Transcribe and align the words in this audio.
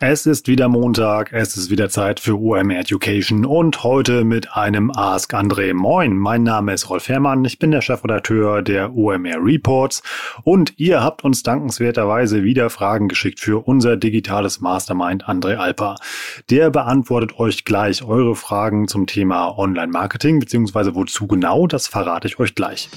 Es 0.00 0.26
ist 0.26 0.46
wieder 0.46 0.68
Montag, 0.68 1.32
es 1.32 1.56
ist 1.56 1.70
wieder 1.70 1.88
Zeit 1.88 2.20
für 2.20 2.38
OMR 2.38 2.78
Education 2.78 3.44
und 3.44 3.82
heute 3.82 4.22
mit 4.22 4.52
einem 4.56 4.92
Ask 4.92 5.34
André. 5.34 5.74
Moin, 5.74 6.16
mein 6.16 6.44
Name 6.44 6.72
ist 6.72 6.88
Rolf 6.88 7.08
Herrmann, 7.08 7.44
ich 7.44 7.58
bin 7.58 7.72
der 7.72 7.82
Chefredakteur 7.82 8.62
der 8.62 8.94
OMR 8.94 9.42
Reports 9.42 10.04
und 10.44 10.74
ihr 10.76 11.02
habt 11.02 11.24
uns 11.24 11.42
dankenswerterweise 11.42 12.44
wieder 12.44 12.70
Fragen 12.70 13.08
geschickt 13.08 13.40
für 13.40 13.66
unser 13.66 13.96
digitales 13.96 14.60
Mastermind 14.60 15.24
André 15.28 15.56
Alper. 15.56 15.96
Der 16.48 16.70
beantwortet 16.70 17.36
euch 17.40 17.64
gleich 17.64 18.04
eure 18.04 18.36
Fragen 18.36 18.86
zum 18.86 19.08
Thema 19.08 19.58
Online-Marketing, 19.58 20.38
beziehungsweise 20.38 20.94
wozu 20.94 21.26
genau, 21.26 21.66
das 21.66 21.88
verrate 21.88 22.28
ich 22.28 22.38
euch 22.38 22.54
gleich. 22.54 22.88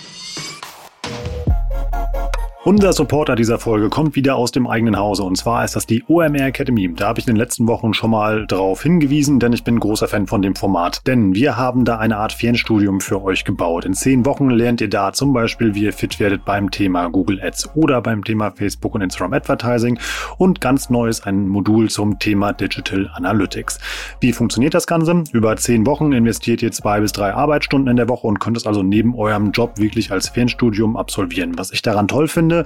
Unser 2.64 2.94
Supporter 2.94 3.36
dieser 3.36 3.58
Folge 3.58 3.90
kommt 3.90 4.16
wieder 4.16 4.36
aus 4.36 4.52
dem 4.52 4.68
eigenen 4.68 4.96
Hause 4.96 5.24
und 5.24 5.36
zwar 5.36 5.66
ist 5.66 5.76
das 5.76 5.88
die 5.88 6.04
OMR 6.08 6.46
Academy. 6.46 6.94
Da 6.94 7.08
habe 7.08 7.20
ich 7.20 7.26
in 7.26 7.34
den 7.34 7.40
letzten 7.40 7.68
Wochen 7.68 7.96
schon 7.96 8.12
mal 8.12 8.46
darauf 8.46 8.84
hingewiesen, 8.84 9.40
denn 9.40 9.52
ich 9.52 9.64
bin 9.64 9.80
großer 9.80 10.08
Fan 10.08 10.28
von 10.28 10.44
dem 10.44 10.54
Format. 10.54 11.08
Denn 11.08 11.34
wir 11.34 11.58
haben 11.58 11.86
da 11.86 11.98
eine 11.98 12.18
Art 12.18 12.34
Fernstudium 12.34 13.02
für 13.02 13.24
euch 13.24 13.46
gebaut. 13.46 13.86
In 13.86 13.96
zehn 13.96 14.28
Wochen 14.28 14.52
lernt 14.52 14.80
ihr 14.80 14.92
da 14.92 15.12
zum 15.12 15.34
Beispiel, 15.34 15.74
wie 15.74 15.86
ihr 15.86 15.92
fit 15.92 16.20
werdet 16.20 16.46
beim 16.46 16.70
Thema 16.70 17.08
Google 17.08 17.42
Ads 17.42 17.72
oder 17.76 18.00
beim 18.00 18.24
Thema 18.24 18.52
Facebook 18.52 18.94
und 18.94 19.02
Instagram 19.02 19.34
Advertising 19.34 19.98
und 20.38 20.62
ganz 20.62 20.91
neues 20.91 21.24
ein 21.24 21.48
Modul 21.48 21.90
zum 21.90 22.20
Thema 22.20 22.54
Digital 22.54 23.10
Analytics. 23.16 23.80
Wie 24.20 24.34
funktioniert 24.34 24.76
das 24.76 24.85
Ganze? 24.85 25.24
Über 25.34 25.57
zehn 25.57 25.88
Wochen 25.88 26.12
investiert 26.12 26.62
ihr 26.62 26.72
zwei 26.72 27.00
bis 27.02 27.12
drei 27.12 27.34
Arbeitsstunden 27.34 27.90
in 27.90 27.98
der 27.98 28.07
Woche 28.07 28.28
und 28.28 28.40
könnt 28.40 28.55
es 28.55 28.68
also 28.68 28.84
neben 28.84 29.16
eurem 29.16 29.50
Job 29.50 29.80
wirklich 29.80 30.12
als 30.12 30.30
Fernstudium 30.30 30.96
absolvieren. 30.96 31.57
Was 31.57 31.72
ich 31.72 31.82
daran 31.82 32.07
toll 32.07 32.28
finde, 32.28 32.51
finde. 32.52 32.66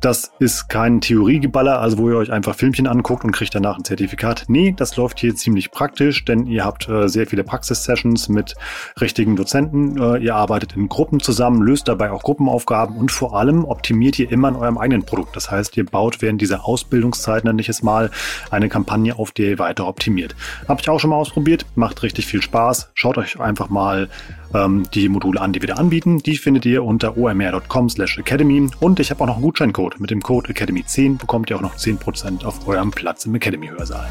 Das 0.00 0.32
ist 0.38 0.68
kein 0.68 1.00
Theoriegeballer, 1.00 1.80
also 1.80 1.98
wo 1.98 2.10
ihr 2.10 2.16
euch 2.16 2.32
einfach 2.32 2.54
Filmchen 2.54 2.86
anguckt 2.86 3.24
und 3.24 3.32
kriegt 3.32 3.54
danach 3.54 3.78
ein 3.78 3.84
Zertifikat. 3.84 4.44
Nee, 4.48 4.74
das 4.76 4.96
läuft 4.96 5.20
hier 5.20 5.34
ziemlich 5.34 5.70
praktisch, 5.70 6.24
denn 6.24 6.46
ihr 6.46 6.64
habt 6.64 6.88
äh, 6.88 7.08
sehr 7.08 7.26
viele 7.26 7.44
Praxissessions 7.44 8.28
mit 8.28 8.54
richtigen 9.00 9.36
Dozenten. 9.36 10.00
Äh, 10.00 10.18
ihr 10.18 10.34
arbeitet 10.34 10.74
in 10.76 10.88
Gruppen 10.88 11.20
zusammen, 11.20 11.62
löst 11.62 11.88
dabei 11.88 12.10
auch 12.10 12.22
Gruppenaufgaben 12.22 12.96
und 12.96 13.10
vor 13.10 13.36
allem 13.36 13.64
optimiert 13.64 14.18
ihr 14.18 14.30
immer 14.30 14.48
an 14.48 14.56
eurem 14.56 14.78
eigenen 14.78 15.04
Produkt. 15.04 15.36
Das 15.36 15.50
heißt, 15.50 15.76
ihr 15.76 15.86
baut 15.86 16.20
während 16.20 16.40
dieser 16.40 16.66
Ausbildungszeit, 16.66 17.44
nenne 17.44 17.60
ich 17.60 17.68
es 17.68 17.82
mal, 17.82 18.10
eine 18.50 18.68
Kampagne, 18.68 19.18
auf 19.18 19.32
der 19.32 19.50
ihr 19.50 19.58
weiter 19.58 19.86
optimiert. 19.86 20.34
Habe 20.68 20.80
ich 20.80 20.88
auch 20.88 20.98
schon 20.98 21.10
mal 21.10 21.16
ausprobiert, 21.16 21.64
macht 21.74 22.02
richtig 22.02 22.26
viel 22.26 22.42
Spaß. 22.42 22.90
Schaut 22.94 23.18
euch 23.18 23.40
einfach 23.40 23.68
mal 23.68 24.08
ähm, 24.54 24.84
die 24.94 25.08
Module 25.08 25.40
an, 25.40 25.52
die 25.52 25.60
wir 25.60 25.68
da 25.68 25.74
anbieten. 25.74 26.18
Die 26.18 26.36
findet 26.36 26.66
ihr 26.66 26.84
unter 26.84 27.16
omr.com 27.16 27.88
slash 27.88 28.18
academy. 28.18 28.68
Und 28.80 29.00
ich 29.00 29.10
habe 29.10 29.22
auch 29.22 29.26
noch 29.26 29.36
einen 29.36 29.44
Gutscheincode. 29.44 30.00
Mit 30.00 30.10
dem 30.10 30.22
Code 30.22 30.52
Academy10 30.52 31.18
bekommt 31.18 31.50
ihr 31.50 31.56
auch 31.56 31.62
noch 31.62 31.76
10% 31.76 32.44
auf 32.44 32.66
eurem 32.66 32.90
Platz 32.90 33.24
im 33.26 33.34
Academy-Hörsaal. 33.34 34.08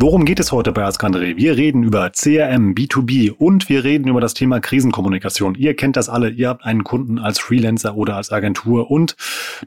Worum 0.00 0.24
geht 0.24 0.38
es 0.38 0.52
heute 0.52 0.70
bei 0.70 0.84
Askandre? 0.84 1.36
Wir 1.36 1.56
reden 1.56 1.82
über 1.82 2.10
CRM, 2.10 2.72
B2B 2.74 3.32
und 3.32 3.68
wir 3.68 3.82
reden 3.82 4.06
über 4.06 4.20
das 4.20 4.32
Thema 4.32 4.60
Krisenkommunikation. 4.60 5.56
Ihr 5.56 5.74
kennt 5.74 5.96
das 5.96 6.08
alle. 6.08 6.30
Ihr 6.30 6.50
habt 6.50 6.64
einen 6.64 6.84
Kunden 6.84 7.18
als 7.18 7.40
Freelancer 7.40 7.96
oder 7.96 8.14
als 8.14 8.30
Agentur 8.30 8.92
und 8.92 9.16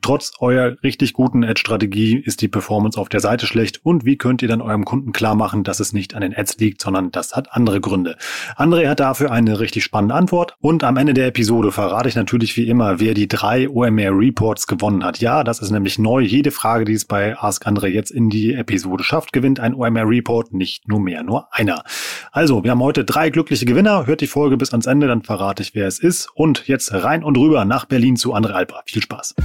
trotz 0.02 0.32
eurer 0.40 0.78
richtig 0.84 1.12
guten 1.12 1.44
Ad-Strategie 1.44 2.16
ist 2.16 2.42
die 2.42 2.48
Performance 2.48 2.98
auf 2.98 3.10
der 3.10 3.20
Seite 3.20 3.46
schlecht. 3.46 3.82
Und 3.84 4.06
wie 4.06 4.16
könnt 4.16 4.42
ihr 4.42 4.48
dann 4.48 4.62
eurem 4.62 4.86
Kunden 4.86 5.12
klar 5.12 5.36
machen, 5.36 5.66
dass 5.66 5.82
es 5.82 5.92
nicht 5.92 6.16
an 6.16 6.22
den 6.22 6.34
Ads 6.34 6.60
liegt, 6.60 6.82
sondern 6.82 7.12
das 7.12 7.36
hat 7.36 7.52
andere 7.52 7.82
Gründe? 7.82 8.16
André 8.56 8.88
hat 8.88 9.02
dafür 9.02 9.34
eine 9.34 9.60
richtig 9.60 9.84
spannende 9.84 10.16
Antwort 10.16 10.56
und 10.62 10.86
am 10.86 10.96
Ende 10.96 11.14
der 11.14 11.28
Episode 11.28 11.74
verrate 11.74 12.08
ich 12.08 12.16
natürlich 12.16 12.56
wie 12.56 12.70
immer, 12.70 13.02
wer 13.02 13.16
die 13.16 13.28
drei 13.28 13.68
OMR 13.68 14.18
Reports 14.18 14.66
gewonnen 14.66 15.04
hat. 15.04 15.20
Ja, 15.20 15.44
das 15.44 15.60
ist 15.60 15.72
nämlich 15.72 16.00
neu. 16.00 16.22
Jede 16.22 16.52
Frage, 16.52 16.86
die 16.86 16.94
es 16.94 17.04
bei 17.04 17.38
Ask 17.38 17.68
André 17.68 17.88
jetzt 17.88 18.12
in 18.12 18.30
die 18.30 18.54
Episode 18.54 19.04
schafft, 19.04 19.34
gewinnt 19.34 19.60
ein 19.60 19.76
OMR 19.76 20.08
Report 20.08 20.21
Report 20.22 20.54
nicht 20.54 20.88
nur 20.88 21.00
mehr, 21.00 21.24
nur 21.24 21.48
einer. 21.52 21.84
Also, 22.32 22.64
wir 22.64 22.72
haben 22.72 22.84
heute 22.84 23.04
drei 23.04 23.32
glückliche 23.32 23.66
Gewinner. 23.66 24.06
Hört 24.06 24.22
die 24.22 24.28
Folge 24.28 24.56
bis 24.56 24.72
ans 24.72 24.86
Ende, 24.86 25.08
dann 25.08 25.24
verrate 25.24 25.64
ich, 25.64 25.74
wer 25.74 25.88
es 25.88 25.98
ist. 25.98 26.30
Und 26.36 26.68
jetzt 26.68 26.94
rein 26.94 27.24
und 27.24 27.38
rüber 27.38 27.66
nach 27.66 27.86
Berlin 27.86 28.16
zu 28.16 28.36
André 28.36 28.52
Alper. 28.52 28.84
Viel 28.86 29.02
Spaß. 29.02 29.36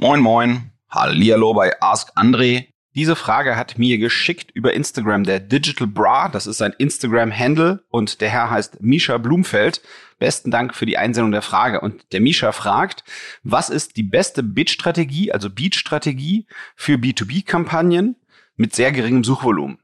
Moin, 0.00 0.20
moin. 0.20 0.72
Hallihallo 0.90 1.54
bei 1.54 1.80
Ask 1.80 2.10
André. 2.16 2.69
Diese 3.00 3.16
Frage 3.16 3.56
hat 3.56 3.78
mir 3.78 3.96
geschickt 3.96 4.50
über 4.52 4.74
Instagram 4.74 5.24
der 5.24 5.40
Digital 5.40 5.86
Bra. 5.86 6.28
Das 6.28 6.46
ist 6.46 6.60
ein 6.60 6.74
Instagram-Handle 6.76 7.82
und 7.88 8.20
der 8.20 8.28
Herr 8.28 8.50
heißt 8.50 8.82
Misha 8.82 9.16
Blumfeld. 9.16 9.80
Besten 10.18 10.50
Dank 10.50 10.74
für 10.74 10.84
die 10.84 10.98
Einsendung 10.98 11.32
der 11.32 11.40
Frage. 11.40 11.80
Und 11.80 12.12
der 12.12 12.20
Misha 12.20 12.52
fragt, 12.52 13.02
was 13.42 13.70
ist 13.70 13.96
die 13.96 14.02
beste 14.02 14.42
Bid-Strategie, 14.42 15.32
also 15.32 15.48
Beat-Strategie 15.48 16.46
für 16.76 16.96
B2B-Kampagnen 16.96 18.16
mit 18.56 18.74
sehr 18.74 18.92
geringem 18.92 19.24
Suchvolumen? 19.24 19.78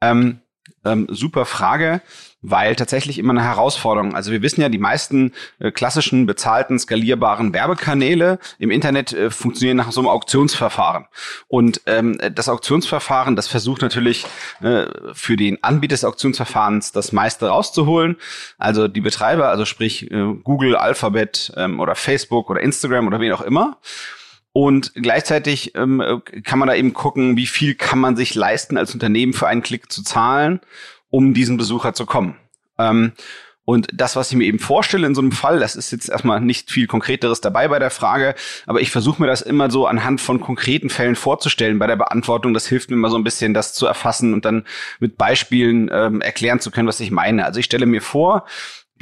Ähm, 0.00 0.38
ähm, 0.84 1.06
super 1.10 1.44
Frage 1.44 2.00
weil 2.46 2.76
tatsächlich 2.76 3.18
immer 3.18 3.32
eine 3.32 3.42
Herausforderung. 3.42 4.14
Also 4.14 4.30
wir 4.30 4.42
wissen 4.42 4.60
ja, 4.60 4.68
die 4.68 4.78
meisten 4.78 5.32
äh, 5.58 5.70
klassischen 5.70 6.26
bezahlten, 6.26 6.78
skalierbaren 6.78 7.54
Werbekanäle 7.54 8.38
im 8.58 8.70
Internet 8.70 9.14
äh, 9.14 9.30
funktionieren 9.30 9.78
nach 9.78 9.90
so 9.92 10.02
einem 10.02 10.08
Auktionsverfahren. 10.08 11.06
Und 11.48 11.80
ähm, 11.86 12.18
das 12.34 12.50
Auktionsverfahren, 12.50 13.34
das 13.34 13.48
versucht 13.48 13.80
natürlich 13.80 14.26
äh, 14.60 14.84
für 15.14 15.36
den 15.36 15.64
Anbieter 15.64 15.94
des 15.94 16.04
Auktionsverfahrens 16.04 16.92
das 16.92 17.12
meiste 17.12 17.48
rauszuholen. 17.48 18.16
Also 18.58 18.88
die 18.88 19.00
Betreiber, 19.00 19.48
also 19.48 19.64
sprich 19.64 20.10
äh, 20.10 20.34
Google, 20.44 20.76
Alphabet 20.76 21.50
ähm, 21.56 21.80
oder 21.80 21.94
Facebook 21.94 22.50
oder 22.50 22.60
Instagram 22.60 23.06
oder 23.06 23.20
wen 23.20 23.32
auch 23.32 23.40
immer. 23.40 23.78
Und 24.56 24.94
gleichzeitig 24.94 25.74
ähm, 25.74 26.22
kann 26.44 26.58
man 26.58 26.68
da 26.68 26.74
eben 26.74 26.94
gucken, 26.94 27.36
wie 27.36 27.46
viel 27.46 27.74
kann 27.74 27.98
man 27.98 28.16
sich 28.16 28.34
leisten, 28.34 28.78
als 28.78 28.94
Unternehmen 28.94 29.34
für 29.34 29.48
einen 29.48 29.62
Klick 29.62 29.92
zu 29.92 30.02
zahlen 30.02 30.60
um 31.14 31.32
diesen 31.32 31.56
Besucher 31.56 31.94
zu 31.94 32.06
kommen. 32.06 32.34
Ähm, 32.76 33.12
und 33.64 33.88
das, 33.94 34.16
was 34.16 34.32
ich 34.32 34.36
mir 34.36 34.46
eben 34.46 34.58
vorstelle 34.58 35.06
in 35.06 35.14
so 35.14 35.20
einem 35.20 35.30
Fall, 35.30 35.60
das 35.60 35.76
ist 35.76 35.92
jetzt 35.92 36.08
erstmal 36.10 36.40
nicht 36.40 36.72
viel 36.72 36.88
Konkreteres 36.88 37.40
dabei 37.40 37.68
bei 37.68 37.78
der 37.78 37.90
Frage, 37.90 38.34
aber 38.66 38.80
ich 38.80 38.90
versuche 38.90 39.22
mir 39.22 39.28
das 39.28 39.40
immer 39.40 39.70
so 39.70 39.86
anhand 39.86 40.20
von 40.20 40.40
konkreten 40.40 40.90
Fällen 40.90 41.14
vorzustellen 41.14 41.78
bei 41.78 41.86
der 41.86 41.94
Beantwortung. 41.94 42.52
Das 42.52 42.66
hilft 42.66 42.90
mir 42.90 42.96
immer 42.96 43.10
so 43.10 43.16
ein 43.16 43.22
bisschen, 43.22 43.54
das 43.54 43.74
zu 43.74 43.86
erfassen 43.86 44.34
und 44.34 44.44
dann 44.44 44.66
mit 44.98 45.16
Beispielen 45.16 45.88
ähm, 45.92 46.20
erklären 46.20 46.58
zu 46.58 46.72
können, 46.72 46.88
was 46.88 46.98
ich 46.98 47.12
meine. 47.12 47.44
Also 47.44 47.60
ich 47.60 47.66
stelle 47.66 47.86
mir 47.86 48.02
vor, 48.02 48.44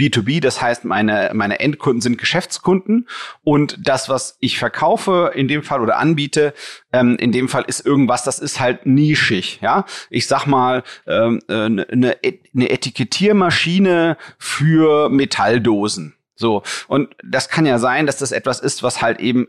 B2B, 0.02 0.40
das 0.40 0.60
heißt, 0.60 0.84
meine, 0.84 1.30
meine 1.34 1.60
Endkunden 1.60 2.00
sind 2.00 2.18
Geschäftskunden 2.18 3.08
und 3.44 3.78
das, 3.86 4.08
was 4.08 4.36
ich 4.40 4.58
verkaufe 4.58 5.30
in 5.34 5.46
dem 5.46 5.62
Fall 5.62 5.80
oder 5.80 5.98
anbiete, 5.98 6.54
ähm, 6.92 7.16
in 7.16 7.30
dem 7.30 7.48
Fall 7.48 7.64
ist 7.66 7.86
irgendwas, 7.86 8.24
das 8.24 8.38
ist 8.38 8.58
halt 8.58 8.86
nischig, 8.86 9.60
ja. 9.62 9.84
Ich 10.10 10.26
sag 10.26 10.46
mal, 10.46 10.82
ähm, 11.06 11.40
äh, 11.48 11.54
eine, 11.54 11.86
eine 11.90 12.70
Etikettiermaschine 12.70 14.16
für 14.38 15.08
Metalldosen. 15.08 16.14
So. 16.34 16.62
Und 16.88 17.14
das 17.22 17.48
kann 17.48 17.66
ja 17.66 17.78
sein, 17.78 18.06
dass 18.06 18.16
das 18.16 18.32
etwas 18.32 18.58
ist, 18.58 18.82
was 18.82 19.00
halt 19.00 19.20
eben 19.20 19.46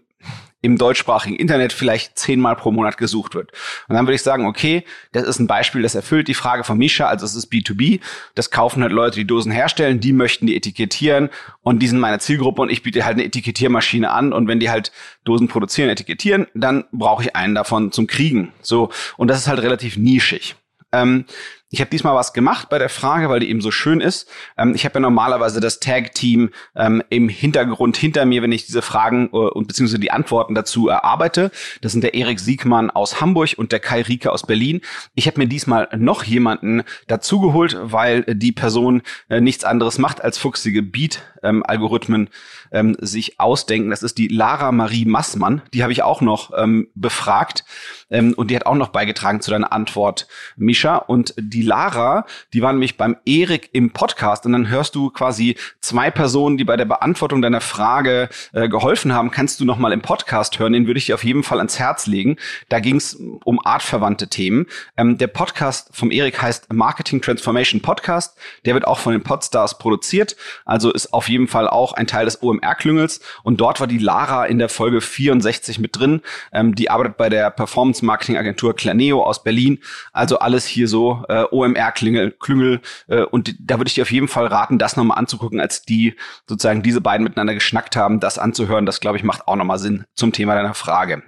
im 0.64 0.78
deutschsprachigen 0.78 1.36
Internet 1.36 1.74
vielleicht 1.74 2.18
zehnmal 2.18 2.56
pro 2.56 2.72
Monat 2.72 2.98
gesucht 2.98 3.36
wird. 3.36 3.52
Und 3.90 3.96
dann 3.96 4.06
würde 4.06 4.16
ich 4.16 4.24
sagen, 4.24 4.46
okay, 4.46 4.86
das 5.12 5.24
ist 5.24 5.40
ein 5.40 5.46
Beispiel, 5.46 5.82
das 5.82 5.94
erfüllt 5.94 6.30
die 6.30 6.34
Frage 6.34 6.64
von 6.64 6.78
Misha, 6.78 7.06
also 7.06 7.26
es 7.26 7.36
ist 7.36 7.52
B2B. 7.52 8.00
Das 8.34 8.50
kaufen 8.50 8.82
halt 8.82 8.94
Leute, 8.94 9.18
die 9.18 9.28
Dosen 9.28 9.52
herstellen, 9.52 10.00
die 10.00 10.14
möchten 10.14 10.48
die 10.48 10.56
etikettieren 10.56 11.30
und 11.62 11.80
die 11.80 11.88
sind 11.88 12.00
meine 12.00 12.20
Zielgruppe 12.20 12.62
und 12.62 12.72
ich 12.72 12.82
biete 12.82 13.04
halt 13.04 13.16
eine 13.16 13.26
Etikettiermaschine 13.26 14.10
an 14.10 14.32
und 14.32 14.48
wenn 14.48 14.62
die 14.62 14.70
halt 14.70 14.94
Dosen 15.26 15.50
produzieren, 15.50 15.90
etikettieren, 15.90 16.48
dann 16.54 16.86
brauche 16.94 17.24
ich 17.24 17.36
einen 17.36 17.56
davon 17.56 17.92
zum 17.92 18.08
Kriegen. 18.08 18.54
So. 18.62 18.90
Und 19.18 19.28
das 19.28 19.40
ist 19.40 19.48
halt 19.48 19.62
relativ 19.62 19.98
nischig. 19.98 20.56
Ähm, 20.94 21.26
ich 21.74 21.82
habe 21.82 21.90
diesmal 21.90 22.14
was 22.14 22.34
gemacht 22.34 22.70
bei 22.70 22.78
der 22.78 22.88
Frage, 22.88 23.30
weil 23.30 23.40
die 23.40 23.50
eben 23.50 23.60
so 23.60 23.72
schön 23.72 24.00
ist. 24.00 24.30
Ähm, 24.60 24.76
ich 24.76 24.86
habe 24.86 24.94
ja 24.94 25.00
normalerweise 25.00 25.60
das 25.60 25.80
Tag-Team 25.80 26.52
ähm, 26.76 27.02
im 27.10 27.30
Hintergrund 27.30 27.98
hinter 27.98 28.26
mir, 28.26 28.44
wenn 28.44 28.52
ich 28.52 28.68
diese 28.68 28.84
Fragen 28.84 29.30
äh, 29.34 29.38
und 29.38 29.68
beziehungsweise 29.68 30.00
die 30.00 30.12
Antworten 30.12 30.54
dazu 30.54 30.88
erarbeite. 30.88 31.50
Das 31.82 31.92
sind 31.92 32.04
der 32.04 32.14
Erik 32.14 32.40
Siegmann 32.40 32.92
aus 32.92 33.22
Hamburg 33.22 33.56
und 33.58 33.72
der 33.72 33.80
Kai 33.80 34.04
Rieke 34.04 34.32
aus 34.32 34.46
Berlin. 34.46 34.82
Ich 35.16 35.26
habe 35.26 35.40
mir 35.40 35.48
diesmal 35.48 35.90
noch 35.98 36.24
jemanden 36.24 36.84
dazugeholt, 37.08 37.76
weil 37.82 38.22
die 38.22 38.52
Person 38.52 39.02
äh, 39.30 39.42
nichts 39.42 39.64
anderes 39.64 39.98
macht 39.98 40.24
als 40.24 40.38
fuchsige 40.38 40.84
Beat-Algorithmen 40.84 41.33
ähm, 41.44 42.96
sich 43.00 43.40
ausdenken. 43.40 43.90
Das 43.90 44.04
ist 44.04 44.18
die 44.18 44.28
Lara 44.28 44.72
Marie 44.72 45.06
Massmann. 45.06 45.62
Die 45.74 45.84
habe 45.84 45.92
ich 45.92 46.04
auch 46.04 46.22
noch 46.22 46.52
ähm, 46.58 46.88
befragt. 46.96 47.66
Ähm, 48.10 48.34
und 48.34 48.52
die 48.52 48.56
hat 48.56 48.66
auch 48.66 48.76
noch 48.76 48.90
beigetragen 48.90 49.42
zu 49.42 49.52
deiner 49.52 49.74
Antwort, 49.74 50.28
Misha. 50.56 50.98
Und 50.98 51.34
die 51.38 51.62
Lara, 51.62 52.26
die 52.54 52.62
war 52.62 52.72
nämlich 52.72 52.98
beim 52.98 53.18
Erik 53.26 53.70
im 53.74 53.92
Podcast. 53.92 54.46
Und 54.46 54.54
dann 54.54 54.70
hörst 54.70 54.96
du 54.96 55.10
quasi 55.10 55.58
zwei 55.82 56.12
Personen, 56.12 56.58
die 56.58 56.64
bei 56.64 56.78
der 56.78 56.86
Beantwortung 56.86 57.42
deiner 57.42 57.62
Frage 57.62 58.30
äh, 58.54 58.70
geholfen 58.70 59.14
haben. 59.14 59.32
Kannst 59.32 59.60
du 59.60 59.66
noch 59.66 59.78
mal 59.78 59.92
im 59.92 60.02
Podcast 60.02 60.60
hören. 60.60 60.74
Den 60.74 60.88
würde 60.88 61.00
ich 61.00 61.08
dir 61.08 61.16
auf 61.16 61.24
jeden 61.24 61.44
Fall 61.44 61.58
ans 61.58 61.80
Herz 61.80 62.08
legen. 62.08 62.38
Da 62.70 62.80
ging 62.80 62.98
es 62.98 63.16
um 63.44 63.60
artverwandte 63.66 64.30
Themen. 64.30 64.68
Ähm, 64.98 65.18
der 65.18 65.28
Podcast 65.28 65.90
vom 65.92 66.12
Erik 66.12 66.42
heißt 66.42 66.72
Marketing 66.72 67.22
Transformation 67.22 67.82
Podcast. 67.82 68.38
Der 68.66 68.74
wird 68.76 68.86
auch 68.86 69.00
von 69.00 69.14
den 69.14 69.24
Podstars 69.24 69.78
produziert. 69.78 70.36
Also 70.66 70.92
ist 70.92 71.14
auf 71.14 71.30
jeden 71.30 71.33
Fall 71.48 71.68
auch 71.68 71.94
ein 71.94 72.08
Teil 72.08 72.26
des 72.26 72.42
OMR-Klüngels. 72.42 73.20
Und 73.44 73.60
dort 73.62 73.80
war 73.80 73.88
die 73.88 73.98
Lara 73.98 74.46
in 74.46 74.60
der 74.60 74.70
Folge 74.70 75.02
64 75.02 75.80
mit 75.80 75.98
drin. 75.98 76.22
Ähm, 76.52 76.76
die 76.76 76.90
arbeitet 76.90 77.18
bei 77.18 77.30
der 77.30 77.50
Performance 77.50 78.06
Marketing 78.06 78.38
Agentur 78.38 78.76
Claneo 78.76 79.24
aus 79.24 79.44
Berlin. 79.44 79.80
Also 80.12 80.40
alles 80.40 80.66
hier 80.66 80.88
so 80.88 81.24
äh, 81.28 81.44
OMR-Klüngel. 81.52 82.32
Klüngel, 82.32 82.82
äh, 83.08 83.24
und 83.24 83.56
da 83.60 83.78
würde 83.78 83.88
ich 83.88 83.96
dir 83.96 84.04
auf 84.04 84.12
jeden 84.12 84.28
Fall 84.28 84.48
raten, 84.48 84.78
das 84.78 84.96
nochmal 84.96 85.18
anzugucken, 85.18 85.60
als 85.60 85.84
die 85.84 86.16
sozusagen 86.48 86.84
diese 86.84 87.02
beiden 87.02 87.24
miteinander 87.24 87.54
geschnackt 87.54 87.96
haben, 87.96 88.20
das 88.20 88.38
anzuhören. 88.38 88.86
Das, 88.86 89.00
glaube 89.00 89.18
ich, 89.18 89.24
macht 89.24 89.48
auch 89.48 89.56
nochmal 89.56 89.80
Sinn 89.80 90.06
zum 90.14 90.32
Thema 90.32 90.56
deiner 90.56 90.74
Frage. 90.74 91.24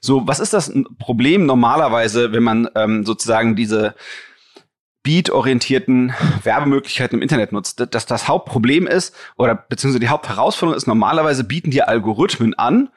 So, 0.00 0.26
was 0.26 0.40
ist 0.40 0.52
das 0.52 0.72
Problem 0.98 1.46
normalerweise, 1.46 2.32
wenn 2.32 2.42
man 2.42 2.68
ähm, 2.74 3.04
sozusagen 3.04 3.56
diese 3.56 3.94
Beat-orientierten 5.06 6.12
Werbemöglichkeiten 6.42 7.18
im 7.18 7.22
Internet 7.22 7.52
nutzt. 7.52 7.94
Dass 7.94 8.06
das 8.06 8.26
Hauptproblem 8.26 8.88
ist 8.88 9.14
oder 9.38 9.54
beziehungsweise 9.54 10.00
die 10.00 10.08
Hauptherausforderung 10.08 10.76
ist, 10.76 10.88
normalerweise 10.88 11.44
bieten 11.44 11.70
dir 11.70 11.88
Algorithmen 11.88 12.54
an, 12.54 12.88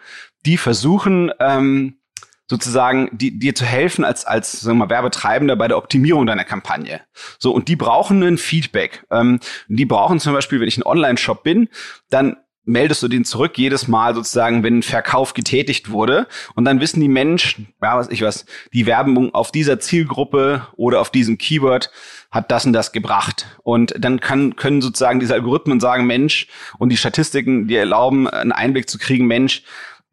die 0.43 0.57
versuchen, 0.57 1.31
ähm, 1.39 1.99
sozusagen 2.47 3.09
die, 3.11 3.37
dir 3.37 3.53
zu 3.53 3.63
helfen 3.63 4.03
als, 4.03 4.25
als 4.25 4.59
sagen 4.59 4.79
wir 4.79 4.85
mal, 4.85 4.89
Werbetreibender 4.89 5.55
bei 5.55 5.67
der 5.67 5.77
Optimierung 5.77 6.25
deiner 6.25 6.45
Kampagne. 6.45 6.99
So, 7.37 7.51
und 7.51 7.67
die 7.67 7.75
brauchen 7.75 8.23
ein 8.23 8.39
Feedback. 8.39 9.05
Ähm, 9.11 9.39
die 9.67 9.85
brauchen 9.85 10.19
zum 10.19 10.33
Beispiel, 10.33 10.59
wenn 10.59 10.67
ich 10.67 10.79
ein 10.79 10.83
Online-Shop 10.83 11.43
bin, 11.43 11.69
dann 12.09 12.37
meldest 12.65 13.01
du 13.01 13.07
den 13.07 13.25
zurück 13.25 13.57
jedes 13.57 13.87
Mal 13.87 14.13
sozusagen, 14.13 14.63
wenn 14.63 14.79
ein 14.79 14.83
Verkauf 14.83 15.33
getätigt 15.33 15.91
wurde. 15.91 16.27
Und 16.55 16.65
dann 16.65 16.79
wissen 16.79 17.01
die 17.01 17.07
Menschen, 17.07 17.73
ja, 17.81 17.97
was 17.97 18.09
ich 18.09 18.21
was, 18.21 18.45
die 18.73 18.85
Werbung 18.85 19.33
auf 19.33 19.51
dieser 19.51 19.79
Zielgruppe 19.79 20.67
oder 20.75 21.01
auf 21.01 21.09
diesem 21.09 21.37
Keyword 21.37 21.91
hat 22.31 22.51
das 22.51 22.65
und 22.65 22.73
das 22.73 22.91
gebracht. 22.91 23.47
Und 23.63 23.93
dann 23.97 24.19
kann, 24.19 24.55
können 24.55 24.81
sozusagen 24.81 25.19
diese 25.19 25.33
Algorithmen 25.33 25.79
sagen, 25.79 26.05
Mensch, 26.05 26.47
und 26.77 26.89
die 26.89 26.97
Statistiken, 26.97 27.67
die 27.67 27.75
erlauben, 27.75 28.27
einen 28.27 28.51
Einblick 28.51 28.89
zu 28.89 28.97
kriegen, 28.99 29.25
Mensch, 29.25 29.63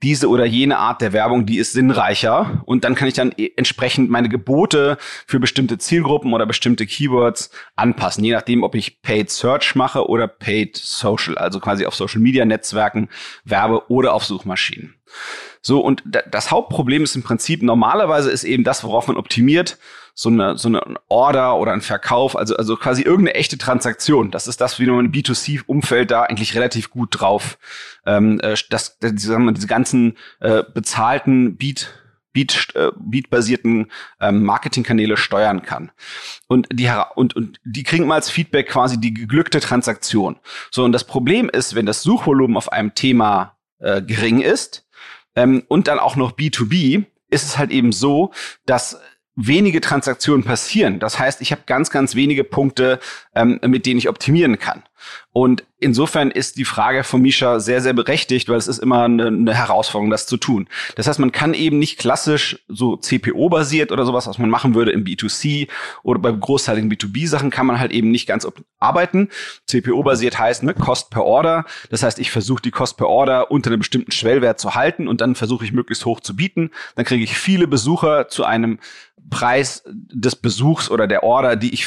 diese 0.02 0.28
oder 0.28 0.44
jene 0.44 0.78
Art 0.78 1.00
der 1.00 1.12
Werbung, 1.12 1.46
die 1.46 1.58
ist 1.58 1.72
sinnreicher. 1.72 2.62
Und 2.66 2.84
dann 2.84 2.94
kann 2.94 3.08
ich 3.08 3.14
dann 3.14 3.32
e, 3.36 3.50
entsprechend 3.56 4.10
meine 4.10 4.28
Gebote 4.28 4.98
für 5.26 5.40
bestimmte 5.40 5.78
Zielgruppen 5.78 6.34
oder 6.34 6.46
bestimmte 6.46 6.86
Keywords 6.86 7.50
anpassen, 7.76 8.22
je 8.24 8.32
nachdem, 8.32 8.62
ob 8.62 8.74
ich 8.74 9.00
Paid 9.02 9.30
Search 9.30 9.74
mache 9.74 10.08
oder 10.08 10.28
Paid 10.28 10.76
Social, 10.76 11.38
also 11.38 11.60
quasi 11.60 11.86
auf 11.86 11.94
Social 11.94 12.20
Media 12.20 12.44
Netzwerken 12.44 13.08
werbe 13.44 13.90
oder 13.90 14.12
auf 14.12 14.24
Suchmaschinen. 14.24 14.94
So, 15.62 15.80
und 15.80 16.02
das 16.30 16.50
Hauptproblem 16.50 17.02
ist 17.02 17.16
im 17.16 17.22
Prinzip, 17.22 17.62
normalerweise 17.62 18.30
ist 18.30 18.44
eben 18.44 18.64
das, 18.64 18.84
worauf 18.84 19.08
man 19.08 19.16
optimiert, 19.16 19.78
so 20.18 20.30
eine, 20.30 20.56
so 20.56 20.68
eine 20.68 20.82
Order 21.08 21.58
oder 21.58 21.72
ein 21.72 21.82
Verkauf, 21.82 22.36
also, 22.36 22.56
also 22.56 22.76
quasi 22.76 23.02
irgendeine 23.02 23.34
echte 23.34 23.58
Transaktion. 23.58 24.30
Das 24.30 24.48
ist 24.48 24.62
das, 24.62 24.80
wie 24.80 24.86
man 24.86 25.04
im 25.04 25.12
B2C-Umfeld 25.12 26.10
da 26.10 26.22
eigentlich 26.22 26.54
relativ 26.54 26.90
gut 26.90 27.20
drauf, 27.20 27.58
ähm, 28.06 28.40
äh, 28.40 28.56
das, 28.70 28.96
sagen 29.00 29.44
wir, 29.44 29.52
diese 29.52 29.66
ganzen 29.66 30.16
äh, 30.40 30.62
bezahlten 30.74 31.56
Beat 31.56 31.92
Beat, 32.32 32.68
äh, 32.74 32.90
Beat-basierten 32.98 33.90
ähm, 34.20 34.42
Marketingkanäle 34.42 35.16
steuern 35.16 35.62
kann. 35.62 35.90
Und 36.48 36.68
die, 36.70 36.90
und, 37.14 37.34
und 37.34 37.60
die 37.64 37.82
kriegen 37.82 38.06
mal 38.06 38.16
als 38.16 38.28
Feedback 38.28 38.68
quasi 38.68 39.00
die 39.00 39.14
geglückte 39.14 39.58
Transaktion. 39.58 40.36
So, 40.70 40.84
und 40.84 40.92
das 40.92 41.04
Problem 41.04 41.48
ist, 41.48 41.74
wenn 41.74 41.86
das 41.86 42.02
Suchvolumen 42.02 42.58
auf 42.58 42.70
einem 42.70 42.94
Thema 42.94 43.56
äh, 43.78 44.02
gering 44.02 44.42
ist 44.42 44.86
ähm, 45.34 45.62
und 45.68 45.88
dann 45.88 45.98
auch 45.98 46.16
noch 46.16 46.32
B2B, 46.32 47.06
ist 47.30 47.44
es 47.44 47.56
halt 47.56 47.70
eben 47.70 47.92
so, 47.92 48.32
dass 48.66 49.00
wenige 49.36 49.80
Transaktionen 49.80 50.42
passieren. 50.42 50.98
Das 50.98 51.18
heißt, 51.18 51.42
ich 51.42 51.52
habe 51.52 51.62
ganz, 51.66 51.90
ganz 51.90 52.14
wenige 52.14 52.42
Punkte, 52.42 52.98
ähm, 53.34 53.60
mit 53.66 53.86
denen 53.86 53.98
ich 53.98 54.08
optimieren 54.08 54.58
kann. 54.58 54.82
Und 55.32 55.64
insofern 55.78 56.30
ist 56.30 56.56
die 56.56 56.64
Frage 56.64 57.04
von 57.04 57.20
Misha 57.20 57.60
sehr, 57.60 57.82
sehr 57.82 57.92
berechtigt, 57.92 58.48
weil 58.48 58.56
es 58.56 58.68
ist 58.68 58.78
immer 58.78 59.04
eine, 59.04 59.26
eine 59.26 59.54
Herausforderung, 59.54 60.10
das 60.10 60.26
zu 60.26 60.38
tun. 60.38 60.68
Das 60.94 61.06
heißt, 61.06 61.18
man 61.18 61.32
kann 61.32 61.52
eben 61.52 61.78
nicht 61.78 61.98
klassisch 61.98 62.64
so 62.68 62.96
CPO-basiert 62.96 63.92
oder 63.92 64.06
sowas, 64.06 64.26
was 64.26 64.38
man 64.38 64.48
machen 64.48 64.74
würde 64.74 64.92
im 64.92 65.04
B2C 65.04 65.68
oder 66.02 66.20
bei 66.20 66.32
großteiligen 66.32 66.90
B2B-Sachen, 66.90 67.50
kann 67.50 67.66
man 67.66 67.78
halt 67.78 67.92
eben 67.92 68.10
nicht 68.10 68.26
ganz 68.26 68.48
arbeiten. 68.78 69.28
CPO-basiert 69.66 70.38
heißt 70.38 70.62
ne, 70.62 70.74
Cost 70.74 71.10
per 71.10 71.24
Order. 71.24 71.66
Das 71.90 72.02
heißt, 72.02 72.18
ich 72.18 72.30
versuche 72.30 72.62
die 72.62 72.70
Cost 72.70 72.96
per 72.96 73.08
Order 73.08 73.50
unter 73.50 73.70
einem 73.70 73.80
bestimmten 73.80 74.12
Schwellwert 74.12 74.58
zu 74.58 74.74
halten 74.74 75.08
und 75.08 75.20
dann 75.20 75.34
versuche 75.34 75.64
ich 75.64 75.72
möglichst 75.72 76.06
hoch 76.06 76.20
zu 76.20 76.34
bieten. 76.34 76.70
Dann 76.94 77.04
kriege 77.04 77.24
ich 77.24 77.36
viele 77.36 77.68
Besucher 77.68 78.28
zu 78.28 78.44
einem 78.44 78.78
Preis 79.30 79.82
des 79.86 80.36
Besuchs 80.36 80.90
oder 80.90 81.06
der 81.06 81.22
Order, 81.22 81.56
die 81.56 81.74
ich 81.74 81.86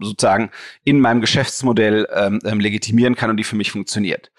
sozusagen 0.00 0.50
in 0.84 1.00
meinem 1.00 1.20
Geschäftsmodell 1.20 2.08
ähm, 2.12 2.40
ähm, 2.52 2.60
legitimieren 2.60 3.16
kann 3.16 3.30
und 3.30 3.36
die 3.38 3.44
für 3.44 3.56
mich 3.56 3.72
funktioniert. 3.72 4.30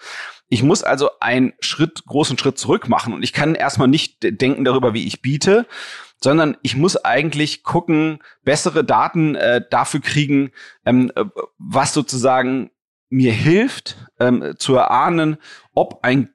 Ich 0.48 0.62
muss 0.62 0.82
also 0.82 1.10
einen 1.20 1.52
Schritt, 1.60 2.04
großen 2.06 2.38
Schritt 2.38 2.58
zurück 2.58 2.88
machen 2.88 3.12
und 3.12 3.22
ich 3.22 3.32
kann 3.32 3.54
erstmal 3.54 3.88
nicht 3.88 4.18
denken 4.22 4.64
darüber, 4.64 4.94
wie 4.94 5.06
ich 5.06 5.20
biete, 5.20 5.66
sondern 6.22 6.56
ich 6.62 6.76
muss 6.76 6.96
eigentlich 6.96 7.64
gucken, 7.64 8.20
bessere 8.44 8.84
Daten 8.84 9.34
äh, 9.34 9.62
dafür 9.68 10.00
kriegen, 10.00 10.52
ähm, 10.86 11.10
äh, 11.16 11.24
was 11.58 11.92
sozusagen 11.92 12.70
mir 13.10 13.32
hilft, 13.32 13.96
ähm, 14.18 14.54
zu 14.58 14.74
erahnen, 14.74 15.36
ob 15.74 16.00
ein 16.02 16.30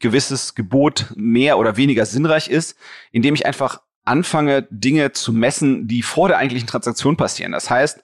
gewisses 0.00 0.54
Gebot 0.54 1.12
mehr 1.14 1.58
oder 1.58 1.76
weniger 1.76 2.06
sinnreich 2.06 2.48
ist, 2.48 2.76
indem 3.12 3.34
ich 3.34 3.46
einfach 3.46 3.80
anfange, 4.04 4.66
Dinge 4.70 5.12
zu 5.12 5.32
messen, 5.32 5.88
die 5.88 6.02
vor 6.02 6.28
der 6.28 6.38
eigentlichen 6.38 6.68
Transaktion 6.68 7.16
passieren. 7.16 7.52
Das 7.52 7.70
heißt, 7.70 8.02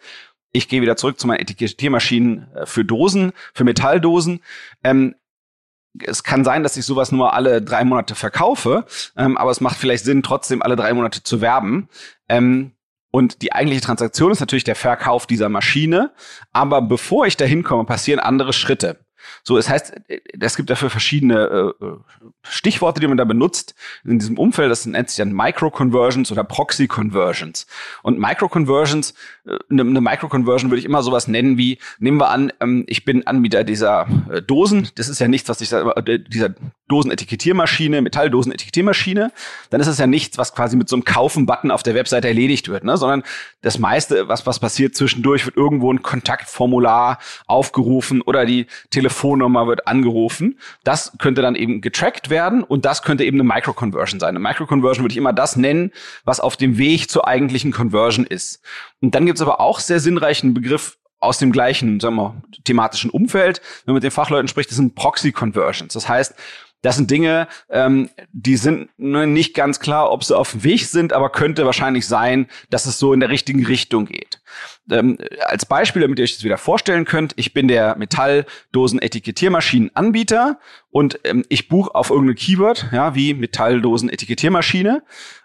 ich 0.52 0.69
gehe 0.69 0.82
wieder 0.82 0.96
zurück 0.96 1.19
zu 1.19 1.26
meinen 1.26 1.40
Etikettiermaschinen 1.40 2.54
äh, 2.54 2.66
für 2.66 2.84
Dosen, 2.84 3.32
für 3.54 3.64
Metalldosen. 3.64 4.40
Ähm, 4.84 5.14
es 5.99 6.22
kann 6.22 6.44
sein, 6.44 6.62
dass 6.62 6.76
ich 6.76 6.87
sowas 6.87 7.12
nur 7.12 7.34
alle 7.34 7.60
drei 7.60 7.84
Monate 7.84 8.14
verkaufe, 8.14 8.87
ähm, 9.16 9.37
aber 9.37 9.50
es 9.50 9.60
macht 9.60 9.76
vielleicht 9.76 10.04
Sinn, 10.04 10.22
trotzdem 10.22 10.62
alle 10.62 10.76
drei 10.76 10.94
Monate 10.94 11.22
zu 11.22 11.40
werben. 11.40 11.88
Ähm, 12.28 12.72
und 13.10 13.43
die 13.43 13.52
eigentliche 13.52 13.82
Transaktion 13.82 14.32
ist 14.32 14.40
natürlich 14.40 14.64
der 14.64 14.75
Verkauf 14.75 15.26
dieser 15.26 15.50
Maschine. 15.50 16.12
Aber 16.52 16.81
bevor 16.81 17.26
ich 17.26 17.37
dahin 17.37 17.62
komme, 17.62 17.84
passieren 17.84 18.20
andere 18.20 18.55
Schritte. 18.55 19.05
So, 19.42 19.58
es 19.58 19.69
heißt, 19.69 19.94
es 20.40 20.56
gibt 20.56 20.70
dafür 20.70 20.90
verschiedene 20.90 21.74
äh, 21.80 21.86
Stichworte, 22.42 23.00
die 23.00 23.06
man 23.06 23.16
da 23.16 23.24
benutzt 23.24 23.74
in 24.05 24.19
diesem 24.19 24.38
Umfeld. 24.38 24.70
Das 24.70 24.86
nennt 24.86 25.08
sich 25.08 25.19
dann 25.19 25.32
Micro-Conversions 25.32 26.31
oder 26.32 26.44
Proxy-Conversions. 26.44 27.67
Und 28.02 28.19
Micro-Conversions, 28.19 29.14
äh, 29.46 29.58
eine, 29.70 29.82
eine 29.82 30.00
Micro-Conversion 30.00 30.70
würde 30.70 30.81
ich 30.81 30.84
immer 30.84 31.02
sowas 31.02 31.29
nennen 31.29 31.58
wie, 31.58 31.79
nehmen 31.98 32.19
wir 32.19 32.31
an, 32.31 32.52
ähm, 32.60 32.84
ich 32.86 33.05
bin 33.05 33.26
Anbieter 33.26 33.64
dieser 33.64 34.06
äh, 34.31 34.43
Dosen. 34.43 34.88
Das 34.96 35.08
ist 35.08 35.20
ja 35.20 35.29
nichts, 35.29 35.48
was 35.48 35.60
ich 35.60 35.69
sage, 35.69 35.94
äh, 35.96 36.19
dieser 36.19 36.55
Dosenetikettiermaschine, 36.88 38.02
Metalldosenetikettiermaschine. 38.02 39.32
Dann 39.70 39.81
ist 39.81 39.86
es 39.86 39.98
ja 39.98 40.06
nichts, 40.06 40.38
was 40.38 40.55
quasi 40.55 40.76
mit 40.76 40.88
so 40.88 40.96
einem 40.96 41.05
Kaufen-Button 41.05 41.70
auf 41.70 41.82
der 41.82 41.94
Webseite 41.94 42.29
erledigt 42.29 42.69
wird, 42.69 42.84
ne? 42.84 42.96
sondern 42.96 43.22
das 43.62 43.79
meiste, 43.79 44.29
was, 44.29 44.46
was 44.46 44.58
passiert 44.58 44.94
zwischendurch, 44.94 45.46
wird 45.46 45.56
irgendwo 45.56 45.93
ein 45.93 46.02
Kontaktformular 46.02 47.19
aufgerufen 47.46 48.20
oder 48.20 48.44
die 48.44 48.67
Telefonnummer 49.12 49.66
wird 49.66 49.86
angerufen. 49.86 50.58
Das 50.84 51.12
könnte 51.19 51.42
dann 51.42 51.54
eben 51.54 51.82
getrackt 51.82 52.31
werden 52.31 52.64
und 52.64 52.84
das 52.86 53.02
könnte 53.02 53.24
eben 53.24 53.36
eine 53.38 53.44
Microconversion 53.44 54.19
sein. 54.19 54.31
Eine 54.31 54.38
Microconversion 54.38 55.04
würde 55.04 55.12
ich 55.12 55.19
immer 55.19 55.34
das 55.34 55.56
nennen, 55.56 55.92
was 56.24 56.40
auf 56.40 56.56
dem 56.56 56.78
Weg 56.78 57.10
zur 57.10 57.28
eigentlichen 57.28 57.72
Conversion 57.72 58.24
ist. 58.24 58.62
Und 59.02 59.14
dann 59.14 59.26
gibt 59.26 59.38
es 59.38 59.42
aber 59.42 59.60
auch 59.60 59.81
sehr 59.81 60.00
sinnreichen 60.00 60.54
Begriff 60.54 60.96
aus 61.20 61.38
dem 61.38 61.52
gleichen, 61.52 62.00
sagen 62.00 62.16
wir, 62.16 62.42
thematischen 62.64 63.10
Umfeld. 63.10 63.60
Wenn 63.84 63.92
man 63.92 63.96
mit 63.96 64.02
den 64.02 64.10
Fachleuten 64.10 64.48
spricht, 64.48 64.70
das 64.70 64.76
sind 64.76 64.94
Proxy-Conversions. 64.94 65.92
Das 65.92 66.08
heißt, 66.08 66.34
das 66.82 66.96
sind 66.96 67.10
Dinge, 67.10 67.48
ähm, 67.70 68.10
die 68.32 68.56
sind 68.56 68.91
ne, 68.98 69.27
nicht 69.27 69.55
ganz 69.55 69.81
klar, 69.81 70.12
ob 70.12 70.24
sie 70.24 70.36
auf 70.36 70.51
dem 70.51 70.65
Weg 70.65 70.84
sind, 70.84 71.12
aber 71.12 71.31
könnte 71.31 71.65
wahrscheinlich 71.65 72.06
sein, 72.06 72.48
dass 72.70 72.86
es 72.86 72.98
so 72.98 73.12
in 73.12 73.20
der 73.20 73.29
richtigen 73.31 73.65
Richtung 73.65 74.06
geht. 74.06 74.41
Ähm, 74.91 75.19
als 75.46 75.65
Beispiel, 75.65 76.03
damit 76.03 76.19
ihr 76.19 76.24
euch 76.24 76.34
das 76.34 76.43
wieder 76.44 76.58
vorstellen 76.58 77.05
könnt, 77.05 77.34
ich 77.36 77.55
bin 77.55 77.69
der 77.69 77.96
Metalldosen-Etikettiermaschinenanbieter 77.96 80.58
und 80.91 81.20
ähm, 81.24 81.44
ich 81.48 81.69
buche 81.69 81.94
auf 81.94 82.10
irgendein 82.10 82.36
Keyword, 82.36 82.89
ja, 82.93 83.15
wie 83.15 83.34
Metalldosen-Etikettiermaschine 83.34 85.05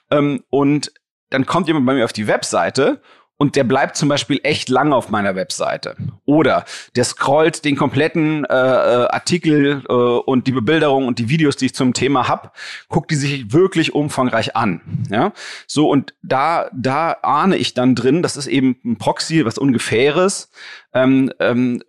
ähm, 0.10 0.44
und 0.50 0.91
dann 1.29 1.46
kommt 1.46 1.67
jemand 1.67 1.86
bei 1.86 1.94
mir 1.94 2.06
auf 2.06 2.13
die 2.13 2.27
Webseite 2.27 3.01
und 3.38 3.56
der 3.56 3.63
bleibt 3.63 3.96
zum 3.96 4.10
Beispiel 4.10 4.39
echt 4.44 4.70
lang 4.70 4.94
auf 4.94 5.10
meiner 5.10 5.36
Webseite. 5.36 5.96
Oder 6.25 6.65
der 6.96 7.03
scrollt 7.03 7.65
den 7.65 7.75
kompletten 7.75 8.46
äh, 8.46 8.53
äh, 8.53 9.08
Artikel 9.08 9.84
äh, 9.88 9.94
und 9.94 10.48
die 10.48 10.51
Bebilderung 10.51 11.08
und 11.08 11.20
die 11.20 11.29
Videos, 11.29 11.56
die 11.56 11.67
ich 11.67 11.75
zum 11.75 11.94
Thema 11.94 12.27
hab, 12.27 12.56
guckt 12.89 13.12
die 13.12 13.15
sich 13.15 13.53
wirklich 13.53 13.94
umfangreich 13.94 14.56
an. 14.56 14.82
Ja, 15.10 15.34
so 15.67 15.89
und 15.89 16.13
da 16.24 16.70
da 16.74 17.17
ahne 17.22 17.58
ich 17.58 17.74
dann 17.74 17.96
drin, 17.96 18.24
das 18.24 18.38
ist 18.38 18.48
eben 18.48 18.77
ein 18.84 18.98
Proxy, 18.98 19.46
was 19.46 19.58
ungefähres. 19.58 20.50
Ähm, 20.94 21.32
ähm, 21.39 21.84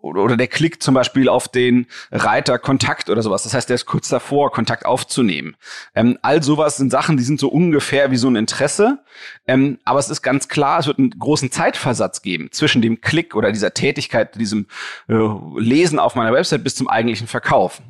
oder 0.00 0.36
der 0.36 0.46
klickt 0.46 0.82
zum 0.82 0.94
Beispiel 0.94 1.28
auf 1.28 1.48
den 1.48 1.86
Reiter 2.10 2.58
Kontakt 2.58 3.10
oder 3.10 3.22
sowas. 3.22 3.42
Das 3.42 3.54
heißt, 3.54 3.68
der 3.68 3.74
ist 3.74 3.86
kurz 3.86 4.08
davor, 4.08 4.52
Kontakt 4.52 4.86
aufzunehmen. 4.86 5.56
Ähm, 5.94 6.18
all 6.22 6.42
sowas 6.42 6.76
sind 6.76 6.90
Sachen, 6.90 7.16
die 7.16 7.22
sind 7.22 7.40
so 7.40 7.48
ungefähr 7.48 8.10
wie 8.10 8.16
so 8.16 8.28
ein 8.28 8.36
Interesse. 8.36 8.98
Ähm, 9.46 9.78
aber 9.84 9.98
es 9.98 10.10
ist 10.10 10.22
ganz 10.22 10.48
klar, 10.48 10.80
es 10.80 10.86
wird 10.86 10.98
einen 10.98 11.10
großen 11.10 11.50
Zeitversatz 11.50 12.22
geben 12.22 12.48
zwischen 12.52 12.82
dem 12.82 13.00
Klick 13.00 13.34
oder 13.34 13.52
dieser 13.52 13.74
Tätigkeit, 13.74 14.34
diesem 14.36 14.66
äh, 15.08 15.14
Lesen 15.56 15.98
auf 15.98 16.14
meiner 16.14 16.32
Website 16.32 16.64
bis 16.64 16.74
zum 16.74 16.88
eigentlichen 16.88 17.26
Verkauf. 17.26 17.80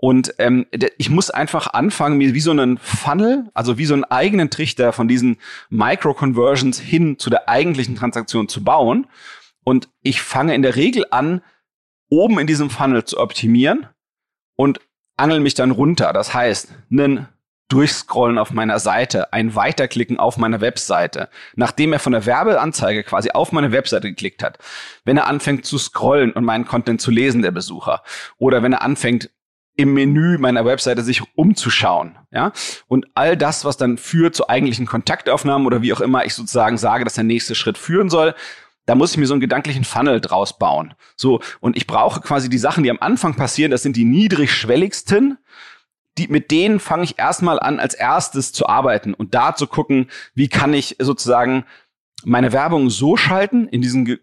Und 0.00 0.34
ähm, 0.38 0.66
ich 0.96 1.10
muss 1.10 1.28
einfach 1.28 1.66
anfangen, 1.74 2.18
mir 2.18 2.32
wie 2.32 2.40
so 2.40 2.52
einen 2.52 2.78
Funnel, 2.78 3.50
also 3.52 3.78
wie 3.78 3.84
so 3.84 3.94
einen 3.94 4.04
eigenen 4.04 4.48
Trichter 4.48 4.92
von 4.92 5.08
diesen 5.08 5.38
Micro-Conversions 5.70 6.78
hin 6.78 7.18
zu 7.18 7.30
der 7.30 7.48
eigentlichen 7.48 7.96
Transaktion 7.96 8.48
zu 8.48 8.62
bauen. 8.62 9.08
Und 9.64 9.88
ich 10.02 10.22
fange 10.22 10.54
in 10.54 10.62
der 10.62 10.76
Regel 10.76 11.04
an, 11.10 11.42
oben 12.08 12.38
in 12.38 12.46
diesem 12.46 12.70
Funnel 12.70 13.04
zu 13.04 13.18
optimieren 13.18 13.86
und 14.56 14.80
angel 15.16 15.40
mich 15.40 15.54
dann 15.54 15.70
runter. 15.70 16.12
Das 16.12 16.32
heißt, 16.32 16.72
einen 16.90 17.28
Durchscrollen 17.68 18.38
auf 18.38 18.50
meiner 18.50 18.78
Seite, 18.78 19.32
ein 19.34 19.54
Weiterklicken 19.54 20.18
auf 20.18 20.38
meiner 20.38 20.62
Webseite, 20.62 21.28
nachdem 21.54 21.92
er 21.92 21.98
von 21.98 22.12
der 22.12 22.24
Werbeanzeige 22.24 23.04
quasi 23.04 23.30
auf 23.30 23.52
meine 23.52 23.72
Webseite 23.72 24.08
geklickt 24.08 24.42
hat, 24.42 24.58
wenn 25.04 25.18
er 25.18 25.26
anfängt 25.26 25.66
zu 25.66 25.76
scrollen 25.76 26.32
und 26.32 26.44
meinen 26.44 26.64
Content 26.64 27.00
zu 27.00 27.10
lesen, 27.10 27.42
der 27.42 27.50
Besucher, 27.50 28.02
oder 28.38 28.62
wenn 28.62 28.72
er 28.72 28.82
anfängt, 28.82 29.30
im 29.76 29.94
Menü 29.94 30.38
meiner 30.38 30.64
Webseite 30.64 31.02
sich 31.02 31.22
umzuschauen, 31.36 32.16
ja, 32.32 32.52
und 32.88 33.06
all 33.14 33.36
das, 33.36 33.64
was 33.64 33.76
dann 33.76 33.96
führt 33.96 34.34
zu 34.34 34.48
eigentlichen 34.48 34.86
Kontaktaufnahmen 34.86 35.66
oder 35.66 35.82
wie 35.82 35.92
auch 35.92 36.00
immer 36.00 36.24
ich 36.24 36.34
sozusagen 36.34 36.78
sage, 36.78 37.04
dass 37.04 37.14
der 37.14 37.24
nächste 37.24 37.54
Schritt 37.54 37.78
führen 37.78 38.08
soll, 38.08 38.34
da 38.88 38.94
muss 38.94 39.10
ich 39.10 39.18
mir 39.18 39.26
so 39.26 39.34
einen 39.34 39.42
gedanklichen 39.42 39.84
Funnel 39.84 40.18
draus 40.18 40.58
bauen. 40.58 40.94
So, 41.14 41.40
und 41.60 41.76
ich 41.76 41.86
brauche 41.86 42.22
quasi 42.22 42.48
die 42.48 42.56
Sachen, 42.56 42.82
die 42.84 42.90
am 42.90 42.96
Anfang 43.00 43.34
passieren, 43.34 43.70
das 43.70 43.82
sind 43.82 43.96
die 43.96 44.06
niedrigschwelligsten. 44.06 45.36
Die, 46.16 46.28
mit 46.28 46.50
denen 46.50 46.80
fange 46.80 47.04
ich 47.04 47.18
erstmal 47.18 47.60
an, 47.60 47.80
als 47.80 47.92
erstes 47.92 48.54
zu 48.54 48.66
arbeiten 48.66 49.12
und 49.12 49.34
da 49.34 49.54
zu 49.54 49.66
gucken, 49.66 50.06
wie 50.34 50.48
kann 50.48 50.72
ich 50.72 50.96
sozusagen 50.98 51.66
meine 52.24 52.52
Werbung 52.54 52.88
so 52.88 53.18
schalten 53.18 53.68
in 53.68 53.82
diesen 53.82 54.18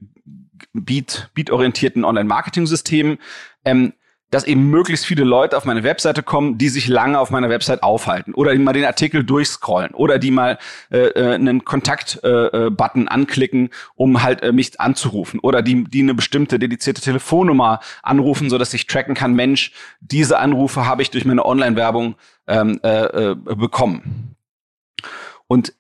Beat, 0.74 1.30
Beat-orientierten 1.36 2.04
Online-Marketing-Systemen, 2.04 3.20
ähm, 3.66 3.94
dass 4.32 4.46
eben 4.46 4.70
möglichst 4.70 5.06
viele 5.06 5.24
Leute 5.24 5.56
auf 5.56 5.66
meine 5.66 5.84
Webseite 5.84 6.24
kommen, 6.24 6.58
die 6.58 6.70
sich 6.70 6.88
lange 6.88 7.20
auf 7.20 7.32
meiner 7.32 7.50
Website 7.50 7.84
aufhalten 7.84 8.34
oder 8.34 8.54
die 8.54 8.60
mal 8.60 8.74
den 8.74 8.86
Artikel 8.86 9.24
durchscrollen 9.24 9.94
oder 9.94 10.20
die 10.20 10.32
mal 10.32 10.58
äh, 10.92 10.98
äh 10.98 11.36
einen 11.36 11.64
Kontakt-Button 11.64 13.02
äh, 13.02 13.06
äh 13.06 13.10
anklicken, 13.10 13.70
um 13.96 14.24
halt 14.24 14.42
äh, 14.42 14.52
mich 14.52 14.80
anzurufen 14.80 15.40
oder 15.40 15.62
die, 15.62 15.84
die 15.84 16.02
eine 16.02 16.14
bestimmte 16.14 16.60
dedizierte 16.60 17.02
Telefonnummer 17.02 17.80
anrufen, 18.04 18.50
so 18.50 18.58
dass 18.58 18.74
ich 18.74 18.88
tracken 18.88 19.16
kann, 19.16 19.34
Mensch, 19.34 19.72
diese 20.02 20.40
Anrufe 20.40 20.86
habe 20.86 21.02
ich 21.02 21.12
durch 21.12 21.26
meine 21.26 21.46
Online-Werbung 21.46 22.16
ähm, 22.48 22.80
äh, 22.84 23.32
äh, 23.32 23.36
bekommen. 23.36 24.36
Und 25.48 25.74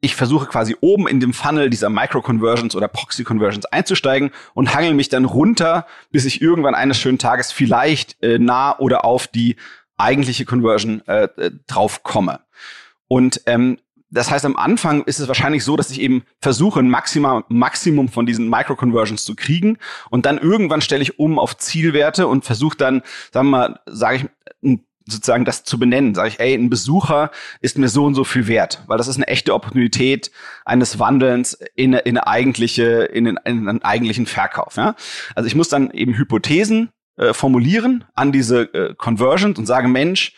ich 0.00 0.14
versuche 0.14 0.46
quasi 0.46 0.76
oben 0.80 1.08
in 1.08 1.20
dem 1.20 1.32
Funnel 1.32 1.70
dieser 1.70 1.90
Micro-Conversions 1.90 2.76
oder 2.76 2.88
Proxy-Conversions 2.88 3.66
einzusteigen 3.66 4.30
und 4.54 4.74
hangel 4.74 4.94
mich 4.94 5.08
dann 5.08 5.24
runter, 5.24 5.86
bis 6.10 6.24
ich 6.24 6.40
irgendwann 6.40 6.74
eines 6.74 6.98
schönen 6.98 7.18
Tages 7.18 7.50
vielleicht 7.50 8.22
äh, 8.22 8.38
nah 8.38 8.78
oder 8.78 9.04
auf 9.04 9.26
die 9.26 9.56
eigentliche 9.96 10.44
Conversion 10.44 11.02
äh, 11.06 11.24
äh, 11.24 11.50
drauf 11.66 12.04
komme. 12.04 12.40
Und 13.08 13.42
ähm, 13.46 13.78
das 14.10 14.30
heißt, 14.30 14.46
am 14.46 14.56
Anfang 14.56 15.02
ist 15.02 15.18
es 15.18 15.28
wahrscheinlich 15.28 15.64
so, 15.64 15.76
dass 15.76 15.90
ich 15.90 16.00
eben 16.00 16.22
versuche, 16.40 16.80
ein 16.80 16.88
Maximum, 16.88 17.44
Maximum 17.48 18.08
von 18.08 18.24
diesen 18.24 18.48
Micro-Conversions 18.48 19.24
zu 19.24 19.34
kriegen. 19.34 19.76
Und 20.08 20.24
dann 20.24 20.38
irgendwann 20.38 20.80
stelle 20.80 21.02
ich 21.02 21.18
um 21.18 21.38
auf 21.38 21.58
Zielwerte 21.58 22.26
und 22.26 22.44
versuche 22.44 22.76
dann, 22.76 23.02
sagen 23.32 23.48
wir 23.48 23.58
mal, 23.58 23.80
sage 23.86 24.16
ich, 24.16 24.24
ein 24.62 24.84
sozusagen 25.10 25.44
das 25.44 25.64
zu 25.64 25.78
benennen. 25.78 26.14
Sage 26.14 26.28
ich, 26.28 26.40
ey, 26.40 26.54
ein 26.54 26.70
Besucher 26.70 27.30
ist 27.60 27.78
mir 27.78 27.88
so 27.88 28.04
und 28.04 28.14
so 28.14 28.24
viel 28.24 28.46
wert, 28.46 28.82
weil 28.86 28.98
das 28.98 29.08
ist 29.08 29.16
eine 29.16 29.28
echte 29.28 29.54
Opportunität 29.54 30.30
eines 30.64 30.98
Wandelns 30.98 31.54
in 31.74 31.94
in 31.94 32.18
eigentliche, 32.18 33.04
in 33.04 33.26
einen, 33.26 33.38
in 33.44 33.68
einen 33.68 33.82
eigentlichen 33.82 34.26
Verkauf. 34.26 34.76
Ja? 34.76 34.94
Also 35.34 35.46
ich 35.46 35.54
muss 35.54 35.68
dann 35.68 35.90
eben 35.90 36.16
Hypothesen 36.16 36.90
äh, 37.16 37.32
formulieren 37.32 38.04
an 38.14 38.32
diese 38.32 38.72
äh, 38.74 38.94
Conversions 38.94 39.58
und 39.58 39.66
sage, 39.66 39.88
Mensch, 39.88 40.34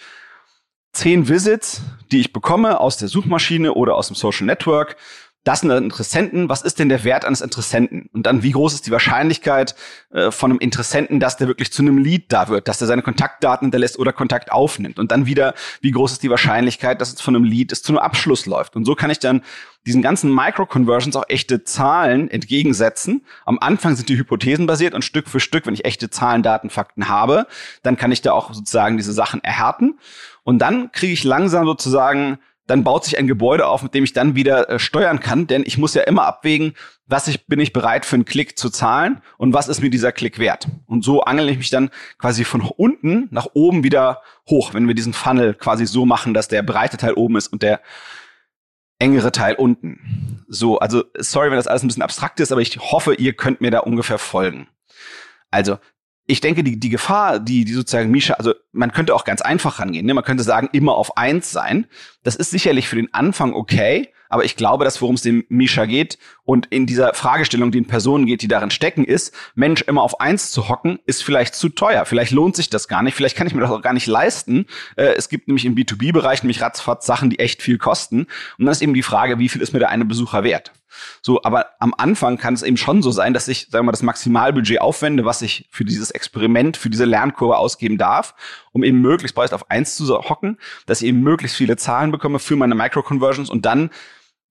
zehn 0.92 1.28
Visits, 1.28 1.82
die 2.10 2.20
ich 2.20 2.32
bekomme 2.32 2.80
aus 2.80 2.96
der 2.96 3.08
Suchmaschine 3.08 3.74
oder 3.74 3.94
aus 3.94 4.08
dem 4.08 4.16
Social 4.16 4.46
Network, 4.46 4.96
das 5.44 5.60
sind 5.60 5.70
Interessenten, 5.70 6.50
was 6.50 6.60
ist 6.60 6.78
denn 6.78 6.90
der 6.90 7.02
Wert 7.04 7.24
eines 7.24 7.40
Interessenten? 7.40 8.10
Und 8.12 8.26
dann, 8.26 8.42
wie 8.42 8.50
groß 8.50 8.74
ist 8.74 8.86
die 8.86 8.90
Wahrscheinlichkeit 8.90 9.74
äh, 10.10 10.30
von 10.30 10.50
einem 10.50 10.60
Interessenten, 10.60 11.18
dass 11.18 11.38
der 11.38 11.48
wirklich 11.48 11.72
zu 11.72 11.80
einem 11.80 11.96
Lead 11.96 12.26
da 12.28 12.48
wird, 12.48 12.68
dass 12.68 12.80
er 12.80 12.86
seine 12.86 13.00
Kontaktdaten 13.00 13.66
hinterlässt 13.66 13.98
oder 13.98 14.12
Kontakt 14.12 14.52
aufnimmt? 14.52 14.98
Und 14.98 15.12
dann 15.12 15.24
wieder, 15.24 15.54
wie 15.80 15.92
groß 15.92 16.12
ist 16.12 16.22
die 16.22 16.28
Wahrscheinlichkeit, 16.28 17.00
dass 17.00 17.14
es 17.14 17.22
von 17.22 17.34
einem 17.34 17.44
Lead 17.44 17.72
es 17.72 17.82
zu 17.82 17.92
einem 17.92 18.00
Abschluss 18.00 18.44
läuft? 18.44 18.76
Und 18.76 18.84
so 18.84 18.94
kann 18.94 19.10
ich 19.10 19.18
dann 19.18 19.40
diesen 19.86 20.02
ganzen 20.02 20.34
Micro-Conversions 20.34 21.16
auch 21.16 21.24
echte 21.28 21.64
Zahlen 21.64 22.30
entgegensetzen. 22.30 23.24
Am 23.46 23.58
Anfang 23.58 23.96
sind 23.96 24.10
die 24.10 24.18
Hypothesen 24.18 24.66
basiert 24.66 24.92
und 24.92 25.06
Stück 25.06 25.26
für 25.26 25.40
Stück, 25.40 25.64
wenn 25.64 25.72
ich 25.72 25.86
echte 25.86 26.10
Zahlen, 26.10 26.42
Daten, 26.42 26.68
Fakten 26.68 27.08
habe, 27.08 27.46
dann 27.82 27.96
kann 27.96 28.12
ich 28.12 28.20
da 28.20 28.32
auch 28.32 28.52
sozusagen 28.52 28.98
diese 28.98 29.14
Sachen 29.14 29.42
erhärten. 29.42 29.98
Und 30.42 30.58
dann 30.58 30.92
kriege 30.92 31.14
ich 31.14 31.24
langsam 31.24 31.64
sozusagen 31.64 32.38
dann 32.70 32.84
baut 32.84 33.04
sich 33.04 33.18
ein 33.18 33.26
Gebäude 33.26 33.66
auf, 33.66 33.82
mit 33.82 33.94
dem 33.94 34.04
ich 34.04 34.12
dann 34.12 34.36
wieder 34.36 34.70
äh, 34.70 34.78
steuern 34.78 35.20
kann, 35.20 35.46
denn 35.46 35.64
ich 35.66 35.76
muss 35.76 35.94
ja 35.94 36.02
immer 36.02 36.24
abwägen, 36.24 36.74
was 37.06 37.26
ich, 37.26 37.46
bin 37.46 37.58
ich 37.58 37.72
bereit 37.72 38.06
für 38.06 38.14
einen 38.14 38.24
Klick 38.24 38.56
zu 38.56 38.70
zahlen 38.70 39.20
und 39.38 39.52
was 39.52 39.68
ist 39.68 39.82
mir 39.82 39.90
dieser 39.90 40.12
Klick 40.12 40.38
wert. 40.38 40.68
Und 40.86 41.04
so 41.04 41.22
angel 41.22 41.48
ich 41.48 41.58
mich 41.58 41.70
dann 41.70 41.90
quasi 42.18 42.44
von 42.44 42.60
unten 42.60 43.26
nach 43.32 43.48
oben 43.54 43.82
wieder 43.82 44.22
hoch, 44.48 44.72
wenn 44.72 44.86
wir 44.86 44.94
diesen 44.94 45.12
Funnel 45.12 45.54
quasi 45.54 45.84
so 45.84 46.06
machen, 46.06 46.32
dass 46.32 46.46
der 46.46 46.62
breite 46.62 46.96
Teil 46.96 47.14
oben 47.14 47.36
ist 47.36 47.48
und 47.48 47.62
der 47.62 47.80
engere 49.00 49.32
Teil 49.32 49.56
unten. 49.56 50.44
So, 50.46 50.78
also 50.78 51.04
sorry, 51.18 51.50
wenn 51.50 51.56
das 51.56 51.66
alles 51.66 51.82
ein 51.82 51.88
bisschen 51.88 52.02
abstrakt 52.02 52.38
ist, 52.38 52.52
aber 52.52 52.60
ich 52.60 52.78
hoffe, 52.78 53.14
ihr 53.14 53.32
könnt 53.32 53.60
mir 53.60 53.72
da 53.72 53.80
ungefähr 53.80 54.18
folgen. 54.18 54.68
Also 55.50 55.78
ich 56.30 56.40
denke, 56.40 56.62
die, 56.62 56.78
die 56.78 56.90
Gefahr, 56.90 57.40
die, 57.40 57.64
die 57.64 57.72
sozusagen 57.72 58.10
Misha, 58.10 58.34
also 58.34 58.54
man 58.72 58.92
könnte 58.92 59.14
auch 59.14 59.24
ganz 59.24 59.40
einfach 59.40 59.80
rangehen. 59.80 60.06
Ne? 60.06 60.14
Man 60.14 60.24
könnte 60.24 60.44
sagen, 60.44 60.68
immer 60.72 60.94
auf 60.94 61.16
eins 61.16 61.50
sein. 61.50 61.86
Das 62.22 62.36
ist 62.36 62.50
sicherlich 62.50 62.88
für 62.88 62.96
den 62.96 63.12
Anfang 63.12 63.52
okay, 63.52 64.10
aber 64.28 64.44
ich 64.44 64.54
glaube, 64.54 64.84
dass 64.84 65.02
worum 65.02 65.16
es 65.16 65.22
dem 65.22 65.44
Misha 65.48 65.86
geht 65.86 66.18
und 66.44 66.66
in 66.66 66.86
dieser 66.86 67.14
Fragestellung 67.14 67.72
den 67.72 67.86
Personen 67.86 68.26
geht, 68.26 68.42
die 68.42 68.48
darin 68.48 68.70
stecken, 68.70 69.04
ist, 69.04 69.34
Mensch, 69.56 69.82
immer 69.82 70.02
auf 70.02 70.20
eins 70.20 70.52
zu 70.52 70.68
hocken, 70.68 71.00
ist 71.04 71.24
vielleicht 71.24 71.56
zu 71.56 71.68
teuer. 71.68 72.04
Vielleicht 72.04 72.30
lohnt 72.30 72.54
sich 72.54 72.70
das 72.70 72.86
gar 72.86 73.02
nicht. 73.02 73.16
Vielleicht 73.16 73.36
kann 73.36 73.48
ich 73.48 73.54
mir 73.54 73.60
das 73.60 73.72
auch 73.72 73.82
gar 73.82 73.92
nicht 73.92 74.06
leisten. 74.06 74.66
Äh, 74.94 75.14
es 75.16 75.28
gibt 75.28 75.48
nämlich 75.48 75.64
im 75.64 75.74
B2B-Bereich 75.74 76.44
nämlich 76.44 76.62
ratzfatz 76.62 77.06
Sachen, 77.06 77.30
die 77.30 77.40
echt 77.40 77.60
viel 77.60 77.76
kosten. 77.76 78.28
Und 78.56 78.66
dann 78.66 78.68
ist 78.68 78.82
eben 78.82 78.94
die 78.94 79.02
Frage, 79.02 79.40
wie 79.40 79.48
viel 79.48 79.62
ist 79.62 79.72
mir 79.72 79.80
der 79.80 79.90
eine 79.90 80.04
Besucher 80.04 80.44
wert? 80.44 80.72
So, 81.22 81.42
aber 81.42 81.66
am 81.78 81.94
Anfang 81.96 82.38
kann 82.38 82.54
es 82.54 82.62
eben 82.62 82.76
schon 82.76 83.02
so 83.02 83.10
sein, 83.10 83.34
dass 83.34 83.48
ich, 83.48 83.68
sagen 83.70 83.82
wir 83.82 83.84
mal, 83.84 83.92
das 83.92 84.02
Maximalbudget 84.02 84.80
aufwende, 84.80 85.24
was 85.24 85.42
ich 85.42 85.68
für 85.70 85.84
dieses 85.84 86.10
Experiment, 86.10 86.76
für 86.76 86.90
diese 86.90 87.04
Lernkurve 87.04 87.56
ausgeben 87.56 87.98
darf, 87.98 88.34
um 88.72 88.84
eben 88.84 89.00
möglichst 89.00 89.34
bald 89.34 89.52
auf 89.52 89.70
eins 89.70 89.96
zu 89.96 90.06
hocken, 90.08 90.58
dass 90.86 91.02
ich 91.02 91.08
eben 91.08 91.20
möglichst 91.20 91.56
viele 91.56 91.76
Zahlen 91.76 92.10
bekomme 92.10 92.38
für 92.38 92.56
meine 92.56 92.74
Micro-Conversions 92.74 93.50
und 93.50 93.66
dann 93.66 93.90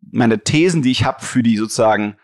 meine 0.01 0.43
Thesen, 0.43 0.81
die 0.81 0.91
ich 0.91 1.03
habe 1.03 1.24
für 1.24 1.43
die 1.43 1.58
sozusagen 1.58 2.15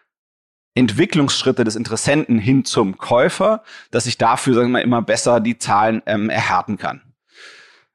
Entwicklungsschritte 0.76 1.64
des 1.64 1.76
Interessenten 1.76 2.38
hin 2.38 2.66
zum 2.66 2.98
Käufer, 2.98 3.64
dass 3.92 4.06
ich 4.06 4.18
dafür, 4.18 4.54
sagen 4.56 4.68
wir 4.68 4.74
mal, 4.74 4.82
immer 4.82 5.02
besser 5.02 5.40
die 5.40 5.58
Zahlen 5.58 6.02
ähm, 6.06 6.30
erhärten 6.30 6.78
kann. 6.78 7.02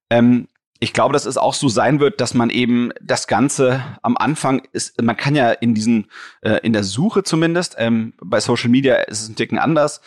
Ähm, 0.09 0.49
ich 0.83 0.95
glaube, 0.95 1.13
dass 1.13 1.27
es 1.27 1.37
auch 1.37 1.53
so 1.53 1.69
sein 1.69 2.01
wird, 2.01 2.23
dass 2.23 2.33
man 2.33 2.49
eben 2.49 2.91
das 3.03 3.27
Ganze 3.27 3.85
am 4.01 4.17
Anfang 4.17 4.63
ist, 4.73 5.01
man 5.01 5.17
kann 5.17 5.37
ja 5.37 5.53
in 5.53 5.75
diesen, 5.75 6.07
äh, 6.41 6.59
in 6.63 6.73
der 6.73 6.85
Suche 6.85 7.23
zumindest, 7.23 7.77
ähm, 7.79 8.15
bei 8.21 8.41
Social 8.41 8.71
Media 8.71 8.95
ist 8.97 9.21
es 9.21 9.29
ein 9.29 9.37
Ticken 9.37 9.59
anders, 9.59 10.01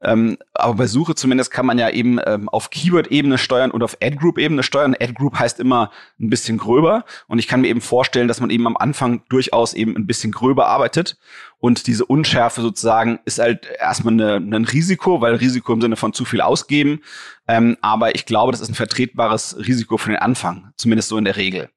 ähm, 0.00 0.38
aber 0.54 0.74
bei 0.74 0.86
Suche 0.86 1.14
zumindest 1.14 1.50
kann 1.50 1.66
man 1.66 1.78
ja 1.78 1.90
eben 1.90 2.20
ähm, 2.24 2.48
auf 2.48 2.70
Keyword-Ebene 2.70 3.36
steuern 3.36 3.72
und 3.72 3.82
auf 3.82 3.96
Ad-Group-Ebene 4.00 4.62
steuern. 4.62 4.94
Ad-Group 4.94 5.38
heißt 5.38 5.58
immer 5.58 5.90
ein 6.20 6.30
bisschen 6.30 6.58
gröber. 6.58 7.04
Und 7.26 7.38
ich 7.38 7.48
kann 7.48 7.62
mir 7.62 7.68
eben 7.68 7.80
vorstellen, 7.80 8.28
dass 8.28 8.40
man 8.40 8.50
eben 8.50 8.66
am 8.66 8.76
Anfang 8.76 9.22
durchaus 9.28 9.74
eben 9.74 9.96
ein 9.96 10.06
bisschen 10.06 10.30
gröber 10.30 10.68
arbeitet. 10.68 11.18
Und 11.58 11.88
diese 11.88 12.04
Unschärfe 12.04 12.60
sozusagen 12.60 13.18
ist 13.24 13.40
halt 13.40 13.66
erstmal 13.80 14.14
eine, 14.14 14.36
ein 14.36 14.64
Risiko, 14.64 15.20
weil 15.20 15.34
Risiko 15.34 15.72
im 15.72 15.80
Sinne 15.80 15.96
von 15.96 16.12
zu 16.12 16.24
viel 16.24 16.40
ausgeben. 16.40 17.00
Ähm, 17.48 17.76
aber 17.80 18.14
ich 18.14 18.24
glaube, 18.24 18.52
das 18.52 18.60
ist 18.60 18.68
ein 18.68 18.74
vertretbares 18.74 19.56
Risiko 19.58 19.96
für 19.96 20.10
den 20.10 20.20
Anfang, 20.20 20.72
zumindest 20.76 21.08
so 21.08 21.18
in 21.18 21.24
der 21.24 21.36
Regel. 21.36 21.70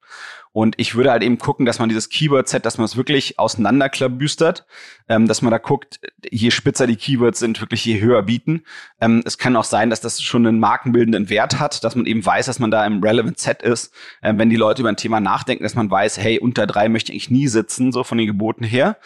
Und 0.52 0.74
ich 0.78 0.94
würde 0.94 1.10
halt 1.10 1.22
eben 1.22 1.38
gucken, 1.38 1.64
dass 1.64 1.78
man 1.78 1.88
dieses 1.88 2.10
Keyword-Set, 2.10 2.66
dass 2.66 2.76
man 2.76 2.84
es 2.84 2.96
wirklich 2.96 3.38
auseinanderklabüstert, 3.38 4.66
ähm, 5.08 5.26
dass 5.26 5.40
man 5.40 5.50
da 5.50 5.58
guckt, 5.58 6.00
je 6.30 6.50
spitzer 6.50 6.86
die 6.86 6.96
Keywords 6.96 7.38
sind, 7.38 7.60
wirklich 7.60 7.84
je 7.84 8.00
höher 8.00 8.22
bieten. 8.22 8.64
Ähm, 9.00 9.22
es 9.24 9.38
kann 9.38 9.56
auch 9.56 9.64
sein, 9.64 9.88
dass 9.88 10.02
das 10.02 10.22
schon 10.22 10.46
einen 10.46 10.60
markenbildenden 10.60 11.30
Wert 11.30 11.58
hat, 11.58 11.82
dass 11.84 11.96
man 11.96 12.04
eben 12.04 12.24
weiß, 12.24 12.46
dass 12.46 12.58
man 12.58 12.70
da 12.70 12.84
im 12.84 13.02
Relevant 13.02 13.38
Set 13.38 13.62
ist. 13.62 13.94
Ähm, 14.22 14.38
wenn 14.38 14.50
die 14.50 14.56
Leute 14.56 14.82
über 14.82 14.90
ein 14.90 14.96
Thema 14.96 15.20
nachdenken, 15.20 15.64
dass 15.64 15.74
man 15.74 15.90
weiß, 15.90 16.18
hey, 16.18 16.38
unter 16.38 16.66
drei 16.66 16.90
möchte 16.90 17.12
ich 17.12 17.30
nie 17.30 17.48
sitzen, 17.48 17.90
so 17.90 18.04
von 18.04 18.18
den 18.18 18.26
Geboten 18.26 18.64
her. 18.64 18.98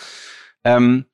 Ähm, 0.65 1.07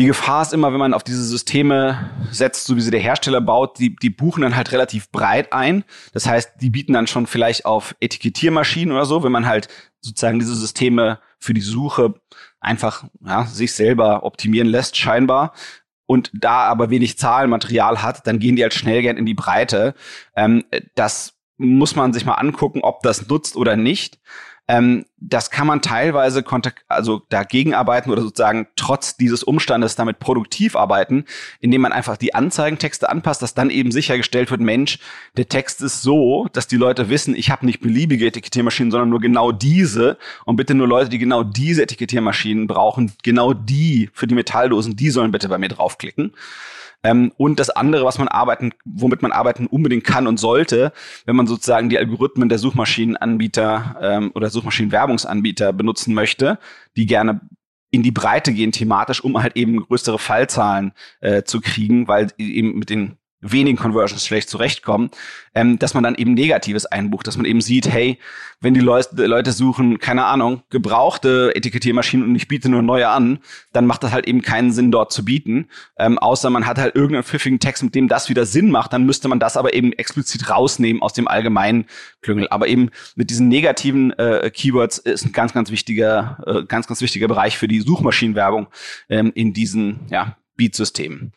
die 0.00 0.06
Gefahr 0.06 0.40
ist 0.40 0.54
immer, 0.54 0.72
wenn 0.72 0.78
man 0.78 0.94
auf 0.94 1.04
diese 1.04 1.22
Systeme 1.22 2.08
setzt, 2.30 2.64
so 2.64 2.74
wie 2.74 2.80
sie 2.80 2.90
der 2.90 3.00
Hersteller 3.00 3.42
baut, 3.42 3.78
die, 3.78 3.94
die 3.96 4.08
buchen 4.08 4.40
dann 4.40 4.56
halt 4.56 4.72
relativ 4.72 5.10
breit 5.10 5.52
ein. 5.52 5.84
Das 6.14 6.26
heißt, 6.26 6.52
die 6.62 6.70
bieten 6.70 6.94
dann 6.94 7.06
schon 7.06 7.26
vielleicht 7.26 7.66
auf 7.66 7.94
Etikettiermaschinen 8.00 8.94
oder 8.94 9.04
so, 9.04 9.22
wenn 9.22 9.32
man 9.32 9.44
halt 9.44 9.68
sozusagen 10.00 10.38
diese 10.38 10.54
Systeme 10.54 11.18
für 11.38 11.52
die 11.52 11.60
Suche 11.60 12.14
einfach 12.60 13.04
ja, 13.22 13.44
sich 13.44 13.74
selber 13.74 14.22
optimieren 14.22 14.68
lässt, 14.68 14.96
scheinbar. 14.96 15.52
Und 16.06 16.30
da 16.32 16.62
aber 16.62 16.88
wenig 16.88 17.18
Zahlenmaterial 17.18 18.02
hat, 18.02 18.26
dann 18.26 18.38
gehen 18.38 18.56
die 18.56 18.62
halt 18.62 18.72
schnell 18.72 19.02
gern 19.02 19.18
in 19.18 19.26
die 19.26 19.34
Breite. 19.34 19.94
Ähm, 20.34 20.64
das 20.94 21.34
muss 21.58 21.94
man 21.94 22.14
sich 22.14 22.24
mal 22.24 22.34
angucken, 22.34 22.80
ob 22.80 23.02
das 23.02 23.28
nutzt 23.28 23.54
oder 23.54 23.76
nicht. 23.76 24.18
Ähm, 24.70 25.04
das 25.16 25.50
kann 25.50 25.66
man 25.66 25.82
teilweise 25.82 26.44
also 26.86 27.22
dagegen 27.28 27.74
arbeiten 27.74 28.08
oder 28.08 28.22
sozusagen 28.22 28.68
trotz 28.76 29.16
dieses 29.16 29.42
Umstandes 29.42 29.96
damit 29.96 30.20
produktiv 30.20 30.76
arbeiten, 30.76 31.24
indem 31.58 31.80
man 31.80 31.90
einfach 31.90 32.16
die 32.16 32.36
Anzeigentexte 32.36 33.08
anpasst, 33.08 33.42
dass 33.42 33.54
dann 33.54 33.70
eben 33.70 33.90
sichergestellt 33.90 34.52
wird, 34.52 34.60
Mensch, 34.60 35.00
der 35.36 35.48
Text 35.48 35.82
ist 35.82 36.02
so, 36.02 36.46
dass 36.52 36.68
die 36.68 36.76
Leute 36.76 37.08
wissen, 37.08 37.34
ich 37.34 37.50
habe 37.50 37.66
nicht 37.66 37.80
beliebige 37.80 38.28
Etikettiermaschinen, 38.28 38.92
sondern 38.92 39.08
nur 39.08 39.20
genau 39.20 39.50
diese 39.50 40.18
und 40.44 40.54
bitte 40.54 40.76
nur 40.76 40.86
Leute, 40.86 41.10
die 41.10 41.18
genau 41.18 41.42
diese 41.42 41.82
Etikettiermaschinen 41.82 42.68
brauchen, 42.68 43.12
genau 43.24 43.54
die 43.54 44.08
für 44.12 44.28
die 44.28 44.36
Metalldosen, 44.36 44.94
die 44.94 45.10
sollen 45.10 45.32
bitte 45.32 45.48
bei 45.48 45.58
mir 45.58 45.68
draufklicken. 45.68 46.32
Ähm, 47.02 47.32
und 47.36 47.58
das 47.58 47.70
andere, 47.70 48.04
was 48.04 48.18
man 48.18 48.28
arbeiten, 48.28 48.72
womit 48.84 49.22
man 49.22 49.32
arbeiten 49.32 49.66
unbedingt 49.66 50.04
kann 50.04 50.26
und 50.26 50.38
sollte, 50.38 50.92
wenn 51.24 51.36
man 51.36 51.46
sozusagen 51.46 51.88
die 51.88 51.98
Algorithmen 51.98 52.48
der 52.48 52.58
Suchmaschinenanbieter 52.58 53.96
ähm, 54.00 54.32
oder 54.34 54.50
Suchmaschinenwerbungsanbieter 54.50 55.72
benutzen 55.72 56.14
möchte, 56.14 56.58
die 56.96 57.06
gerne 57.06 57.40
in 57.90 58.02
die 58.02 58.12
Breite 58.12 58.52
gehen 58.52 58.72
thematisch, 58.72 59.22
um 59.22 59.42
halt 59.42 59.56
eben 59.56 59.80
größere 59.80 60.18
Fallzahlen 60.18 60.92
äh, 61.20 61.42
zu 61.42 61.60
kriegen, 61.60 62.06
weil 62.06 62.28
eben 62.38 62.78
mit 62.78 62.90
den 62.90 63.16
wenigen 63.40 63.78
Conversions 63.78 64.26
schlecht 64.26 64.50
zurechtkommen, 64.50 65.10
ähm, 65.54 65.78
dass 65.78 65.94
man 65.94 66.04
dann 66.04 66.14
eben 66.14 66.34
Negatives 66.34 66.86
einbucht, 66.86 67.26
dass 67.26 67.36
man 67.36 67.46
eben 67.46 67.60
sieht, 67.60 67.88
hey, 67.88 68.18
wenn 68.60 68.74
die 68.74 68.80
Leute, 68.80 69.26
Leute 69.26 69.52
suchen, 69.52 69.98
keine 69.98 70.26
Ahnung, 70.26 70.62
gebrauchte 70.68 71.52
Etikettiermaschinen 71.54 72.28
und 72.28 72.36
ich 72.36 72.46
biete 72.46 72.68
nur 72.68 72.82
neue 72.82 73.08
an, 73.08 73.38
dann 73.72 73.86
macht 73.86 74.02
das 74.02 74.12
halt 74.12 74.26
eben 74.26 74.42
keinen 74.42 74.70
Sinn, 74.70 74.90
dort 74.90 75.12
zu 75.12 75.24
bieten. 75.24 75.68
Ähm, 75.98 76.18
außer 76.18 76.50
man 76.50 76.66
hat 76.66 76.78
halt 76.78 76.94
irgendeinen 76.94 77.24
pfiffigen 77.24 77.58
Text, 77.58 77.82
mit 77.82 77.94
dem 77.94 78.08
das 78.08 78.28
wieder 78.28 78.44
Sinn 78.44 78.70
macht, 78.70 78.92
dann 78.92 79.06
müsste 79.06 79.28
man 79.28 79.40
das 79.40 79.56
aber 79.56 79.72
eben 79.72 79.92
explizit 79.94 80.50
rausnehmen 80.50 81.00
aus 81.00 81.14
dem 81.14 81.26
allgemeinen 81.26 81.86
Klüngel. 82.20 82.48
Aber 82.48 82.68
eben 82.68 82.90
mit 83.16 83.30
diesen 83.30 83.48
negativen 83.48 84.12
äh, 84.18 84.50
Keywords 84.52 84.98
ist 84.98 85.24
ein 85.24 85.32
ganz, 85.32 85.54
ganz 85.54 85.70
wichtiger, 85.70 86.42
äh, 86.46 86.64
ganz, 86.64 86.86
ganz 86.86 87.00
wichtiger 87.00 87.28
Bereich 87.28 87.56
für 87.56 87.68
die 87.68 87.80
Suchmaschinenwerbung 87.80 88.66
ähm, 89.08 89.32
in 89.34 89.54
diesen 89.54 90.00
ja, 90.10 90.36
Beat-Systemen. 90.56 91.32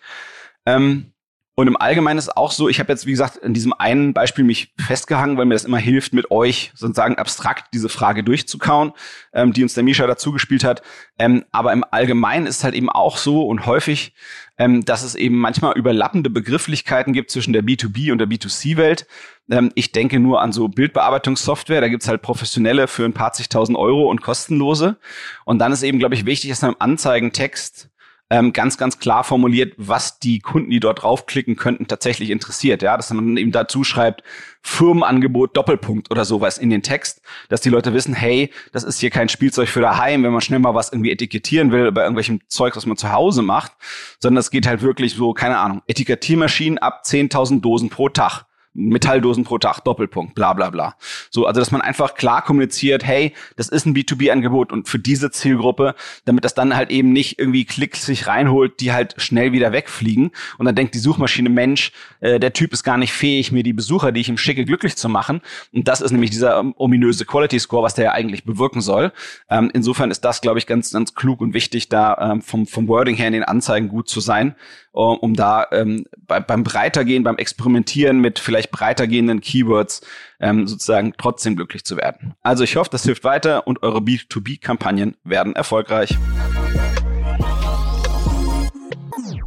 Ähm, 0.66 1.13
und 1.56 1.68
im 1.68 1.78
Allgemeinen 1.78 2.18
ist 2.18 2.36
auch 2.36 2.52
so, 2.52 2.68
ich 2.68 2.80
habe 2.80 2.92
jetzt, 2.92 3.06
wie 3.06 3.12
gesagt, 3.12 3.38
in 3.38 3.54
diesem 3.54 3.74
einen 3.74 4.14
Beispiel 4.14 4.44
mich 4.44 4.74
festgehangen, 4.80 5.38
weil 5.38 5.46
mir 5.46 5.54
das 5.54 5.66
immer 5.66 5.78
hilft, 5.78 6.12
mit 6.12 6.32
euch 6.32 6.72
sozusagen 6.74 7.20
abstrakt 7.20 7.68
diese 7.76 7.90
Frage 7.90 8.24
durchzukauen, 8.24 8.94
ähm, 9.34 9.54
die 9.54 9.62
uns 9.62 9.76
der 9.76 9.84
Misha 9.84 10.08
dazu 10.08 10.32
gespielt 10.32 10.64
hat. 10.64 10.82
Ähm, 11.20 11.46
aber 11.52 11.72
im 11.72 11.86
Allgemeinen 11.92 12.48
ist 12.48 12.64
halt 12.64 12.74
eben 12.74 12.90
auch 12.90 13.18
so 13.18 13.46
und 13.46 13.68
häufig, 13.68 14.16
ähm, 14.58 14.84
dass 14.84 15.04
es 15.04 15.14
eben 15.14 15.38
manchmal 15.38 15.78
überlappende 15.78 16.32
Begrifflichkeiten 16.32 17.14
gibt 17.14 17.30
zwischen 17.30 17.54
der 17.54 17.64
B2B 17.64 18.12
und 18.12 18.18
der 18.18 18.28
B2C-Welt. 18.28 19.06
Ähm, 19.52 19.72
ich 19.76 19.92
denke 19.92 20.20
nur 20.20 20.42
an 20.42 20.54
so 20.54 20.68
Bildbearbeitungssoftware, 20.70 21.82
da 21.82 21.88
gibt's 21.88 22.08
halt 22.08 22.24
professionelle 22.24 22.88
für 22.88 23.06
ein 23.06 23.14
paar 23.14 23.34
zigtausend 23.34 23.78
Euro 23.78 24.10
und 24.10 24.24
kostenlose. 24.24 24.98
Und 25.46 25.60
dann 25.60 25.72
ist 25.72 25.84
eben, 25.84 26.00
glaube 26.00 26.16
ich, 26.16 26.26
wichtig, 26.26 26.50
dass 26.50 26.64
man 26.64 26.72
im 26.72 26.82
Anzeigentext 26.82 27.90
ähm, 28.34 28.52
ganz, 28.52 28.80
ganz 28.80 28.98
klar 28.98 29.24
formuliert, 29.24 29.76
was 29.78 30.18
die 30.18 30.40
Kunden, 30.40 30.72
die 30.72 30.80
dort 30.80 31.04
draufklicken 31.04 31.56
könnten, 31.56 31.88
tatsächlich 31.88 32.32
interessiert. 32.32 32.82
Ja, 32.82 32.98
dass 32.98 33.14
man 33.14 33.38
eben 33.38 33.52
dazu 33.52 33.84
schreibt, 33.84 34.24
Firmenangebot 34.64 35.56
Doppelpunkt 35.56 36.10
oder 36.10 36.26
sowas 36.26 36.58
in 36.58 36.72
den 36.72 36.82
Text, 36.82 37.22
dass 37.50 37.62
die 37.62 37.70
Leute 37.70 37.94
wissen, 37.94 38.16
hey, 38.16 38.50
das 38.72 38.84
ist 38.84 39.00
hier 39.00 39.12
kein 39.12 39.30
Spielzeug 39.30 39.70
für 39.70 39.82
daheim, 39.82 40.24
wenn 40.24 40.32
man 40.32 40.42
schnell 40.42 40.58
mal 40.58 40.74
was 40.74 40.92
irgendwie 40.92 41.12
etikettieren 41.12 41.72
will 41.72 41.92
bei 41.92 42.02
irgendwelchem 42.02 42.40
Zeug, 42.48 42.76
was 42.76 42.88
man 42.88 42.98
zu 42.98 43.12
Hause 43.12 43.44
macht, 43.44 43.74
sondern 44.20 44.40
es 44.40 44.50
geht 44.50 44.66
halt 44.66 44.82
wirklich 44.82 45.14
so, 45.14 45.34
keine 45.34 45.60
Ahnung, 45.60 45.84
Etikettiermaschinen 45.86 46.80
ab 46.80 47.04
10.000 47.06 47.62
Dosen 47.62 47.90
pro 47.90 48.10
Tag. 48.10 48.46
Metalldosen 48.74 49.44
pro 49.44 49.58
Tag, 49.58 49.82
Doppelpunkt, 49.82 50.36
bla 50.36 50.54
bla 50.54 50.70
bla. 50.70 50.96
So, 51.30 51.46
also 51.46 51.60
dass 51.60 51.72
man 51.72 51.82
einfach 51.82 52.16
klar 52.16 52.44
kommuniziert, 52.44 53.06
hey, 53.06 53.34
das 53.56 53.70
ist 53.70 53.86
ein 53.86 53.96
B2B-Angebot 53.96 54.72
und 54.72 54.88
für 54.88 55.00
diese 55.00 55.32
Zielgruppe, 55.32 55.96
damit 56.26 56.44
das 56.44 56.54
dann 56.54 56.76
halt 56.76 56.90
eben 56.90 57.14
nicht 57.14 57.40
irgendwie 57.40 57.66
Klicks 57.66 58.06
sich 58.06 58.28
reinholt, 58.28 58.80
die 58.80 58.92
halt 58.92 59.16
schnell 59.18 59.52
wieder 59.52 59.72
wegfliegen. 59.72 60.32
Und 60.58 60.66
dann 60.66 60.76
denkt 60.76 60.96
die 60.96 61.00
Suchmaschine, 61.00 61.50
Mensch, 61.50 61.92
äh, 62.20 62.40
der 62.40 62.54
Typ 62.54 62.74
ist 62.74 62.84
gar 62.84 62.98
nicht 62.98 63.14
fähig, 63.14 63.52
mir 63.52 63.64
die 63.64 63.74
Besucher, 63.74 64.12
die 64.12 64.22
ich 64.22 64.30
ihm 64.30 64.38
schicke, 64.38 64.66
glücklich 64.66 64.96
zu 64.96 65.10
machen. 65.10 65.42
Und 65.72 65.88
das 65.88 66.02
ist 66.02 66.12
nämlich 66.12 66.32
dieser 66.32 66.60
um, 66.60 66.74
ominöse 66.78 67.26
Quality 67.26 67.60
Score, 67.60 67.84
was 67.84 67.96
der 67.96 68.06
ja 68.06 68.12
eigentlich 68.12 68.44
bewirken 68.44 68.82
soll. 68.82 69.12
Ähm, 69.50 69.70
insofern 69.74 70.12
ist 70.12 70.22
das, 70.26 70.42
glaube 70.42 70.60
ich, 70.60 70.68
ganz, 70.68 70.92
ganz 70.92 71.14
klug 71.14 71.42
und 71.42 71.54
wichtig, 71.54 71.90
da 71.90 72.18
ähm, 72.32 72.42
vom, 72.42 72.66
vom 72.68 72.88
Wording 72.88 73.16
her 73.16 73.28
in 73.28 73.34
den 73.34 73.44
Anzeigen 73.44 73.90
gut 73.90 74.10
zu 74.10 74.20
sein, 74.20 74.56
um, 74.92 75.18
um 75.18 75.36
da 75.36 75.68
ähm, 75.72 76.06
bei, 76.28 76.40
beim 76.40 76.64
Breitergehen, 76.64 77.24
beim 77.24 77.38
Experimentieren 77.38 78.20
mit 78.20 78.40
vielleicht 78.40 78.63
vielleicht 78.64 78.72
breiter 78.72 79.08
gehenden 79.08 79.42
Keywords 79.42 80.02
ähm, 80.40 80.68
sozusagen 80.68 81.14
trotzdem 81.18 81.56
glücklich 81.56 81.84
zu 81.84 81.98
werden. 81.98 82.34
Also 82.42 82.64
ich 82.64 82.76
hoffe, 82.76 82.90
das 82.92 83.04
hilft 83.04 83.24
weiter 83.24 83.68
und 83.68 83.84
eure 83.84 84.00
B2B-Kampagnen 84.00 85.16
werden 85.24 85.56
erfolgreich. 85.56 86.18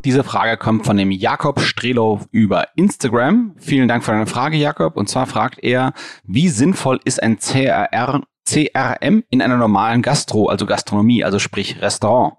Diese 0.04 0.22
Frage 0.22 0.56
kommt 0.56 0.86
von 0.86 0.96
dem 0.96 1.10
Jakob 1.10 1.60
Strelo 1.60 2.20
über 2.30 2.68
Instagram. 2.76 3.56
Vielen 3.58 3.88
Dank 3.88 4.04
für 4.04 4.12
deine 4.12 4.26
Frage, 4.26 4.56
Jakob. 4.56 4.96
Und 4.96 5.08
zwar 5.08 5.26
fragt 5.26 5.58
er, 5.62 5.92
wie 6.24 6.48
sinnvoll 6.48 7.00
ist 7.04 7.22
ein 7.22 7.38
CRR 7.38 8.22
CRM 8.48 9.24
in 9.28 9.42
einer 9.42 9.56
normalen 9.56 10.02
Gastro, 10.02 10.46
also 10.46 10.66
Gastronomie, 10.66 11.24
also 11.24 11.40
sprich 11.40 11.82
Restaurant. 11.82 12.34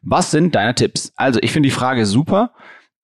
Was 0.00 0.30
sind 0.30 0.54
deine 0.54 0.74
Tipps? 0.74 1.12
Also 1.14 1.40
ich 1.42 1.52
finde 1.52 1.66
die 1.66 1.74
Frage 1.74 2.06
super. 2.06 2.54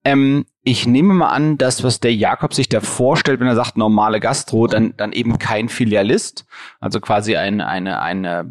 Ähm, 0.03 0.45
ich 0.69 0.85
nehme 0.85 1.15
mal 1.15 1.29
an, 1.29 1.57
dass 1.57 1.83
was 1.83 1.99
der 1.99 2.13
Jakob 2.13 2.53
sich 2.53 2.69
da 2.69 2.79
vorstellt, 2.79 3.39
wenn 3.39 3.47
er 3.47 3.55
sagt 3.55 3.75
normale 3.75 4.19
Gastro, 4.19 4.67
dann, 4.67 4.93
dann 4.97 5.13
eben 5.13 5.39
kein 5.39 5.67
Filialist, 5.67 6.45
also 6.79 6.99
quasi 6.99 7.35
ein, 7.35 7.59
eine, 7.59 8.01
eine 8.01 8.49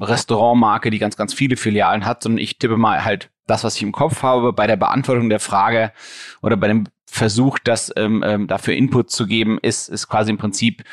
Restaurantmarke, 0.00 0.90
die 0.90 0.98
ganz, 0.98 1.16
ganz 1.16 1.34
viele 1.34 1.56
Filialen 1.56 2.06
hat, 2.06 2.22
sondern 2.22 2.38
ich 2.38 2.58
tippe 2.58 2.78
mal 2.78 3.04
halt 3.04 3.28
das, 3.46 3.64
was 3.64 3.76
ich 3.76 3.82
im 3.82 3.92
Kopf 3.92 4.22
habe, 4.22 4.54
bei 4.54 4.66
der 4.66 4.76
Beantwortung 4.76 5.28
der 5.28 5.40
Frage 5.40 5.92
oder 6.40 6.56
bei 6.56 6.68
dem 6.68 6.84
Versuch, 7.04 7.58
das 7.58 7.92
ähm, 7.96 8.24
ähm, 8.26 8.46
dafür 8.46 8.74
Input 8.74 9.10
zu 9.10 9.26
geben, 9.26 9.58
ist, 9.60 9.90
ist 9.90 10.08
quasi 10.08 10.30
im 10.30 10.38
Prinzip 10.38 10.84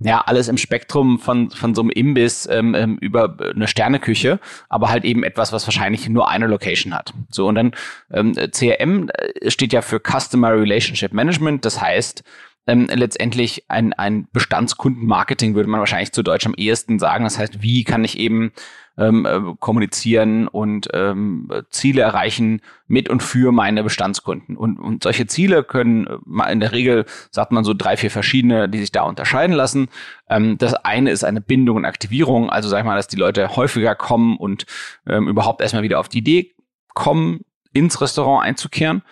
ja, 0.00 0.20
alles 0.20 0.48
im 0.48 0.58
Spektrum 0.58 1.18
von, 1.18 1.50
von 1.50 1.74
so 1.74 1.82
einem 1.82 1.90
Imbiss 1.90 2.48
ähm, 2.50 2.74
ähm, 2.74 2.98
über 3.00 3.36
eine 3.54 3.66
Sterneküche, 3.66 4.38
aber 4.68 4.90
halt 4.90 5.04
eben 5.04 5.24
etwas, 5.24 5.52
was 5.52 5.66
wahrscheinlich 5.66 6.08
nur 6.08 6.28
eine 6.28 6.46
Location 6.46 6.94
hat. 6.94 7.12
So, 7.30 7.48
und 7.48 7.56
dann 7.56 7.72
ähm, 8.12 8.34
CRM 8.34 9.08
äh, 9.08 9.50
steht 9.50 9.72
ja 9.72 9.82
für 9.82 10.00
Customer 10.00 10.52
Relationship 10.52 11.12
Management, 11.12 11.64
das 11.64 11.80
heißt, 11.80 12.22
ähm, 12.68 12.86
letztendlich 12.92 13.64
ein, 13.68 13.92
ein 13.94 14.28
Bestandskundenmarketing 14.32 15.54
würde 15.54 15.70
man 15.70 15.80
wahrscheinlich 15.80 16.12
zu 16.12 16.22
Deutsch 16.22 16.46
am 16.46 16.54
ehesten 16.54 16.98
sagen. 16.98 17.24
Das 17.24 17.38
heißt, 17.38 17.62
wie 17.62 17.82
kann 17.82 18.04
ich 18.04 18.18
eben 18.18 18.52
ähm, 18.98 19.24
äh, 19.24 19.40
kommunizieren 19.60 20.48
und 20.48 20.88
ähm, 20.92 21.48
Ziele 21.70 22.02
erreichen 22.02 22.60
mit 22.86 23.08
und 23.08 23.22
für 23.22 23.52
meine 23.52 23.84
Bestandskunden. 23.84 24.56
Und, 24.56 24.78
und 24.78 25.04
solche 25.04 25.26
Ziele 25.26 25.62
können 25.62 26.06
äh, 26.06 26.52
in 26.52 26.60
der 26.60 26.72
Regel, 26.72 27.06
sagt 27.30 27.52
man 27.52 27.64
so 27.64 27.74
drei, 27.74 27.96
vier 27.96 28.10
verschiedene, 28.10 28.68
die 28.68 28.80
sich 28.80 28.92
da 28.92 29.02
unterscheiden 29.02 29.54
lassen. 29.54 29.88
Ähm, 30.28 30.58
das 30.58 30.74
eine 30.74 31.10
ist 31.10 31.24
eine 31.24 31.40
Bindung 31.40 31.76
und 31.76 31.84
Aktivierung, 31.84 32.50
also 32.50 32.68
sag 32.68 32.80
ich 32.80 32.84
mal, 32.84 32.96
dass 32.96 33.08
die 33.08 33.16
Leute 33.16 33.56
häufiger 33.56 33.94
kommen 33.94 34.36
und 34.36 34.66
ähm, 35.06 35.28
überhaupt 35.28 35.60
erstmal 35.62 35.84
wieder 35.84 36.00
auf 36.00 36.08
die 36.08 36.18
Idee 36.18 36.54
kommen, 36.94 37.40
ins 37.72 38.00
Restaurant 38.00 38.44
einzukehren. 38.44 39.02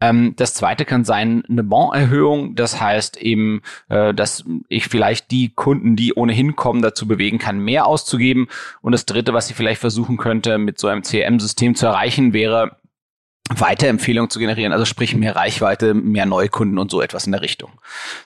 Ähm, 0.00 0.34
das 0.36 0.54
zweite 0.54 0.84
kann 0.84 1.04
sein 1.04 1.42
eine 1.48 1.62
Bon-Erhöhung. 1.62 2.54
Das 2.54 2.80
heißt 2.80 3.16
eben, 3.16 3.62
äh, 3.88 4.12
dass 4.12 4.44
ich 4.68 4.88
vielleicht 4.88 5.30
die 5.30 5.50
Kunden, 5.54 5.96
die 5.96 6.14
ohnehin 6.14 6.56
kommen, 6.56 6.82
dazu 6.82 7.06
bewegen 7.08 7.38
kann, 7.38 7.58
mehr 7.58 7.86
auszugeben. 7.86 8.48
Und 8.82 8.92
das 8.92 9.06
dritte, 9.06 9.32
was 9.32 9.50
ich 9.50 9.56
vielleicht 9.56 9.80
versuchen 9.80 10.16
könnte, 10.16 10.58
mit 10.58 10.78
so 10.78 10.88
einem 10.88 11.02
CRM-System 11.02 11.74
zu 11.74 11.86
erreichen, 11.86 12.32
wäre 12.32 12.76
Weiterempfehlungen 13.48 14.28
zu 14.28 14.40
generieren, 14.40 14.72
also 14.72 14.84
sprich 14.84 15.14
mehr 15.14 15.36
Reichweite, 15.36 15.94
mehr 15.94 16.26
Neukunden 16.26 16.78
und 16.78 16.90
so 16.90 17.00
etwas 17.00 17.26
in 17.26 17.32
der 17.32 17.42
Richtung. 17.42 17.70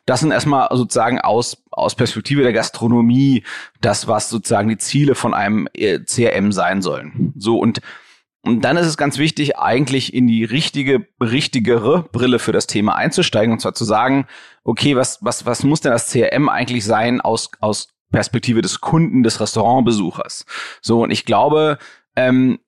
Das 0.07 0.21
sind 0.21 0.31
erstmal 0.31 0.69
sozusagen 0.75 1.21
aus, 1.21 1.63
aus 1.71 1.95
Perspektive 1.95 2.43
der 2.43 2.55
Gastronomie 2.55 3.45
das, 3.83 4.09
was 4.09 4.31
sozusagen 4.31 4.71
die 4.71 4.79
Ziele 4.79 5.15
von 5.15 5.35
einem 5.35 5.69
äh, 5.75 6.01
CRM 6.01 6.53
sein 6.53 6.81
sollen. 6.81 7.35
So 7.37 7.59
und 7.59 7.81
und 8.43 8.63
dann 8.63 8.77
ist 8.77 8.87
es 8.87 8.97
ganz 8.97 9.19
wichtig, 9.19 9.59
eigentlich 9.59 10.15
in 10.15 10.27
die 10.27 10.45
richtige, 10.45 11.07
richtigere 11.21 12.05
Brille 12.05 12.39
für 12.39 12.53
das 12.53 12.67
Thema 12.67 12.97
einzusteigen 12.97 13.53
und 13.53 13.61
zwar 13.61 13.75
zu 13.75 13.85
sagen, 13.85 14.27
okay, 14.65 14.97
was, 14.97 15.19
was, 15.23 15.45
was 15.45 15.63
muss 15.63 15.81
denn 15.81 15.93
das 15.93 16.11
CRM 16.11 16.49
eigentlich 16.49 16.85
sein 16.85 17.21
aus, 17.21 17.51
aus 17.61 17.89
Perspektive 18.11 18.63
des 18.63 18.81
Kunden, 18.81 19.23
des 19.23 19.41
Restaurantbesuchers? 19.41 20.47
So, 20.81 21.03
und 21.03 21.11
ich 21.11 21.27
glaube, 21.27 21.79
ähm, 22.17 22.59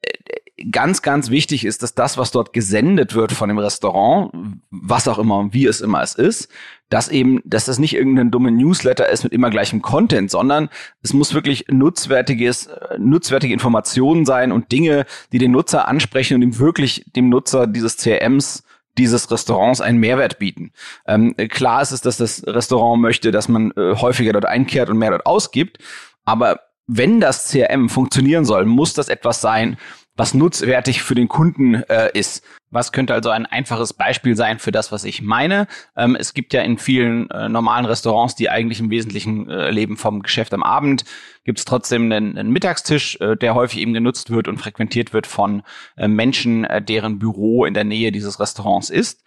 ganz, 0.71 1.03
ganz 1.03 1.31
wichtig 1.31 1.65
ist, 1.65 1.83
dass 1.83 1.95
das, 1.95 2.19
was 2.19 2.31
dort 2.31 2.53
gesendet 2.53 3.15
wird 3.15 3.33
von 3.33 3.49
dem 3.49 3.59
Restaurant, 3.59 4.33
was 4.71 5.09
auch 5.09 5.19
immer, 5.19 5.53
wie 5.53 5.67
es 5.67 5.81
immer 5.81 6.03
es 6.03 6.15
ist, 6.15 6.49
dass 6.89 7.09
eben, 7.09 7.41
dass 7.45 7.65
das 7.65 7.79
nicht 7.79 7.95
irgendein 7.95 8.31
dummer 8.31 8.51
Newsletter 8.51 9.09
ist 9.09 9.25
mit 9.25 9.33
immer 9.33 9.51
gleichem 9.51 9.83
Content, 9.83 10.31
sondern 10.31 10.69
es 11.03 11.13
muss 11.13 11.35
wirklich 11.35 11.67
nutzwertiges, 11.71 12.69
nutzwertige 12.99 13.55
Informationen 13.55 14.27
sein 14.27 14.53
und 14.53 14.71
Dinge, 14.73 15.07
die 15.33 15.39
den 15.39 15.53
Nutzer 15.53 15.89
ansprechen 15.89 16.35
und 16.35 16.43
ihm 16.43 16.59
wirklich 16.59 17.05
dem 17.17 17.29
Nutzer 17.29 17.67
dieses 17.67 17.97
CRMs 17.97 18.65
dieses 18.99 19.31
Restaurants 19.31 19.81
einen 19.81 19.99
Mehrwert 19.99 20.39
bieten. 20.39 20.73
Ähm, 21.07 21.35
klar 21.49 21.81
ist 21.81 21.93
es, 21.93 22.03
dass 22.03 22.19
das 22.19 22.47
Restaurant 22.47 23.01
möchte, 23.01 23.31
dass 23.31 23.49
man 23.49 23.71
äh, 23.71 23.95
häufiger 23.97 24.35
dort 24.35 24.45
einkehrt 24.45 24.91
und 24.91 24.99
mehr 24.99 25.13
dort 25.13 25.25
ausgibt, 25.25 25.79
aber 26.27 26.61
wenn 26.87 27.21
das 27.21 27.49
CRM 27.51 27.89
funktionieren 27.89 28.45
soll, 28.45 28.67
muss 28.67 28.93
das 28.93 29.09
etwas 29.09 29.41
sein, 29.41 29.79
was 30.15 30.35
nutzwertig 30.35 31.03
für 31.03 31.15
den 31.15 31.29
Kunden 31.29 31.75
äh, 31.75 32.11
ist. 32.13 32.45
Was 32.71 32.93
könnte 32.93 33.15
also 33.15 33.31
ein 33.31 33.47
einfaches 33.47 33.93
Beispiel 33.93 34.37
sein 34.37 34.59
für 34.59 34.73
das, 34.73 34.93
was 34.93 35.05
ich 35.05 35.23
meine? 35.23 35.67
Ähm, 35.97 36.17
es 36.17 36.35
gibt 36.35 36.53
ja 36.53 36.63
in 36.63 36.79
vielen 36.79 37.31
äh, 37.31 37.49
normalen 37.49 37.87
Restaurants, 37.87 38.35
die 38.35 38.51
eigentlich 38.51 38.81
im 38.81 38.91
Wesentlichen 38.91 39.49
äh, 39.49 39.71
leben 39.71 39.97
vom 39.97 40.23
Geschäft 40.23 40.53
am 40.55 40.63
Abend, 40.63 41.05
gibt 41.45 41.59
es 41.59 41.65
trotzdem 41.65 42.11
einen, 42.13 42.37
einen 42.37 42.51
Mittagstisch, 42.51 43.19
äh, 43.21 43.37
der 43.37 43.55
häufig 43.55 43.81
eben 43.81 43.95
genutzt 43.95 44.31
wird 44.31 44.49
und 44.49 44.59
frequentiert 44.59 45.13
wird 45.13 45.27
von 45.27 45.63
äh, 45.97 46.09
Menschen, 46.09 46.65
äh, 46.65 46.83
deren 46.83 47.19
Büro 47.19 47.65
in 47.65 47.75
der 47.75 47.85
Nähe 47.85 48.13
dieses 48.13 48.39
Restaurants 48.39 48.91
ist. 48.91 49.25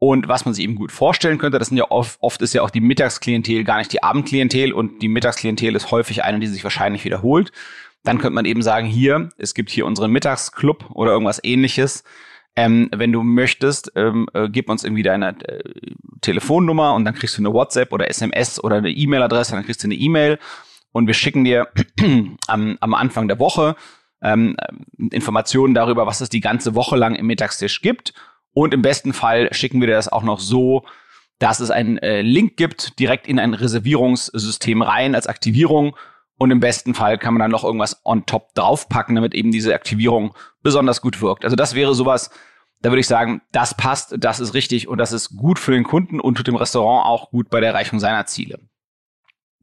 Und 0.00 0.28
was 0.28 0.44
man 0.44 0.54
sich 0.54 0.62
eben 0.62 0.76
gut 0.76 0.92
vorstellen 0.92 1.38
könnte, 1.38 1.58
das 1.58 1.68
sind 1.68 1.76
ja 1.76 1.90
oft, 1.90 2.18
oft 2.20 2.40
ist 2.40 2.54
ja 2.54 2.62
auch 2.62 2.70
die 2.70 2.80
Mittagsklientel 2.80 3.64
gar 3.64 3.78
nicht 3.78 3.92
die 3.92 4.02
Abendklientel 4.02 4.72
und 4.72 5.02
die 5.02 5.08
Mittagsklientel 5.08 5.74
ist 5.74 5.90
häufig 5.90 6.22
eine, 6.22 6.38
die 6.38 6.46
sich 6.46 6.62
wahrscheinlich 6.62 7.04
wiederholt. 7.04 7.50
Dann 8.04 8.18
könnte 8.18 8.34
man 8.34 8.44
eben 8.44 8.62
sagen, 8.62 8.86
hier, 8.86 9.28
es 9.38 9.54
gibt 9.54 9.70
hier 9.70 9.86
unseren 9.86 10.10
Mittagsclub 10.10 10.90
oder 10.94 11.12
irgendwas 11.12 11.40
ähnliches. 11.42 12.04
Ähm, 12.56 12.88
wenn 12.94 13.12
du 13.12 13.22
möchtest, 13.22 13.92
ähm, 13.94 14.28
äh, 14.32 14.48
gib 14.48 14.68
uns 14.68 14.82
irgendwie 14.82 15.02
deine 15.02 15.38
äh, 15.40 15.62
Telefonnummer 16.20 16.94
und 16.94 17.04
dann 17.04 17.14
kriegst 17.14 17.38
du 17.38 17.42
eine 17.42 17.52
WhatsApp 17.52 17.92
oder 17.92 18.08
SMS 18.08 18.62
oder 18.62 18.76
eine 18.76 18.90
E-Mail-Adresse, 18.90 19.52
dann 19.52 19.64
kriegst 19.64 19.82
du 19.82 19.86
eine 19.86 19.94
E-Mail 19.94 20.38
und 20.92 21.06
wir 21.06 21.14
schicken 21.14 21.44
dir 21.44 21.68
am, 22.48 22.76
am 22.80 22.94
Anfang 22.94 23.28
der 23.28 23.38
Woche 23.38 23.76
ähm, 24.22 24.56
Informationen 25.10 25.74
darüber, 25.74 26.06
was 26.06 26.20
es 26.20 26.28
die 26.28 26.40
ganze 26.40 26.74
Woche 26.74 26.96
lang 26.96 27.14
im 27.14 27.26
Mittagstisch 27.26 27.80
gibt. 27.80 28.14
Und 28.52 28.74
im 28.74 28.82
besten 28.82 29.12
Fall 29.12 29.52
schicken 29.52 29.80
wir 29.80 29.86
dir 29.86 29.94
das 29.94 30.08
auch 30.08 30.24
noch 30.24 30.40
so, 30.40 30.84
dass 31.38 31.60
es 31.60 31.70
einen 31.70 31.98
äh, 31.98 32.22
Link 32.22 32.56
gibt, 32.56 32.98
direkt 32.98 33.28
in 33.28 33.38
ein 33.38 33.54
Reservierungssystem 33.54 34.82
rein 34.82 35.14
als 35.14 35.28
Aktivierung 35.28 35.96
und 36.38 36.50
im 36.52 36.60
besten 36.60 36.94
Fall 36.94 37.18
kann 37.18 37.34
man 37.34 37.40
dann 37.40 37.50
noch 37.50 37.64
irgendwas 37.64 38.00
on 38.04 38.24
top 38.24 38.54
draufpacken, 38.54 39.16
damit 39.16 39.34
eben 39.34 39.50
diese 39.50 39.74
Aktivierung 39.74 40.34
besonders 40.62 41.02
gut 41.02 41.20
wirkt. 41.20 41.44
Also 41.44 41.56
das 41.56 41.74
wäre 41.74 41.94
sowas, 41.94 42.30
da 42.80 42.90
würde 42.90 43.00
ich 43.00 43.08
sagen, 43.08 43.42
das 43.50 43.76
passt, 43.76 44.14
das 44.18 44.38
ist 44.38 44.54
richtig 44.54 44.86
und 44.88 44.98
das 44.98 45.12
ist 45.12 45.36
gut 45.36 45.58
für 45.58 45.72
den 45.72 45.84
Kunden 45.84 46.20
und 46.20 46.36
tut 46.36 46.46
dem 46.46 46.56
Restaurant 46.56 47.06
auch 47.06 47.30
gut 47.30 47.50
bei 47.50 47.60
der 47.60 47.70
Erreichung 47.70 47.98
seiner 47.98 48.24
Ziele. 48.26 48.60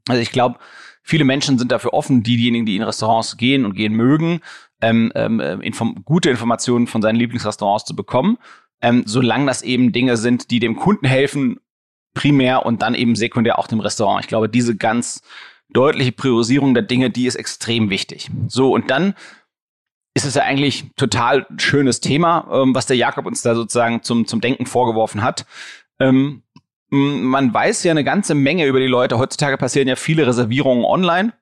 Also 0.06 0.20
ich 0.20 0.30
glaube, 0.30 0.58
viele 1.02 1.24
Menschen 1.24 1.58
sind 1.58 1.72
dafür 1.72 1.94
offen, 1.94 2.22
diejenigen, 2.22 2.66
die 2.66 2.76
in 2.76 2.82
Restaurants 2.82 3.38
gehen 3.38 3.64
und 3.64 3.74
gehen 3.74 3.94
mögen, 3.94 4.40
ähm, 4.82 5.10
ähm, 5.14 5.40
inform 5.62 6.02
gute 6.04 6.28
Informationen 6.28 6.86
von 6.86 7.00
seinen 7.00 7.16
Lieblingsrestaurants 7.16 7.86
zu 7.86 7.96
bekommen, 7.96 8.36
ähm, 8.82 9.02
solange 9.06 9.46
das 9.46 9.62
eben 9.62 9.92
Dinge 9.92 10.18
sind, 10.18 10.50
die 10.50 10.60
dem 10.60 10.76
Kunden 10.76 11.06
helfen, 11.06 11.58
primär 12.12 12.66
und 12.66 12.82
dann 12.82 12.94
eben 12.94 13.16
sekundär 13.16 13.58
auch 13.58 13.66
dem 13.66 13.80
Restaurant. 13.80 14.22
Ich 14.22 14.28
glaube, 14.28 14.50
diese 14.50 14.76
ganz 14.76 15.22
deutliche 15.68 16.12
Priorisierung 16.12 16.74
der 16.74 16.82
Dinge, 16.82 17.10
die 17.10 17.26
ist 17.26 17.36
extrem 17.36 17.90
wichtig. 17.90 18.30
So, 18.48 18.72
und 18.72 18.90
dann 18.90 19.14
ist 20.14 20.24
es 20.24 20.34
ja 20.34 20.42
eigentlich 20.42 20.84
total 20.96 21.46
schönes 21.58 22.00
Thema, 22.00 22.48
ähm, 22.50 22.74
was 22.74 22.86
der 22.86 22.96
Jakob 22.96 23.26
uns 23.26 23.42
da 23.42 23.54
sozusagen 23.54 24.02
zum, 24.02 24.26
zum 24.26 24.40
Denken 24.40 24.64
vorgeworfen 24.64 25.22
hat. 25.22 25.44
Ähm, 25.98 26.42
man 26.88 27.52
weiß 27.52 27.82
ja 27.84 27.90
eine 27.90 28.04
ganze 28.04 28.34
Menge 28.34 28.66
über 28.66 28.80
die 28.80 28.86
Leute. 28.86 29.18
Heutzutage 29.18 29.58
passieren 29.58 29.88
ja 29.88 29.96
viele 29.96 30.26
Reservierungen 30.26 30.84
online. 30.84 31.32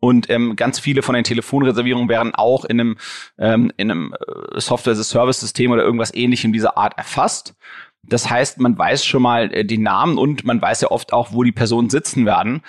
Und 0.00 0.30
ähm, 0.30 0.56
ganz 0.56 0.78
viele 0.78 1.02
von 1.02 1.14
den 1.14 1.24
Telefonreservierungen 1.24 2.08
werden 2.08 2.34
auch 2.34 2.64
in 2.64 2.80
einem, 2.80 2.96
ähm, 3.38 3.70
in 3.76 3.90
einem 3.90 4.14
äh, 4.14 4.60
Software-as-a-Service-System 4.60 5.70
oder 5.70 5.82
irgendwas 5.82 6.14
ähnlichem 6.14 6.52
dieser 6.52 6.78
Art 6.78 6.96
erfasst. 6.96 7.54
Das 8.02 8.30
heißt, 8.30 8.60
man 8.60 8.78
weiß 8.78 9.04
schon 9.04 9.22
mal 9.22 9.52
äh, 9.52 9.64
die 9.64 9.78
Namen 9.78 10.16
und 10.16 10.44
man 10.44 10.60
weiß 10.60 10.80
ja 10.80 10.90
oft 10.90 11.12
auch, 11.12 11.32
wo 11.32 11.42
die 11.42 11.52
Personen 11.52 11.90
sitzen 11.90 12.24
werden. 12.24 12.62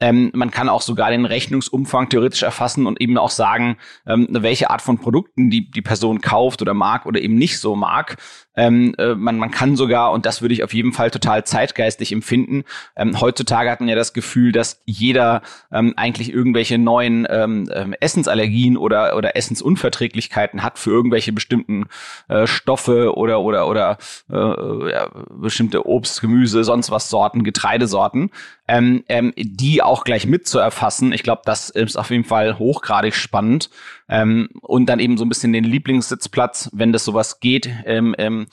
Ähm, 0.00 0.30
man 0.34 0.50
kann 0.50 0.68
auch 0.68 0.82
sogar 0.82 1.10
den 1.10 1.24
Rechnungsumfang 1.24 2.08
theoretisch 2.08 2.42
erfassen 2.42 2.86
und 2.86 3.00
eben 3.00 3.18
auch 3.18 3.30
sagen, 3.30 3.76
ähm, 4.06 4.28
welche 4.30 4.70
Art 4.70 4.82
von 4.82 4.98
Produkten 4.98 5.50
die, 5.50 5.70
die 5.70 5.82
Person 5.82 6.20
kauft 6.20 6.62
oder 6.62 6.74
mag 6.74 7.06
oder 7.06 7.20
eben 7.20 7.34
nicht 7.34 7.58
so 7.58 7.74
mag. 7.74 8.16
Ähm, 8.58 8.92
äh, 8.98 9.14
man, 9.14 9.38
man 9.38 9.52
kann 9.52 9.76
sogar, 9.76 10.10
und 10.10 10.26
das 10.26 10.42
würde 10.42 10.52
ich 10.52 10.64
auf 10.64 10.74
jeden 10.74 10.92
Fall 10.92 11.12
total 11.12 11.44
zeitgeistig 11.44 12.10
empfinden, 12.10 12.64
ähm, 12.96 13.20
heutzutage 13.20 13.70
hat 13.70 13.78
man 13.78 13.88
ja 13.88 13.94
das 13.94 14.12
Gefühl, 14.12 14.50
dass 14.50 14.82
jeder 14.84 15.42
ähm, 15.70 15.94
eigentlich 15.96 16.32
irgendwelche 16.32 16.76
neuen 16.76 17.24
ähm, 17.30 17.70
ähm, 17.72 17.94
Essensallergien 18.00 18.76
oder, 18.76 19.16
oder 19.16 19.36
Essensunverträglichkeiten 19.36 20.64
hat 20.64 20.80
für 20.80 20.90
irgendwelche 20.90 21.32
bestimmten 21.32 21.86
äh, 22.26 22.48
Stoffe 22.48 23.16
oder, 23.16 23.42
oder, 23.42 23.68
oder 23.68 23.98
äh, 24.28 24.90
ja, 24.90 25.08
bestimmte 25.30 25.86
Obst, 25.86 26.20
Gemüse, 26.20 26.64
sonst 26.64 26.90
was 26.90 27.10
Sorten, 27.10 27.44
Getreidesorten, 27.44 28.30
ähm, 28.66 29.04
ähm, 29.08 29.32
die 29.36 29.82
auch 29.84 30.02
gleich 30.02 30.26
mit 30.26 30.48
zu 30.48 30.58
erfassen. 30.58 31.12
Ich 31.12 31.22
glaube, 31.22 31.42
das 31.44 31.70
ist 31.70 31.96
auf 31.96 32.10
jeden 32.10 32.24
Fall 32.24 32.58
hochgradig 32.58 33.14
spannend. 33.14 33.70
Ähm, 34.08 34.48
und 34.62 34.86
dann 34.86 35.00
eben 35.00 35.18
so 35.18 35.24
ein 35.24 35.28
bisschen 35.28 35.52
den 35.52 35.64
Lieblingssitzplatz, 35.64 36.70
wenn 36.72 36.92
das 36.92 37.04
sowas 37.04 37.40
geht. 37.40 37.68
Ähm, 37.84 38.14
ähm, 38.18 38.46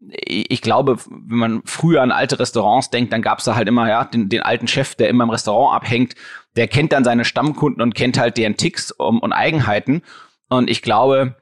ich 0.00 0.62
glaube, 0.62 0.98
wenn 1.08 1.38
man 1.38 1.62
früher 1.64 2.02
an 2.02 2.12
alte 2.12 2.38
Restaurants 2.38 2.90
denkt, 2.90 3.12
dann 3.12 3.22
gab 3.22 3.38
es 3.38 3.46
da 3.46 3.56
halt 3.56 3.68
immer 3.68 3.88
ja 3.88 4.04
den, 4.04 4.28
den 4.28 4.42
alten 4.42 4.68
Chef, 4.68 4.94
der 4.94 5.08
immer 5.08 5.24
im 5.24 5.30
Restaurant 5.30 5.74
abhängt. 5.74 6.14
Der 6.56 6.68
kennt 6.68 6.92
dann 6.92 7.04
seine 7.04 7.24
Stammkunden 7.24 7.82
und 7.82 7.94
kennt 7.94 8.18
halt 8.18 8.36
deren 8.36 8.56
Ticks 8.56 8.92
und, 8.92 9.18
und 9.18 9.32
Eigenheiten. 9.32 10.02
Und 10.48 10.70
ich 10.70 10.82
glaube, 10.82 11.36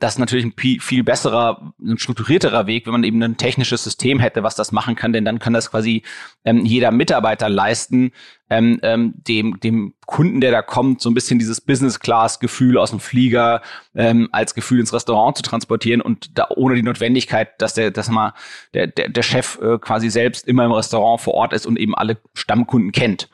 das 0.00 0.14
ist 0.14 0.18
natürlich 0.18 0.44
ein 0.44 0.80
viel 0.80 1.02
besserer, 1.02 1.72
ein 1.80 1.96
strukturierterer 1.96 2.66
Weg, 2.66 2.84
wenn 2.84 2.92
man 2.92 3.04
eben 3.04 3.22
ein 3.22 3.38
technisches 3.38 3.82
System 3.82 4.20
hätte, 4.20 4.42
was 4.42 4.54
das 4.54 4.70
machen 4.70 4.96
kann, 4.96 5.14
denn 5.14 5.24
dann 5.24 5.38
kann 5.38 5.54
das 5.54 5.70
quasi 5.70 6.02
ähm, 6.44 6.66
jeder 6.66 6.90
Mitarbeiter 6.90 7.48
leisten, 7.48 8.12
ähm, 8.50 8.80
ähm, 8.82 9.14
dem, 9.26 9.60
dem 9.60 9.94
Kunden, 10.04 10.42
der 10.42 10.50
da 10.50 10.60
kommt, 10.60 11.00
so 11.00 11.08
ein 11.08 11.14
bisschen 11.14 11.38
dieses 11.38 11.62
Business-Class-Gefühl 11.62 12.76
aus 12.76 12.90
dem 12.90 13.00
Flieger 13.00 13.62
ähm, 13.94 14.28
als 14.30 14.54
Gefühl 14.54 14.80
ins 14.80 14.92
Restaurant 14.92 15.38
zu 15.38 15.42
transportieren 15.42 16.02
und 16.02 16.38
da 16.38 16.48
ohne 16.54 16.74
die 16.74 16.82
Notwendigkeit, 16.82 17.58
dass 17.62 17.72
der, 17.72 17.90
dass 17.90 18.10
mal 18.10 18.34
der, 18.74 18.88
der, 18.88 19.08
der 19.08 19.22
Chef 19.22 19.58
äh, 19.62 19.78
quasi 19.78 20.10
selbst 20.10 20.46
immer 20.46 20.66
im 20.66 20.72
Restaurant 20.72 21.22
vor 21.22 21.32
Ort 21.32 21.54
ist 21.54 21.64
und 21.64 21.78
eben 21.78 21.94
alle 21.94 22.18
Stammkunden 22.34 22.92
kennt. 22.92 23.30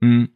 Mhm. 0.00 0.30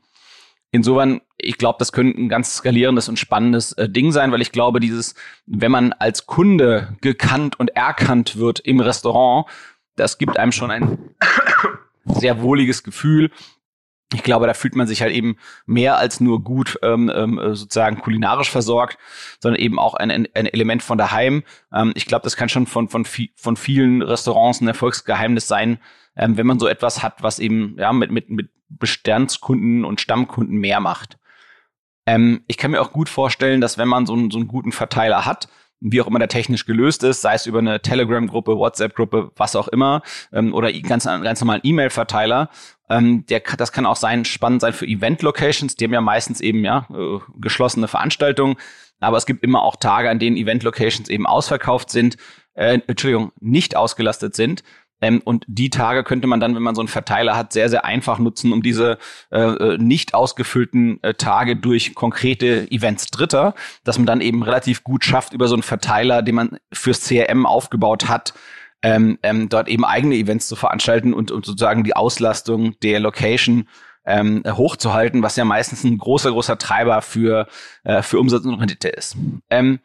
Insofern, 0.73 1.21
ich 1.39 1.59
glaube, 1.59 1.77
das 1.79 1.93
könnte 1.93 2.21
ein 2.21 2.29
ganz 2.29 2.57
skalierendes 2.57 3.09
und 3.09 3.19
spannendes 3.19 3.73
äh, 3.75 3.89
Ding 3.89 4.13
sein, 4.13 4.33
weil 4.33 4.43
ich 4.43 4.53
glaube, 4.53 4.81
dieses, 4.81 5.15
wenn 5.47 5.71
man 5.71 5.93
als 5.93 6.27
Kunde 6.27 6.97
gekannt 7.01 7.59
und 7.59 7.77
erkannt 7.77 8.37
wird 8.37 8.61
im 8.61 8.81
Restaurant, 8.81 9.47
das 9.97 10.19
gibt 10.19 10.39
einem 10.39 10.53
schon 10.53 10.71
ein 10.71 10.99
sehr 12.05 12.43
wohliges 12.43 12.83
Gefühl. 12.83 13.31
Ich 14.15 14.23
glaube, 14.23 14.47
da 14.47 14.55
fühlt 14.55 14.77
man 14.77 14.87
sich 14.87 15.03
halt 15.03 15.13
eben 15.13 15.37
mehr 15.67 15.99
als 15.99 16.21
nur 16.21 16.43
gut 16.43 16.79
ähm, 16.83 17.11
ähm, 17.15 17.41
sozusagen 17.55 17.99
kulinarisch 18.01 18.51
versorgt, 18.51 18.99
sondern 19.41 19.61
eben 19.61 19.79
auch 19.81 19.95
ein, 19.95 20.11
ein 20.11 20.47
Element 20.47 20.83
von 20.83 20.97
daheim. 20.97 21.43
Ähm, 21.73 21.93
ich 21.97 22.07
glaube, 22.07 22.23
das 22.23 22.37
kann 22.37 22.49
schon 22.49 22.67
von, 22.67 22.89
von, 22.89 23.05
von 23.05 23.57
vielen 23.57 24.03
Restaurants 24.03 24.61
ein 24.61 24.69
Erfolgsgeheimnis 24.69 25.49
sein, 25.49 25.79
ähm, 26.17 26.37
wenn 26.37 26.47
man 26.47 26.61
so 26.61 26.69
etwas 26.69 27.03
hat, 27.03 27.23
was 27.23 27.41
eben 27.41 27.77
ja 27.79 27.93
mit, 27.93 28.13
mit, 28.13 28.31
mit 28.31 28.51
Bestandskunden 28.69 29.85
und 29.85 30.01
Stammkunden 30.01 30.59
mehr 30.59 30.81
macht. 30.81 31.19
Ähm, 32.07 32.43
ich 32.47 32.57
kann 32.57 32.71
mir 32.71 32.81
auch 32.81 32.93
gut 32.93 33.09
vorstellen, 33.09 33.61
dass 33.61 33.79
wenn 33.79 33.89
man 33.89 34.07
so 34.07 34.15
einen, 34.15 34.31
so 34.31 34.39
einen 34.39 34.49
guten 34.49 34.73
Verteiler 34.73 35.27
hat, 35.27 35.49
wie 35.81 36.01
auch 36.01 36.07
immer 36.07 36.19
der 36.19 36.29
technisch 36.29 36.65
gelöst 36.65 37.03
ist, 37.05 37.21
sei 37.21 37.35
es 37.35 37.47
über 37.47 37.59
eine 37.59 37.83
Telegram-Gruppe, 37.83 38.57
WhatsApp-Gruppe, 38.57 39.33
was 39.37 39.57
auch 39.57 39.69
immer, 39.69 40.03
ähm, 40.33 40.55
oder 40.55 40.73
ganz, 40.73 41.05
ganz 41.05 41.41
normalen 41.41 41.61
E-Mail-Verteiler. 41.63 42.49
Ähm, 42.89 43.27
der, 43.27 43.41
das 43.41 43.73
kann 43.73 43.87
auch 43.87 43.97
sein, 43.97 44.25
spannend 44.25 44.63
sein 44.63 44.73
für 44.73 44.87
Event-Locations, 44.87 45.77
die 45.77 45.85
haben 45.85 45.93
ja 45.93 46.01
meistens 46.01 46.41
eben 46.41 46.65
ja 46.65 46.87
äh, 46.91 47.19
geschlossene 47.39 47.89
Veranstaltungen, 47.89 48.57
aber 49.01 49.19
es 49.19 49.27
gibt 49.27 49.45
immer 49.45 49.63
auch 49.63 49.77
Tage, 49.77 50.09
an 50.09 50.19
denen 50.19 50.37
Event-Locations 50.37 51.09
eben 51.11 51.27
ausverkauft 51.27 51.91
sind. 51.91 52.17
äh, 52.55 52.79
Entschuldigung, 52.87 53.33
nicht 53.41 53.77
ausgelastet 53.77 54.35
sind. 54.35 54.63
Ähm, 55.01 55.21
und 55.25 55.45
die 55.47 55.71
Tage 55.71 56.05
könnte 56.05 56.27
man 56.27 56.41
dann, 56.41 56.55
wenn 56.55 56.63
man 56.63 56.75
so 56.75 56.81
einen 56.81 56.89
Verteiler 56.89 57.37
hat, 57.37 57.53
sehr, 57.53 57.69
sehr 57.69 57.85
einfach 57.85 58.19
nutzen, 58.19 58.53
um 58.53 58.63
diese 58.63 58.99
äh, 59.31 59.41
äh, 59.41 59.79
nicht 59.79 60.15
ausgefüllten 60.15 61.03
äh, 61.03 61.15
Tage 61.15 61.57
durch 61.57 61.95
konkrete 61.95 62.71
Events 62.71 63.07
Dritter, 63.07 63.55
dass 63.85 63.99
man 63.99 64.07
dann 64.07 64.21
eben 64.21 64.43
relativ 64.43 64.85
gut 64.85 65.05
schafft, 65.05 65.33
über 65.33 65.49
so 65.49 65.55
einen 65.55 65.63
Verteiler, 65.63 66.23
den 66.23 66.35
man 66.35 66.59
fürs 66.73 67.07
CRM 67.07 67.47
aufgebaut 67.47 68.09
hat, 68.09 68.35
ähm, 68.83 69.19
ähm, 69.23 69.49
dort 69.49 69.69
eben 69.69 69.85
eigene 69.85 70.17
Events 70.17 70.49
zu 70.49 70.57
veranstalten 70.57 71.13
und, 71.13 71.31
und 71.31 71.45
sozusagen 71.45 71.85
die 71.85 71.97
Auslastung 71.97 72.79
der 72.81 73.01
Location 73.01 73.69
ähm, 74.07 74.43
hochzuhalten, 74.47 75.23
was 75.23 75.37
ja 75.37 75.45
meistens 75.45 75.85
ein 75.85 75.99
großer, 75.99 76.31
großer 76.31 76.59
Treiber 76.59 77.03
für, 77.03 77.49
äh, 77.85 78.03
für 78.03 78.21
Umsatz 78.21 78.45
und 78.45 78.55
Rendite 78.55 78.89
ist. 78.89 79.17
Ähm, 79.51 79.81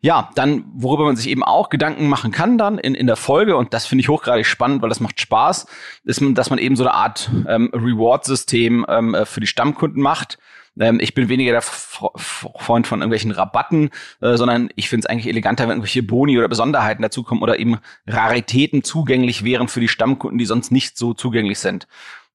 ja, 0.00 0.30
dann, 0.34 0.64
worüber 0.74 1.04
man 1.04 1.16
sich 1.16 1.28
eben 1.28 1.42
auch 1.42 1.70
Gedanken 1.70 2.08
machen 2.08 2.30
kann 2.30 2.58
dann 2.58 2.78
in, 2.78 2.94
in 2.94 3.06
der 3.06 3.16
Folge, 3.16 3.56
und 3.56 3.72
das 3.72 3.86
finde 3.86 4.00
ich 4.00 4.08
hochgradig 4.08 4.44
spannend, 4.44 4.82
weil 4.82 4.90
das 4.90 5.00
macht 5.00 5.20
Spaß, 5.20 5.66
ist, 6.04 6.22
dass 6.34 6.50
man 6.50 6.58
eben 6.58 6.76
so 6.76 6.84
eine 6.84 6.92
Art 6.92 7.30
ähm, 7.48 7.70
Reward-System 7.72 8.84
ähm, 8.88 9.14
äh, 9.14 9.24
für 9.24 9.40
die 9.40 9.46
Stammkunden 9.46 10.02
macht. 10.02 10.38
Ähm, 10.78 10.98
ich 11.00 11.14
bin 11.14 11.28
weniger 11.28 11.52
der 11.52 11.62
Freund 11.62 12.86
von 12.86 13.00
irgendwelchen 13.00 13.30
Rabatten, 13.30 13.90
äh, 14.20 14.36
sondern 14.36 14.68
ich 14.76 14.88
finde 14.88 15.06
es 15.06 15.10
eigentlich 15.10 15.28
eleganter, 15.28 15.64
wenn 15.64 15.70
irgendwelche 15.70 16.02
Boni 16.02 16.38
oder 16.38 16.48
Besonderheiten 16.48 17.02
dazukommen 17.02 17.42
oder 17.42 17.58
eben 17.58 17.78
Raritäten 18.06 18.82
zugänglich 18.82 19.44
wären 19.44 19.68
für 19.68 19.80
die 19.80 19.88
Stammkunden, 19.88 20.38
die 20.38 20.46
sonst 20.46 20.70
nicht 20.70 20.98
so 20.98 21.14
zugänglich 21.14 21.58
sind. 21.58 21.86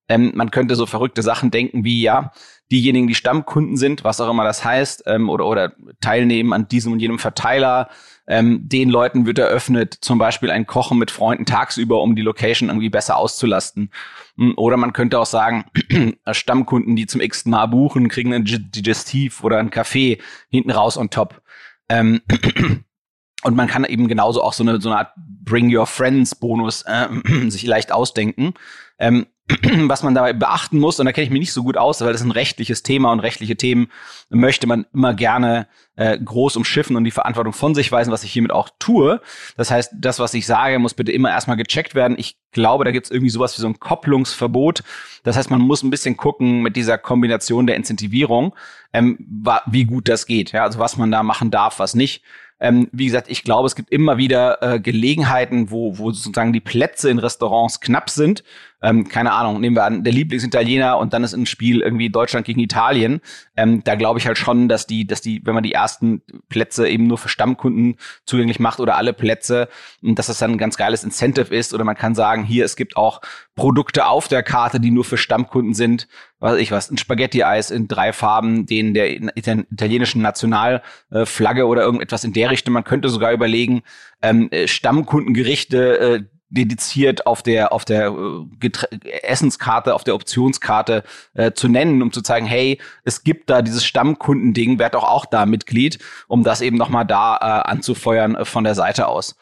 Ähm, 0.07 0.31
man 0.33 0.51
könnte 0.51 0.75
so 0.75 0.85
verrückte 0.85 1.21
Sachen 1.21 1.51
denken 1.51 1.83
wie, 1.83 2.01
ja, 2.01 2.31
diejenigen, 2.71 3.07
die 3.07 3.15
Stammkunden 3.15 3.77
sind, 3.77 4.03
was 4.03 4.21
auch 4.21 4.29
immer 4.29 4.43
das 4.43 4.63
heißt, 4.63 5.03
ähm, 5.07 5.29
oder, 5.29 5.45
oder 5.45 5.73
teilnehmen 6.01 6.53
an 6.53 6.67
diesem 6.67 6.93
und 6.93 6.99
jenem 6.99 7.19
Verteiler, 7.19 7.89
ähm, 8.27 8.69
den 8.69 8.89
Leuten 8.89 9.25
wird 9.25 9.39
eröffnet, 9.39 9.97
zum 10.01 10.19
Beispiel 10.19 10.51
ein 10.51 10.67
Kochen 10.67 10.99
mit 10.99 11.09
Freunden 11.09 11.45
tagsüber, 11.45 12.01
um 12.01 12.15
die 12.15 12.21
Location 12.21 12.69
irgendwie 12.69 12.89
besser 12.89 13.17
auszulasten. 13.17 13.89
Hm, 14.37 14.53
oder 14.55 14.77
man 14.77 14.93
könnte 14.93 15.19
auch 15.19 15.25
sagen, 15.25 15.65
Stammkunden, 16.31 16.95
die 16.95 17.07
zum 17.07 17.21
x 17.21 17.45
Mal 17.45 17.65
buchen, 17.65 18.07
kriegen 18.07 18.33
ein 18.33 18.45
Digestiv 18.45 19.43
oder 19.43 19.57
ein 19.57 19.71
Kaffee 19.71 20.19
hinten 20.49 20.69
raus 20.69 20.95
on 20.95 21.09
top. 21.09 21.41
Ähm, 21.89 22.21
und 23.43 23.55
man 23.55 23.67
kann 23.67 23.83
eben 23.83 24.07
genauso 24.07 24.43
auch 24.43 24.53
so 24.53 24.63
eine, 24.63 24.79
so 24.79 24.89
eine 24.89 24.99
Art 24.99 25.13
Bring 25.17 25.75
Your 25.75 25.87
Friends 25.87 26.35
Bonus 26.35 26.83
äh, 26.83 27.07
sich 27.49 27.65
leicht 27.65 27.91
ausdenken. 27.91 28.53
Ähm, 28.99 29.25
was 29.87 30.03
man 30.03 30.13
dabei 30.13 30.33
beachten 30.33 30.79
muss, 30.79 30.99
und 30.99 31.05
da 31.05 31.11
kenne 31.11 31.25
ich 31.25 31.31
mich 31.31 31.39
nicht 31.39 31.53
so 31.53 31.63
gut 31.63 31.77
aus, 31.77 32.01
weil 32.01 32.11
das 32.11 32.21
ist 32.21 32.27
ein 32.27 32.31
rechtliches 32.31 32.83
Thema 32.83 33.11
und 33.11 33.19
rechtliche 33.19 33.55
Themen 33.55 33.91
möchte 34.29 34.67
man 34.67 34.85
immer 34.93 35.13
gerne 35.13 35.67
äh, 35.95 36.17
groß 36.17 36.55
umschiffen 36.55 36.95
und 36.95 37.03
die 37.03 37.11
Verantwortung 37.11 37.53
von 37.53 37.73
sich 37.73 37.91
weisen, 37.91 38.11
was 38.11 38.23
ich 38.23 38.31
hiermit 38.31 38.51
auch 38.51 38.69
tue. 38.79 39.21
Das 39.57 39.71
heißt, 39.71 39.93
das, 39.97 40.19
was 40.19 40.33
ich 40.33 40.45
sage, 40.45 40.77
muss 40.79 40.93
bitte 40.93 41.11
immer 41.11 41.29
erstmal 41.29 41.57
gecheckt 41.57 41.95
werden. 41.95 42.15
Ich 42.19 42.37
glaube, 42.51 42.85
da 42.85 42.91
gibt 42.91 43.07
es 43.07 43.11
irgendwie 43.11 43.31
sowas 43.31 43.57
wie 43.57 43.61
so 43.61 43.67
ein 43.67 43.79
Kopplungsverbot. 43.79 44.83
Das 45.23 45.35
heißt, 45.35 45.49
man 45.49 45.61
muss 45.61 45.83
ein 45.83 45.89
bisschen 45.89 46.15
gucken 46.15 46.61
mit 46.61 46.75
dieser 46.75 46.97
Kombination 46.97 47.65
der 47.65 47.75
Incentivierung, 47.75 48.55
ähm, 48.93 49.43
wie 49.65 49.85
gut 49.85 50.07
das 50.07 50.25
geht. 50.25 50.51
Ja, 50.51 50.63
also 50.63 50.79
was 50.79 50.97
man 50.97 51.11
da 51.11 51.23
machen 51.23 51.51
darf, 51.51 51.79
was 51.79 51.95
nicht. 51.95 52.23
Ähm, 52.61 52.89
wie 52.91 53.05
gesagt, 53.05 53.29
ich 53.29 53.43
glaube, 53.43 53.67
es 53.67 53.75
gibt 53.75 53.89
immer 53.89 54.17
wieder 54.17 54.61
äh, 54.61 54.79
Gelegenheiten, 54.79 55.71
wo, 55.71 55.97
wo 55.97 56.11
sozusagen 56.11 56.51
die 56.51 56.59
Plätze 56.59 57.09
in 57.09 57.19
Restaurants 57.19 57.79
knapp 57.79 58.09
sind. 58.09 58.43
Ähm, 58.81 59.07
keine 59.07 59.33
Ahnung, 59.33 59.59
nehmen 59.59 59.75
wir 59.75 59.83
an, 59.83 60.03
der 60.03 60.13
Lieblingsitaliener 60.13 60.97
und 60.97 61.13
dann 61.13 61.23
ist 61.23 61.33
ein 61.33 61.45
Spiel 61.45 61.81
irgendwie 61.81 62.09
Deutschland 62.09 62.45
gegen 62.45 62.59
Italien. 62.61 63.19
Ähm, 63.57 63.83
da 63.83 63.95
glaube 63.95 64.19
ich 64.19 64.27
halt 64.27 64.37
schon, 64.37 64.69
dass 64.69 64.87
die, 64.87 65.05
dass 65.05 65.21
die, 65.21 65.45
wenn 65.45 65.53
man 65.53 65.63
die 65.63 65.73
ersten 65.73 66.21
Plätze 66.47 66.87
eben 66.87 67.07
nur 67.07 67.17
für 67.17 67.29
Stammkunden 67.29 67.97
zugänglich 68.25 68.59
macht 68.59 68.79
oder 68.79 68.95
alle 68.95 69.13
Plätze, 69.13 69.67
dass 70.01 70.27
das 70.27 70.37
dann 70.37 70.51
ein 70.51 70.57
ganz 70.57 70.77
geiles 70.77 71.03
Incentive 71.03 71.53
ist. 71.53 71.73
Oder 71.73 71.83
man 71.83 71.95
kann 71.95 72.15
sagen, 72.15 72.43
hier, 72.43 72.63
es 72.63 72.75
gibt 72.75 72.95
auch 72.95 73.21
Produkte 73.55 74.05
auf 74.05 74.27
der 74.29 74.43
Karte, 74.43 74.79
die 74.79 74.91
nur 74.91 75.03
für 75.03 75.17
Stammkunden 75.17 75.73
sind. 75.73 76.07
Was 76.39 76.57
ich 76.57 76.71
was, 76.71 76.89
ein 76.89 76.97
Spaghetti-Eis 76.97 77.71
in 77.71 77.89
drei 77.89 78.13
Farben, 78.13 78.65
den 78.65 78.93
der 78.93 79.11
italienischen 79.35 80.21
Nationalflagge 80.21 81.67
oder 81.67 81.81
irgendetwas 81.81 82.23
in 82.23 82.31
der 82.31 82.49
Richtung. 82.49 82.73
Man 82.73 82.85
könnte 82.85 83.09
sogar 83.09 83.33
überlegen, 83.33 83.81
ähm, 84.21 84.47
äh, 84.51 84.67
Stammkundengerichte 84.67 85.99
äh, 85.99 86.23
dediziert 86.49 87.27
auf 87.27 87.43
der 87.43 87.71
auf 87.71 87.85
der 87.85 88.13
äh, 88.61 89.21
Essenskarte, 89.23 89.93
auf 89.93 90.03
der 90.03 90.15
Optionskarte 90.15 91.03
äh, 91.33 91.51
zu 91.51 91.67
nennen, 91.67 92.01
um 92.01 92.11
zu 92.11 92.21
zeigen, 92.21 92.47
hey, 92.47 92.79
es 93.03 93.23
gibt 93.23 93.49
da 93.49 93.61
dieses 93.61 93.85
Stammkundending, 93.85 94.79
werd 94.79 94.95
doch 94.95 95.03
auch 95.03 95.25
da 95.25 95.45
Mitglied, 95.45 95.99
um 96.27 96.43
das 96.43 96.61
eben 96.61 96.77
noch 96.77 96.89
mal 96.89 97.03
da 97.03 97.37
äh, 97.37 97.69
anzufeuern 97.69 98.35
äh, 98.35 98.45
von 98.45 98.63
der 98.63 98.75
Seite 98.75 99.07
aus. 99.07 99.35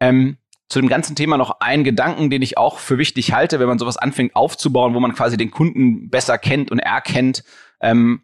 Ähm, 0.00 0.38
zu 0.68 0.80
dem 0.80 0.88
ganzen 0.88 1.16
Thema 1.16 1.38
noch 1.38 1.60
einen 1.60 1.82
Gedanken, 1.82 2.30
den 2.30 2.42
ich 2.42 2.58
auch 2.58 2.78
für 2.78 2.98
wichtig 2.98 3.32
halte, 3.32 3.58
wenn 3.58 3.68
man 3.68 3.78
sowas 3.78 3.96
anfängt 3.96 4.36
aufzubauen, 4.36 4.94
wo 4.94 5.00
man 5.00 5.14
quasi 5.14 5.36
den 5.36 5.50
Kunden 5.50 6.10
besser 6.10 6.36
kennt 6.36 6.70
und 6.70 6.78
erkennt. 6.78 7.42
Ähm, 7.80 8.22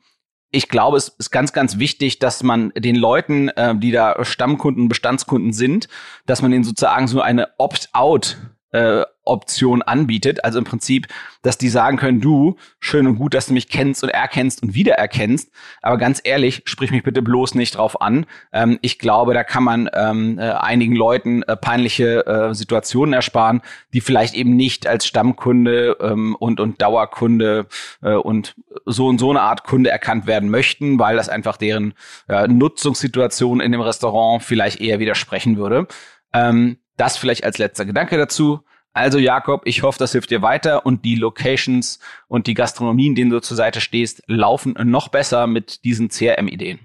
ich 0.55 0.69
glaube, 0.69 0.97
es 0.97 1.09
ist 1.09 1.31
ganz, 1.31 1.53
ganz 1.53 1.79
wichtig, 1.79 2.21
dass 2.21 2.43
man 2.43 2.73
den 2.77 2.95
Leuten, 2.95 3.49
äh, 3.49 3.75
die 3.75 3.91
da 3.91 4.25
Stammkunden, 4.25 4.89
Bestandskunden 4.89 5.53
sind, 5.53 5.89
dass 6.27 6.43
man 6.43 6.53
ihnen 6.53 6.65
sozusagen 6.65 7.09
so 7.09 7.21
eine 7.21 7.49
Opt-out 7.59 8.37
äh, 8.75 9.05
Option 9.25 9.83
anbietet. 9.83 10.45
Also 10.45 10.59
im 10.59 10.65
Prinzip, 10.65 11.07
dass 11.43 11.57
die 11.57 11.69
sagen 11.69 11.97
können, 11.97 12.21
du, 12.21 12.57
schön 12.81 13.07
und 13.07 13.17
gut, 13.17 13.33
dass 13.33 13.47
du 13.47 13.55
mich 13.55 13.69
kennst 13.69 14.03
und 14.03 14.11
erkennst 14.11 14.63
und 14.63 14.75
wiedererkennst. 14.75 15.51
Aber 15.81 15.97
ganz 15.97 16.21
ehrlich, 16.23 16.63
sprich 16.67 16.91
mich 16.91 17.05
bitte 17.05 17.23
bloß 17.23 17.55
nicht 17.55 17.77
drauf 17.77 18.01
an. 18.03 18.27
Ähm, 18.53 18.79
ich 18.83 18.99
glaube, 18.99 19.33
da 19.33 19.45
kann 19.45 19.63
man 19.63 19.89
ähm, 19.95 20.39
äh, 20.39 20.51
einigen 20.51 20.97
Leuten 20.97 21.43
äh, 21.45 21.57
peinliche 21.57 22.27
äh, 22.27 22.55
Situationen 22.55 23.15
ersparen, 23.15 23.63
die 23.93 24.01
vielleicht 24.01 24.35
eben 24.35 24.57
nicht 24.57 24.87
als 24.87 25.07
Stammkunde 25.07 25.97
ähm, 26.01 26.35
und, 26.35 26.59
und 26.59 26.83
Dauerkunde 26.83 27.67
äh, 28.03 28.15
und 28.15 28.57
so 28.85 29.07
und 29.07 29.19
so 29.19 29.31
eine 29.31 29.41
Art 29.41 29.65
Kunde 29.65 29.91
erkannt 29.91 30.27
werden 30.27 30.51
möchten, 30.51 30.99
weil 30.99 31.17
das 31.17 31.29
einfach 31.29 31.57
deren 31.57 31.95
äh, 32.29 32.49
Nutzungssituation 32.49 33.61
in 33.61 33.73
dem 33.73 33.81
Restaurant 33.81 34.43
vielleicht 34.43 34.81
eher 34.81 34.99
widersprechen 34.99 35.57
würde. 35.57 35.87
Ähm, 36.33 36.79
das 36.97 37.17
vielleicht 37.17 37.45
als 37.45 37.59
letzter 37.59 37.85
Gedanke 37.85 38.17
dazu. 38.17 38.61
Also 38.93 39.19
Jakob, 39.19 39.63
ich 39.65 39.83
hoffe, 39.83 39.99
das 39.99 40.13
hilft 40.13 40.31
dir 40.31 40.41
weiter 40.41 40.87
und 40.87 41.05
die 41.05 41.17
Locations 41.17 41.99
und 42.29 42.47
die 42.47 42.55
Gastronomien, 42.55 43.17
denen 43.17 43.31
du 43.31 43.41
zur 43.41 43.57
Seite 43.57 43.81
stehst, 43.81 44.23
laufen 44.29 44.77
noch 44.85 45.09
besser 45.09 45.49
mit 45.49 45.85
diesen 45.85 46.11
CRM-Ideen. 46.11 46.79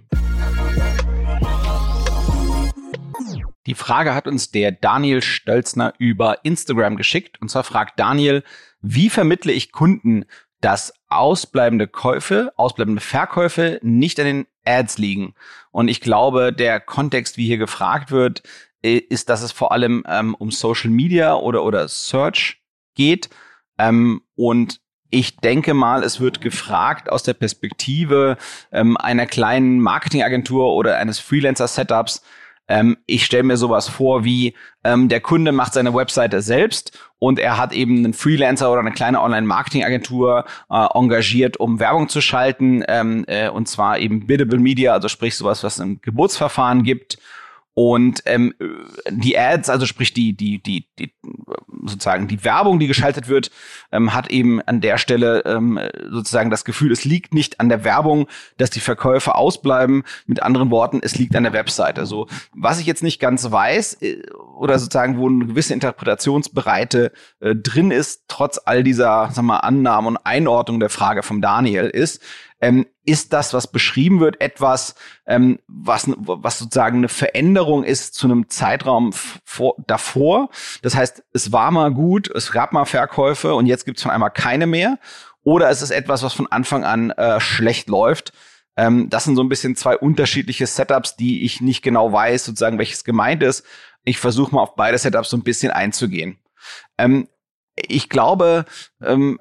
Die 3.68 3.76
Frage 3.76 4.16
hat 4.16 4.28
uns 4.28 4.50
der 4.50 4.72
Daniel 4.72 5.22
Stölzner 5.22 5.94
über 6.00 6.44
Instagram 6.44 6.98
geschickt. 6.98 7.40
Und 7.40 7.52
zwar 7.52 7.64
fragt 7.64 8.00
Daniel, 8.00 8.44
wie 8.82 9.12
vermittle 9.12 9.52
ich 9.52 9.72
Kunden, 9.72 10.26
dass 10.62 10.92
ausbleibende 11.10 11.88
Käufe, 11.88 12.52
ausbleibende 12.56 13.02
Verkäufe 13.02 13.80
nicht 13.84 14.20
an 14.20 14.26
den 14.26 14.48
Ads 14.66 14.98
liegen? 14.98 15.36
Und 15.70 15.88
ich 15.88 16.02
glaube, 16.02 16.52
der 16.52 16.80
Kontext, 16.80 17.38
wie 17.38 17.46
hier 17.46 17.60
gefragt 17.60 18.10
wird, 18.10 18.42
ist, 18.82 19.30
dass 19.30 19.42
es 19.42 19.52
vor 19.52 19.72
allem 19.72 20.04
ähm, 20.08 20.36
um 20.36 20.52
Social 20.52 20.90
Media 20.90 21.36
oder, 21.36 21.64
oder 21.64 21.88
Search 21.88 22.62
geht. 22.96 23.30
Ähm, 23.78 24.22
und 24.36 24.80
ich 25.10 25.38
denke 25.38 25.74
mal, 25.74 26.04
es 26.04 26.20
wird 26.20 26.42
gefragt 26.42 27.12
aus 27.12 27.24
der 27.24 27.34
Perspektive 27.34 28.38
ähm, 28.72 28.96
einer 28.98 29.26
kleinen 29.26 29.80
Marketingagentur 29.80 30.74
oder 30.74 30.98
eines 30.98 31.20
Freelancer-Setups. 31.20 32.22
Ähm, 32.68 32.98
ich 33.08 33.26
stelle 33.26 33.44
mir 33.44 33.58
sowas 33.58 33.90
vor 33.90 34.24
wie, 34.24 34.54
ähm, 34.84 35.10
der 35.10 35.22
Kunde 35.22 35.52
macht 35.52 35.74
seine 35.74 35.96
Webseite 35.96 36.42
selbst 36.42 37.00
und 37.18 37.40
er 37.40 37.58
hat 37.58 37.74
eben 37.74 37.98
einen 37.98 38.14
Freelancer 38.14 38.72
oder 38.72 38.82
eine 38.82 38.92
kleine 38.92 39.20
Online-Marketing-Agentur 39.22 40.46
äh, 40.70 40.88
engagiert, 40.94 41.58
um 41.58 41.80
Werbung 41.80 42.08
zu 42.10 42.22
schalten. 42.22 42.84
Ähm, 42.88 43.26
äh, 43.28 43.50
und 43.50 43.68
zwar 43.68 43.98
eben 43.98 44.28
Biddable 44.28 44.60
Media, 44.60 44.94
also 44.94 45.08
sprich 45.08 45.36
sowas, 45.36 45.64
was 45.64 45.80
ein 45.80 46.00
Geburtsverfahren 46.02 46.84
gibt 46.84 47.18
und 47.82 48.24
ähm, 48.26 48.54
die 49.10 49.40
Ads, 49.40 49.70
also 49.70 49.86
sprich 49.86 50.14
die, 50.14 50.36
die, 50.36 50.62
die, 50.62 50.90
die 51.00 51.14
sozusagen 51.86 52.28
die 52.28 52.44
Werbung, 52.44 52.78
die 52.78 52.88
geschaltet 52.88 53.30
wird, 53.30 53.52
ähm, 53.94 54.14
hat 54.14 54.30
eben 54.32 54.62
an 54.64 54.82
der 54.82 54.98
Stelle 54.98 55.44
ähm, 55.46 55.80
sozusagen 56.12 56.50
das 56.50 56.66
Gefühl, 56.66 56.92
es 56.92 57.06
liegt 57.06 57.34
nicht 57.34 57.62
an 57.62 57.70
der 57.70 57.86
Werbung, 57.86 58.28
dass 58.58 58.70
die 58.70 58.82
Verkäufe 58.82 59.34
ausbleiben. 59.34 60.04
Mit 60.26 60.44
anderen 60.44 60.72
Worten, 60.72 61.00
es 61.02 61.18
liegt 61.18 61.38
an 61.38 61.44
der 61.44 61.54
Webseite. 61.54 62.06
So, 62.06 62.28
was 62.54 62.82
ich 62.82 62.86
jetzt 62.86 63.02
nicht 63.02 63.22
ganz 63.22 63.50
weiß 63.50 64.02
äh, 64.02 64.24
oder 64.58 64.78
sozusagen 64.78 65.18
wo 65.18 65.30
eine 65.30 65.46
gewisse 65.46 65.74
Interpretationsbreite 65.74 67.14
äh, 67.40 67.56
drin 67.56 67.92
ist, 67.92 68.26
trotz 68.28 68.60
all 68.66 68.84
dieser, 68.84 69.30
sag 69.32 69.46
mal, 69.46 69.60
Annahmen 69.60 70.18
und 70.18 70.26
Einordnung 70.26 70.82
der 70.82 70.90
Frage 70.90 71.24
vom 71.24 71.40
Daniel 71.40 71.86
ist, 71.86 72.22
ähm, 72.60 72.88
ist 73.10 73.34
das, 73.34 73.54
was 73.54 73.66
beschrieben 73.66 74.20
wird, 74.20 74.40
etwas, 74.40 74.94
ähm, 75.26 75.58
was, 75.68 76.08
was 76.16 76.60
sozusagen 76.60 76.98
eine 76.98 77.10
Veränderung 77.10 77.84
ist 77.84 78.14
zu 78.14 78.28
einem 78.28 78.50
Zeitraum 78.50 79.12
vor, 79.14 79.74
davor? 79.88 80.50
Das 80.84 80.96
heißt, 80.96 81.24
es 81.34 81.52
war 81.52 81.72
mal 81.72 81.92
gut, 81.92 82.30
es 82.30 82.52
gab 82.52 82.72
mal 82.72 82.86
Verkäufe 82.86 83.56
und 83.56 83.66
jetzt 83.66 83.86
gibt 83.86 83.98
es 83.98 84.04
von 84.04 84.12
einmal 84.12 84.30
keine 84.30 84.68
mehr? 84.68 85.00
Oder 85.44 85.72
ist 85.72 85.82
es 85.82 85.90
etwas, 85.90 86.22
was 86.22 86.34
von 86.34 86.52
Anfang 86.52 86.84
an 86.84 87.10
äh, 87.10 87.40
schlecht 87.40 87.90
läuft? 87.90 88.32
Ähm, 88.78 89.10
das 89.10 89.24
sind 89.24 89.36
so 89.36 89.42
ein 89.42 89.50
bisschen 89.50 89.76
zwei 89.76 89.98
unterschiedliche 89.98 90.68
Setups, 90.68 91.16
die 91.16 91.44
ich 91.44 91.62
nicht 91.62 91.82
genau 91.82 92.14
weiß, 92.14 92.46
sozusagen, 92.46 92.78
welches 92.78 93.04
gemeint 93.04 93.42
ist. 93.42 93.66
ich 94.06 94.20
versuche 94.20 94.54
mal 94.54 94.62
auf 94.62 94.76
beide 94.76 94.98
Setups 94.98 95.32
so 95.32 95.38
ein 95.38 95.44
bisschen 95.44 95.72
einzugehen. 95.72 96.38
Ähm, 96.98 97.28
ich 97.76 98.10
glaube, 98.10 98.66
ähm, 99.02 99.40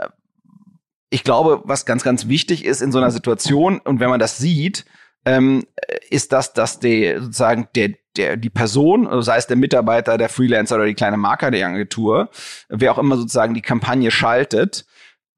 ich 1.11 1.25
glaube, 1.25 1.63
was 1.65 1.87
ganz, 1.87 2.03
ganz 2.03 2.29
wichtig 2.29 2.65
ist 2.65 2.83
in 2.83 2.93
so 2.93 2.99
einer 2.99 3.11
Situation 3.11 3.79
und 3.79 4.01
wenn 4.01 4.11
man 4.11 4.21
das 4.21 4.39
sieht, 4.39 4.85
ähm, 5.25 5.65
ist 6.11 6.33
das, 6.33 6.53
dass 6.53 6.79
der 6.81 7.21
sozusagen 7.21 7.69
der, 7.75 7.91
der, 8.17 8.37
die 8.37 8.51
Person, 8.51 9.23
sei 9.23 9.37
es 9.37 9.47
der 9.47 9.57
Mitarbeiter, 9.57 10.19
der 10.19 10.29
Freelancer 10.29 10.77
oder 10.77 10.87
die 10.87 10.95
kleine 10.95 11.17
Marke 11.17 11.51
der 11.51 11.67
Agentur, 11.67 12.31
wer 12.69 12.93
auch 12.93 12.99
immer 12.99 13.17
sozusagen 13.17 13.55
die 13.55 13.63
Kampagne 13.63 14.11
schaltet, 14.11 14.87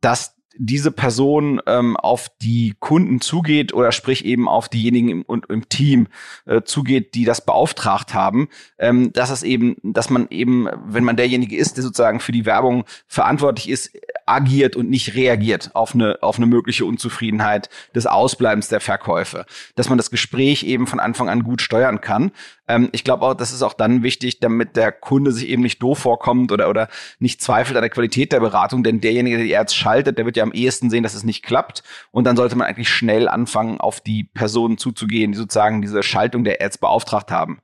dass 0.01 0.37
diese 0.63 0.93
Person 0.93 1.63
ähm, 1.67 1.97
auf 1.97 2.31
die 2.43 2.75
Kunden 2.81 3.23
zugeht 3.23 3.73
oder 3.73 3.93
sprich 3.93 4.27
eben 4.27 4.47
auf 4.47 4.69
diejenigen 4.69 5.09
im, 5.09 5.43
im 5.49 5.69
Team 5.71 6.09
äh, 6.45 6.61
zugeht, 6.63 7.15
die 7.15 7.25
das 7.25 7.47
beauftragt 7.47 8.13
haben, 8.13 8.49
ähm, 8.79 9.11
dass 9.15 9.31
es 9.31 9.43
eben, 9.43 9.77
dass 9.83 10.11
man 10.11 10.29
eben, 10.29 10.69
wenn 10.85 11.03
man 11.03 11.17
derjenige 11.17 11.57
ist, 11.57 11.79
der 11.79 11.85
sozusagen 11.85 12.21
für 12.21 12.33
die 12.33 12.45
Werbung 12.45 12.85
verantwortlich 13.07 13.71
ist, 13.71 13.91
agiert 14.27 14.77
und 14.77 14.91
nicht 14.91 15.15
reagiert 15.15 15.71
auf 15.75 15.95
eine 15.95 16.23
auf 16.23 16.37
eine 16.37 16.47
mögliche 16.47 16.85
Unzufriedenheit 16.85 17.71
des 17.95 18.07
Ausbleibens 18.07 18.69
der 18.69 18.81
Verkäufe, 18.81 19.47
dass 19.77 19.89
man 19.89 19.97
das 19.97 20.11
Gespräch 20.11 20.63
eben 20.63 20.87
von 20.87 21.01
Anfang 21.01 21.31
an 21.31 21.43
gut 21.43 21.63
steuern 21.63 22.03
kann. 22.03 22.33
Ähm, 22.69 22.91
ich 22.93 23.03
glaube 23.03 23.25
auch, 23.25 23.35
das 23.35 23.53
ist 23.53 23.63
auch 23.63 23.73
dann 23.73 24.03
wichtig, 24.03 24.41
damit 24.41 24.77
der 24.77 24.93
Kunde 24.93 25.33
sich 25.33 25.49
eben 25.49 25.63
nicht 25.63 25.83
doof 25.83 26.01
vorkommt 26.01 26.53
oder 26.53 26.69
oder 26.69 26.89
nicht 27.19 27.41
zweifelt 27.41 27.77
an 27.79 27.83
der 27.83 27.91
Qualität 27.91 28.33
der 28.33 28.41
Beratung, 28.41 28.85
denn 28.85 29.01
derjenige, 29.01 29.39
der 29.39 29.47
die 29.47 29.57
Ads 29.57 29.75
schaltet, 29.75 30.19
der 30.19 30.27
wird 30.27 30.37
ja 30.37 30.50
am 30.51 30.53
ehesten 30.53 30.91
sehen, 30.91 31.03
dass 31.03 31.15
es 31.15 31.25
nicht 31.25 31.43
klappt. 31.43 31.83
Und 32.11 32.25
dann 32.25 32.37
sollte 32.37 32.57
man 32.57 32.67
eigentlich 32.67 32.89
schnell 32.89 33.29
anfangen, 33.29 33.81
auf 33.81 34.01
die 34.01 34.25
Personen 34.25 34.79
zuzugehen, 34.79 35.33
die 35.33 35.39
sozusagen 35.39 35.83
diese 35.83 36.03
Schaltung 36.03 36.45
der 36.45 36.61
Ads 36.61 36.79
beauftragt 36.79 37.31
haben. 37.31 37.61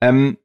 Ähm, 0.00 0.38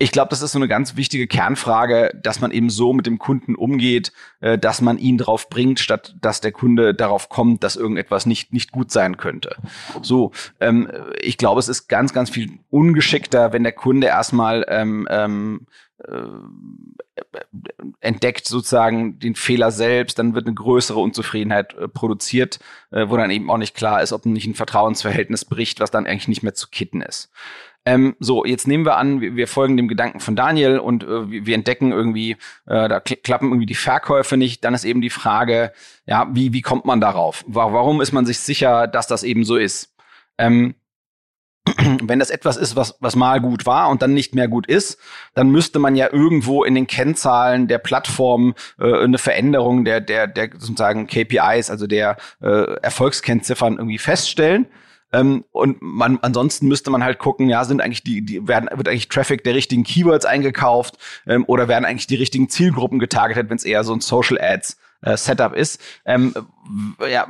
ich 0.00 0.10
glaube, 0.10 0.30
das 0.30 0.42
ist 0.42 0.52
so 0.52 0.58
eine 0.58 0.66
ganz 0.66 0.96
wichtige 0.96 1.28
Kernfrage, 1.28 2.10
dass 2.20 2.40
man 2.40 2.50
eben 2.50 2.68
so 2.68 2.92
mit 2.92 3.06
dem 3.06 3.18
Kunden 3.18 3.54
umgeht, 3.54 4.12
äh, 4.40 4.58
dass 4.58 4.80
man 4.80 4.98
ihn 4.98 5.18
darauf 5.18 5.48
bringt, 5.48 5.78
statt 5.78 6.16
dass 6.20 6.40
der 6.40 6.50
Kunde 6.50 6.94
darauf 6.94 7.28
kommt, 7.28 7.62
dass 7.62 7.76
irgendetwas 7.76 8.26
nicht 8.26 8.52
nicht 8.52 8.72
gut 8.72 8.90
sein 8.90 9.16
könnte. 9.16 9.56
So, 10.02 10.32
ähm, 10.58 10.90
ich 11.20 11.38
glaube, 11.38 11.60
es 11.60 11.68
ist 11.68 11.86
ganz 11.88 12.12
ganz 12.12 12.28
viel 12.28 12.58
ungeschickter, 12.70 13.52
wenn 13.52 13.62
der 13.62 13.72
Kunde 13.72 14.08
erstmal 14.08 14.66
ähm, 14.68 15.06
ähm, 15.10 15.66
äh, 15.98 16.22
entdeckt 18.04 18.46
sozusagen 18.46 19.18
den 19.18 19.34
Fehler 19.34 19.70
selbst, 19.70 20.18
dann 20.18 20.34
wird 20.34 20.46
eine 20.46 20.54
größere 20.54 20.98
Unzufriedenheit 20.98 21.74
äh, 21.74 21.88
produziert, 21.88 22.58
äh, 22.90 23.08
wo 23.08 23.16
dann 23.16 23.30
eben 23.30 23.50
auch 23.50 23.58
nicht 23.58 23.74
klar 23.74 24.02
ist, 24.02 24.12
ob 24.12 24.26
nicht 24.26 24.46
ein 24.46 24.54
Vertrauensverhältnis 24.54 25.44
bricht, 25.44 25.80
was 25.80 25.90
dann 25.90 26.06
eigentlich 26.06 26.28
nicht 26.28 26.42
mehr 26.42 26.54
zu 26.54 26.68
kitten 26.70 27.00
ist. 27.00 27.30
Ähm, 27.86 28.16
so, 28.18 28.46
jetzt 28.46 28.66
nehmen 28.66 28.86
wir 28.86 28.96
an, 28.96 29.20
wir, 29.20 29.46
folgen 29.46 29.76
dem 29.76 29.88
Gedanken 29.88 30.20
von 30.20 30.36
Daniel 30.36 30.78
und 30.78 31.04
äh, 31.04 31.30
wir, 31.30 31.46
wir 31.46 31.54
entdecken 31.54 31.92
irgendwie, 31.92 32.32
äh, 32.66 32.88
da 32.88 33.00
klappen 33.00 33.48
irgendwie 33.48 33.66
die 33.66 33.74
Verkäufe 33.74 34.38
nicht. 34.38 34.64
Dann 34.64 34.72
ist 34.72 34.84
eben 34.84 35.02
die 35.02 35.10
Frage, 35.10 35.72
ja, 36.06 36.28
wie, 36.32 36.54
wie 36.54 36.62
kommt 36.62 36.86
man 36.86 37.00
darauf? 37.00 37.44
Warum 37.46 38.00
ist 38.00 38.12
man 38.12 38.24
sich 38.24 38.38
sicher, 38.38 38.86
dass 38.86 39.06
das 39.06 39.22
eben 39.22 39.44
so 39.44 39.56
ist? 39.56 39.94
Ähm, 40.38 40.74
wenn 42.02 42.18
das 42.18 42.30
etwas 42.30 42.56
ist, 42.56 42.76
was, 42.76 42.96
was 43.00 43.16
mal 43.16 43.40
gut 43.40 43.64
war 43.64 43.88
und 43.88 44.02
dann 44.02 44.12
nicht 44.12 44.34
mehr 44.34 44.48
gut 44.48 44.66
ist, 44.66 44.98
dann 45.34 45.50
müsste 45.50 45.78
man 45.78 45.96
ja 45.96 46.12
irgendwo 46.12 46.62
in 46.64 46.74
den 46.74 46.86
Kennzahlen 46.86 47.68
der 47.68 47.78
Plattform 47.78 48.54
äh, 48.78 49.04
eine 49.04 49.18
Veränderung 49.18 49.84
der, 49.84 50.00
der, 50.00 50.26
der 50.26 50.50
sozusagen 50.58 51.06
KPIs, 51.06 51.70
also 51.70 51.86
der 51.86 52.16
äh, 52.42 52.74
Erfolgskennziffern 52.82 53.78
irgendwie 53.78 53.98
feststellen. 53.98 54.66
Ähm, 55.12 55.44
und 55.52 55.80
man, 55.80 56.18
ansonsten 56.20 56.68
müsste 56.68 56.90
man 56.90 57.02
halt 57.02 57.18
gucken, 57.18 57.48
ja, 57.48 57.64
sind 57.64 57.80
eigentlich 57.80 58.02
die, 58.02 58.22
die 58.22 58.46
werden, 58.46 58.68
wird 58.72 58.88
eigentlich 58.88 59.08
Traffic 59.08 59.44
der 59.44 59.54
richtigen 59.54 59.84
Keywords 59.84 60.26
eingekauft 60.26 60.98
ähm, 61.26 61.44
oder 61.46 61.68
werden 61.68 61.84
eigentlich 61.84 62.08
die 62.08 62.16
richtigen 62.16 62.48
Zielgruppen 62.48 62.98
getargetet, 62.98 63.48
wenn 63.48 63.56
es 63.56 63.64
eher 63.64 63.84
so 63.84 63.94
ein 63.94 64.00
Social 64.00 64.38
Ads 64.38 64.76
äh, 65.04 65.16
Setup 65.16 65.54
ist. 65.54 65.80
Ähm, 66.04 66.34
ja, 67.08 67.28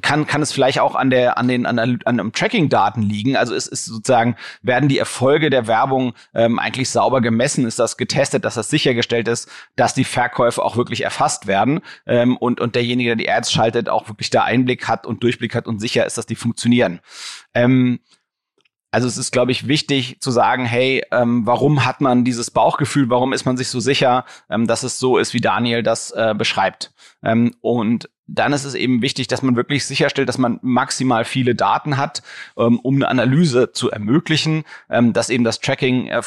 kann, 0.00 0.26
kann 0.26 0.42
es 0.42 0.52
vielleicht 0.52 0.78
auch 0.80 0.94
an 0.94 1.10
der, 1.10 1.38
an 1.38 1.48
den, 1.48 1.66
an, 1.66 1.78
an 1.78 2.32
Tracking-Daten 2.32 3.02
liegen. 3.02 3.36
Also 3.36 3.54
es 3.54 3.66
ist 3.66 3.86
sozusagen, 3.86 4.36
werden 4.62 4.88
die 4.88 4.98
Erfolge 4.98 5.50
der 5.50 5.66
Werbung 5.66 6.14
ähm, 6.34 6.58
eigentlich 6.58 6.90
sauber 6.90 7.20
gemessen? 7.20 7.66
Ist 7.66 7.78
das 7.78 7.96
getestet, 7.96 8.44
dass 8.44 8.54
das 8.54 8.70
sichergestellt 8.70 9.28
ist, 9.28 9.50
dass 9.76 9.94
die 9.94 10.04
Verkäufe 10.04 10.62
auch 10.62 10.76
wirklich 10.76 11.02
erfasst 11.02 11.46
werden? 11.46 11.80
Ähm, 12.06 12.36
und, 12.36 12.60
und 12.60 12.74
derjenige, 12.74 13.10
der 13.10 13.16
die 13.16 13.30
Ads 13.30 13.52
schaltet, 13.52 13.88
auch 13.88 14.08
wirklich 14.08 14.30
da 14.30 14.44
Einblick 14.44 14.86
hat 14.88 15.06
und 15.06 15.22
Durchblick 15.22 15.54
hat 15.54 15.66
und 15.66 15.80
sicher 15.80 16.06
ist, 16.06 16.16
dass 16.16 16.26
die 16.26 16.36
funktionieren. 16.36 17.00
Ähm, 17.54 17.98
also 18.90 19.06
es 19.06 19.18
ist, 19.18 19.32
glaube 19.32 19.52
ich, 19.52 19.68
wichtig 19.68 20.20
zu 20.20 20.30
sagen, 20.30 20.64
hey, 20.64 21.04
ähm, 21.12 21.46
warum 21.46 21.84
hat 21.84 22.00
man 22.00 22.24
dieses 22.24 22.50
Bauchgefühl, 22.50 23.10
warum 23.10 23.32
ist 23.32 23.44
man 23.44 23.56
sich 23.56 23.68
so 23.68 23.80
sicher, 23.80 24.24
ähm, 24.48 24.66
dass 24.66 24.82
es 24.82 24.98
so 24.98 25.18
ist, 25.18 25.34
wie 25.34 25.40
Daniel 25.40 25.82
das 25.82 26.10
äh, 26.10 26.34
beschreibt. 26.36 26.92
Ähm, 27.22 27.54
und 27.60 28.08
dann 28.28 28.52
ist 28.52 28.64
es 28.64 28.74
eben 28.74 29.00
wichtig, 29.00 29.26
dass 29.26 29.42
man 29.42 29.56
wirklich 29.56 29.86
sicherstellt, 29.86 30.28
dass 30.28 30.36
man 30.36 30.58
maximal 30.60 31.24
viele 31.24 31.54
Daten 31.54 31.96
hat, 31.96 32.22
ähm, 32.58 32.78
um 32.78 32.96
eine 32.96 33.08
Analyse 33.08 33.72
zu 33.72 33.90
ermöglichen, 33.90 34.64
ähm, 34.90 35.14
dass 35.14 35.30
eben 35.30 35.44
das 35.44 35.60
Tracking 35.60 36.08
äh, 36.08 36.20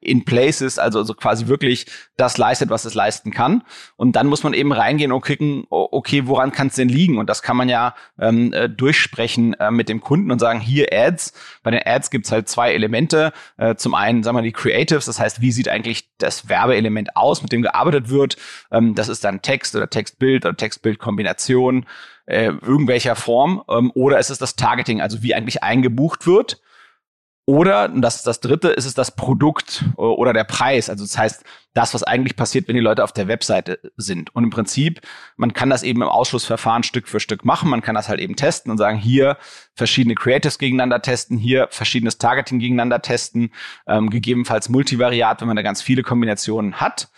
in 0.00 0.24
place 0.24 0.62
ist, 0.62 0.78
also, 0.78 1.00
also 1.00 1.12
quasi 1.12 1.48
wirklich 1.48 1.86
das 2.16 2.38
leistet, 2.38 2.70
was 2.70 2.86
es 2.86 2.94
leisten 2.94 3.30
kann. 3.30 3.62
Und 3.96 4.16
dann 4.16 4.28
muss 4.28 4.42
man 4.42 4.54
eben 4.54 4.72
reingehen 4.72 5.12
und 5.12 5.22
gucken, 5.22 5.66
okay, 5.68 6.26
woran 6.26 6.52
kann 6.52 6.68
es 6.68 6.76
denn 6.76 6.88
liegen? 6.88 7.18
Und 7.18 7.28
das 7.28 7.42
kann 7.42 7.56
man 7.56 7.68
ja 7.68 7.94
ähm, 8.18 8.54
äh, 8.54 8.70
durchsprechen 8.70 9.52
äh, 9.54 9.70
mit 9.70 9.90
dem 9.90 10.00
Kunden 10.00 10.30
und 10.30 10.38
sagen, 10.38 10.60
hier 10.60 10.88
Ads. 10.90 11.34
Bei 11.62 11.70
den 11.70 11.82
Ads 11.84 12.10
gibt's 12.10 12.32
halt 12.32 12.48
zwei 12.48 12.72
Elemente. 12.72 13.32
Zum 13.76 13.94
einen, 13.94 14.22
sagen 14.22 14.36
wir, 14.36 14.42
die 14.42 14.52
Creatives, 14.52 15.04
das 15.04 15.20
heißt, 15.20 15.40
wie 15.40 15.52
sieht 15.52 15.68
eigentlich 15.68 16.08
das 16.18 16.48
Werbeelement 16.48 17.16
aus, 17.16 17.42
mit 17.42 17.52
dem 17.52 17.62
gearbeitet 17.62 18.08
wird? 18.08 18.36
Das 18.70 19.08
ist 19.08 19.22
dann 19.24 19.42
Text 19.42 19.76
oder 19.76 19.88
Textbild 19.88 20.44
oder 20.44 20.56
Textbildkombination. 20.56 21.41
Kommunikation 21.42 21.86
äh, 22.26 22.46
irgendwelcher 22.46 23.16
Form 23.16 23.62
ähm, 23.68 23.90
oder 23.94 24.18
ist 24.18 24.30
es 24.30 24.38
das 24.38 24.56
Targeting, 24.56 25.00
also 25.00 25.22
wie 25.22 25.34
eigentlich 25.34 25.62
eingebucht 25.62 26.26
wird. 26.26 26.60
Oder, 27.44 27.90
und 27.90 28.02
das 28.02 28.22
das 28.22 28.38
dritte, 28.38 28.68
ist 28.68 28.84
es 28.84 28.94
das 28.94 29.16
Produkt 29.16 29.84
äh, 29.98 30.00
oder 30.00 30.32
der 30.32 30.44
Preis. 30.44 30.88
Also 30.88 31.04
das 31.04 31.18
heißt, 31.18 31.44
das, 31.74 31.92
was 31.92 32.04
eigentlich 32.04 32.36
passiert, 32.36 32.68
wenn 32.68 32.76
die 32.76 32.80
Leute 32.80 33.02
auf 33.02 33.10
der 33.10 33.26
Webseite 33.26 33.80
sind. 33.96 34.32
Und 34.36 34.44
im 34.44 34.50
Prinzip, 34.50 35.00
man 35.36 35.52
kann 35.52 35.68
das 35.68 35.82
eben 35.82 36.02
im 36.02 36.08
Ausschlussverfahren 36.08 36.84
Stück 36.84 37.08
für 37.08 37.18
Stück 37.18 37.44
machen. 37.44 37.68
Man 37.68 37.82
kann 37.82 37.96
das 37.96 38.08
halt 38.08 38.20
eben 38.20 38.36
testen 38.36 38.70
und 38.70 38.78
sagen, 38.78 38.96
hier 38.96 39.36
verschiedene 39.74 40.14
Creatives 40.14 40.58
gegeneinander 40.58 41.02
testen, 41.02 41.36
hier 41.36 41.66
verschiedenes 41.70 42.18
Targeting 42.18 42.60
gegeneinander 42.60 43.02
testen, 43.02 43.52
ähm, 43.88 44.10
gegebenenfalls 44.10 44.68
Multivariat, 44.68 45.40
wenn 45.40 45.48
man 45.48 45.56
da 45.56 45.62
ganz 45.62 45.82
viele 45.82 46.04
Kombinationen 46.04 46.80
hat. 46.80 47.08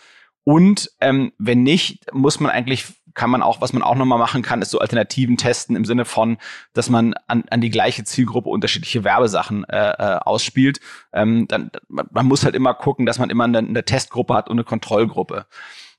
Und 0.43 0.89
ähm, 1.01 1.33
wenn 1.37 1.61
nicht, 1.61 2.11
muss 2.13 2.39
man 2.39 2.49
eigentlich 2.49 2.85
kann 3.15 3.29
man 3.29 3.41
auch, 3.41 3.61
was 3.61 3.73
man 3.73 3.81
auch 3.81 3.95
nochmal 3.95 4.19
machen 4.19 4.41
kann, 4.41 4.61
ist 4.61 4.71
so 4.71 4.79
Alternativen 4.79 5.37
testen 5.37 5.75
im 5.75 5.85
Sinne 5.85 6.05
von, 6.05 6.37
dass 6.73 6.89
man 6.89 7.15
an, 7.27 7.45
an 7.49 7.61
die 7.61 7.69
gleiche 7.69 8.03
Zielgruppe 8.03 8.49
unterschiedliche 8.49 9.03
Werbesachen 9.03 9.63
äh, 9.63 9.91
äh, 9.91 10.19
ausspielt. 10.19 10.79
Ähm, 11.13 11.47
dann, 11.47 11.71
man 11.87 12.25
muss 12.25 12.45
halt 12.45 12.55
immer 12.55 12.73
gucken, 12.73 13.05
dass 13.05 13.17
man 13.17 13.29
immer 13.29 13.45
eine, 13.45 13.59
eine 13.59 13.85
Testgruppe 13.85 14.33
hat 14.35 14.49
und 14.49 14.57
eine 14.57 14.63
Kontrollgruppe. 14.63 15.47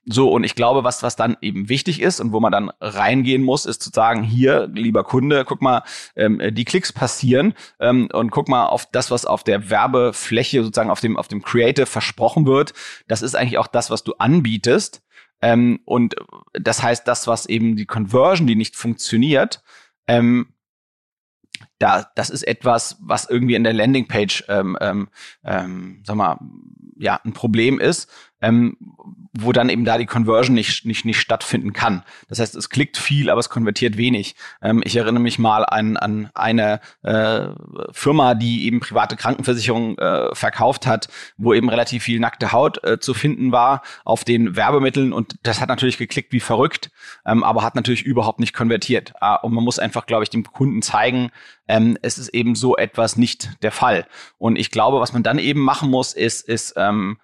So, 0.09 0.31
und 0.31 0.44
ich 0.44 0.55
glaube, 0.55 0.85
was, 0.85 1.02
was 1.02 1.16
dann 1.16 1.37
eben 1.40 1.68
wichtig 1.68 2.00
ist 2.00 2.20
und 2.20 2.33
wo 2.33 2.38
man 2.38 2.52
dann 2.52 2.70
reingehen 2.81 3.42
muss, 3.42 3.66
ist 3.66 3.83
zu 3.83 3.90
sagen, 3.92 4.22
hier, 4.22 4.68
lieber 4.72 5.02
Kunde, 5.02 5.44
guck 5.44 5.61
mal, 5.61 5.83
ähm, 6.14 6.40
die 6.52 6.64
Klicks 6.64 6.92
passieren 6.92 7.55
ähm, 7.81 8.09
und 8.12 8.31
guck 8.31 8.48
mal 8.48 8.66
auf 8.66 8.87
das, 8.92 9.11
was 9.11 9.26
auf 9.26 9.42
der 9.42 9.68
Werbefläche, 9.68 10.62
sozusagen 10.62 10.90
auf 10.90 11.00
dem, 11.00 11.16
auf 11.16 11.26
dem 11.26 11.42
Creative 11.42 11.87
versprochen 11.87 12.46
wird. 12.46 12.72
Das 13.09 13.20
ist 13.20 13.35
eigentlich 13.35 13.59
auch 13.59 13.66
das, 13.66 13.90
was 13.90 14.05
du 14.05 14.14
anbietest. 14.14 15.02
Ähm, 15.46 15.78
und 15.85 16.16
das 16.54 16.82
heißt, 16.82 17.06
das, 17.06 17.28
was 17.28 17.46
eben 17.46 17.76
die 17.76 17.87
Conversion, 17.87 18.48
die 18.48 18.56
nicht 18.56 18.74
funktioniert, 18.74 19.62
ähm, 20.09 20.48
da, 21.78 22.11
das 22.16 22.30
ist 22.30 22.42
etwas, 22.42 22.96
was 23.00 23.30
irgendwie 23.30 23.54
in 23.54 23.62
der 23.62 23.72
Landingpage, 23.72 24.44
ähm, 24.48 24.76
ähm, 24.80 25.09
ähm, 25.44 26.02
sag 26.04 26.16
mal, 26.16 26.40
ja, 26.98 27.20
ein 27.24 27.32
Problem 27.32 27.78
ist, 27.78 28.11
ähm, 28.40 28.77
wo 29.38 29.53
dann 29.53 29.68
eben 29.68 29.85
da 29.85 29.99
die 29.99 30.07
Conversion 30.07 30.55
nicht, 30.55 30.85
nicht, 30.85 31.05
nicht 31.05 31.20
stattfinden 31.20 31.72
kann. 31.72 32.03
Das 32.29 32.38
heißt, 32.38 32.55
es 32.55 32.70
klickt 32.70 32.96
viel, 32.96 33.31
aber 33.31 33.40
es 33.40 33.51
konvertiert 33.51 33.96
wenig. 33.96 34.35
Ähm, 34.62 34.83
ich 34.85 34.96
erinnere 34.96 35.22
mich 35.22 35.38
mal 35.38 35.64
an, 35.64 35.96
an 35.96 36.31
eine 36.35 36.81
äh, 37.03 37.49
Firma, 37.92 38.35
die 38.35 38.66
eben 38.66 38.81
private 38.81 39.16
Krankenversicherungen 39.16 39.99
äh, 39.99 40.35
verkauft 40.35 40.87
hat, 40.87 41.09
wo 41.37 41.55
eben 41.55 41.68
relativ 41.68 42.05
viel 42.05 42.20
nackte 42.20 42.53
Haut 42.53 42.83
äh, 42.85 42.99
zu 42.99 43.14
finden 43.14 43.53
war 43.53 43.83
auf 44.05 44.25
den 44.25 44.57
Werbemitteln 44.57 45.12
und 45.12 45.37
das 45.42 45.61
hat 45.61 45.68
natürlich 45.68 45.99
geklickt 45.99 46.33
wie 46.33 46.40
verrückt, 46.40 46.90
ähm, 47.25 47.44
aber 47.44 47.62
hat 47.62 47.75
natürlich 47.75 48.03
überhaupt 48.03 48.40
nicht 48.40 48.55
konvertiert. 48.55 49.12
Ah, 49.20 49.37
und 49.37 49.53
man 49.53 49.64
muss 49.64 49.79
einfach, 49.79 50.07
glaube 50.07 50.22
ich, 50.22 50.31
dem 50.31 50.44
Kunden 50.44 50.83
zeigen, 50.83 51.31
ähm, 51.68 51.99
es 52.03 52.18
ist 52.18 52.29
eben 52.29 52.55
so 52.55 52.77
etwas 52.77 53.16
nicht 53.16 53.62
der 53.62 53.72
Fall. 53.72 54.07
Und 54.38 54.57
ich 54.57 54.70
glaube, 54.70 55.01
was 55.01 55.12
man 55.12 55.22
dann 55.22 55.38
eben 55.38 55.61
machen 55.61 55.91
muss, 55.91 56.12
ist, 56.12 56.49
ist 56.49 56.74
ähm, 56.76 57.18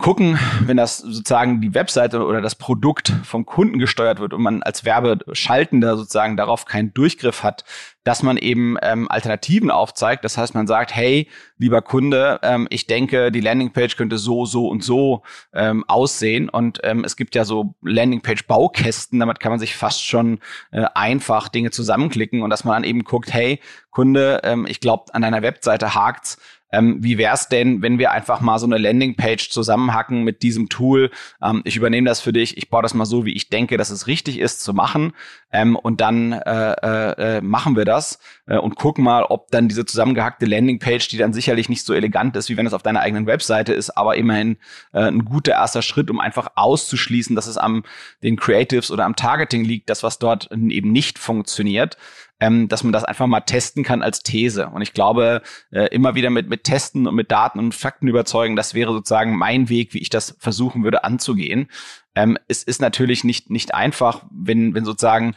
gucken, 0.00 0.38
wenn 0.60 0.76
das 0.76 0.98
sozusagen 0.98 1.60
die 1.60 1.74
Webseite 1.74 2.24
oder 2.24 2.40
das 2.40 2.54
Produkt 2.54 3.12
vom 3.24 3.44
Kunden 3.44 3.80
gesteuert 3.80 4.20
wird 4.20 4.32
und 4.32 4.42
man 4.42 4.62
als 4.62 4.84
Werbeschaltender 4.84 5.96
sozusagen 5.96 6.36
darauf 6.36 6.66
keinen 6.66 6.94
Durchgriff 6.94 7.42
hat, 7.42 7.64
dass 8.04 8.22
man 8.22 8.36
eben 8.36 8.76
ähm, 8.80 9.10
Alternativen 9.10 9.72
aufzeigt. 9.72 10.24
Das 10.24 10.38
heißt, 10.38 10.54
man 10.54 10.68
sagt, 10.68 10.94
hey, 10.94 11.28
lieber 11.58 11.82
Kunde, 11.82 12.38
ähm, 12.42 12.68
ich 12.70 12.86
denke, 12.86 13.32
die 13.32 13.40
Landingpage 13.40 13.96
könnte 13.96 14.18
so, 14.18 14.46
so 14.46 14.68
und 14.68 14.84
so 14.84 15.22
ähm, 15.52 15.84
aussehen. 15.88 16.48
Und 16.48 16.78
ähm, 16.84 17.04
es 17.04 17.16
gibt 17.16 17.34
ja 17.34 17.44
so 17.44 17.74
Landingpage-Baukästen, 17.82 19.18
damit 19.18 19.40
kann 19.40 19.50
man 19.50 19.58
sich 19.58 19.74
fast 19.74 20.06
schon 20.06 20.38
äh, 20.70 20.84
einfach 20.94 21.48
Dinge 21.48 21.72
zusammenklicken 21.72 22.42
und 22.42 22.50
dass 22.50 22.64
man 22.64 22.74
dann 22.74 22.84
eben 22.84 23.02
guckt, 23.02 23.32
hey, 23.32 23.60
Kunde, 23.90 24.40
ähm, 24.44 24.64
ich 24.68 24.78
glaube, 24.78 25.12
an 25.12 25.22
deiner 25.22 25.42
Webseite 25.42 25.94
hakt's 25.94 26.38
ähm, 26.70 26.98
wie 27.00 27.18
wäre 27.18 27.34
es 27.34 27.48
denn, 27.48 27.82
wenn 27.82 27.98
wir 27.98 28.12
einfach 28.12 28.40
mal 28.40 28.58
so 28.58 28.66
eine 28.66 28.78
Landingpage 28.78 29.50
zusammenhacken 29.50 30.22
mit 30.22 30.42
diesem 30.42 30.68
Tool? 30.68 31.10
Ähm, 31.42 31.62
ich 31.64 31.76
übernehme 31.76 32.08
das 32.08 32.20
für 32.20 32.32
dich, 32.32 32.56
ich 32.56 32.68
baue 32.68 32.82
das 32.82 32.94
mal 32.94 33.06
so, 33.06 33.24
wie 33.24 33.32
ich 33.32 33.48
denke, 33.48 33.76
dass 33.76 33.90
es 33.90 34.06
richtig 34.06 34.38
ist 34.38 34.60
zu 34.60 34.74
machen. 34.74 35.12
Ähm, 35.50 35.76
und 35.76 36.00
dann 36.00 36.32
äh, 36.32 36.72
äh, 36.72 37.36
äh, 37.36 37.40
machen 37.40 37.76
wir 37.76 37.84
das 37.84 38.18
äh, 38.46 38.58
und 38.58 38.76
gucken 38.76 39.04
mal, 39.04 39.24
ob 39.24 39.50
dann 39.50 39.68
diese 39.68 39.86
zusammengehackte 39.86 40.44
Landingpage, 40.46 41.08
die 41.08 41.16
dann 41.16 41.32
sicherlich 41.32 41.68
nicht 41.68 41.84
so 41.84 41.94
elegant 41.94 42.36
ist, 42.36 42.50
wie 42.50 42.56
wenn 42.56 42.66
es 42.66 42.74
auf 42.74 42.82
deiner 42.82 43.00
eigenen 43.00 43.26
Webseite 43.26 43.72
ist, 43.72 43.90
aber 43.90 44.16
immerhin 44.16 44.58
äh, 44.92 45.08
ein 45.08 45.24
guter 45.24 45.52
erster 45.52 45.82
Schritt, 45.82 46.10
um 46.10 46.20
einfach 46.20 46.48
auszuschließen, 46.54 47.34
dass 47.34 47.46
es 47.46 47.56
am 47.56 47.84
den 48.22 48.36
Creatives 48.36 48.90
oder 48.90 49.06
am 49.06 49.16
Targeting 49.16 49.64
liegt, 49.64 49.88
das 49.88 50.02
was 50.02 50.18
dort 50.18 50.50
eben 50.52 50.92
nicht 50.92 51.18
funktioniert 51.18 51.96
ähm, 52.40 52.68
dass 52.68 52.84
man 52.84 52.92
das 52.92 53.04
einfach 53.04 53.26
mal 53.26 53.40
testen 53.40 53.82
kann 53.82 54.02
als 54.02 54.22
These. 54.22 54.68
Und 54.68 54.82
ich 54.82 54.92
glaube, 54.92 55.42
äh, 55.70 55.86
immer 55.86 56.14
wieder 56.14 56.30
mit, 56.30 56.48
mit 56.48 56.64
Testen 56.64 57.06
und 57.06 57.14
mit 57.14 57.30
Daten 57.30 57.58
und 57.58 57.74
Fakten 57.74 58.08
überzeugen, 58.08 58.56
das 58.56 58.74
wäre 58.74 58.92
sozusagen 58.92 59.36
mein 59.36 59.68
Weg, 59.68 59.94
wie 59.94 59.98
ich 59.98 60.10
das 60.10 60.36
versuchen 60.38 60.84
würde 60.84 61.04
anzugehen. 61.04 61.68
Ähm, 62.14 62.38
es 62.48 62.62
ist 62.62 62.80
natürlich 62.80 63.24
nicht, 63.24 63.50
nicht 63.50 63.74
einfach, 63.74 64.24
wenn, 64.30 64.74
wenn 64.74 64.84
sozusagen 64.84 65.34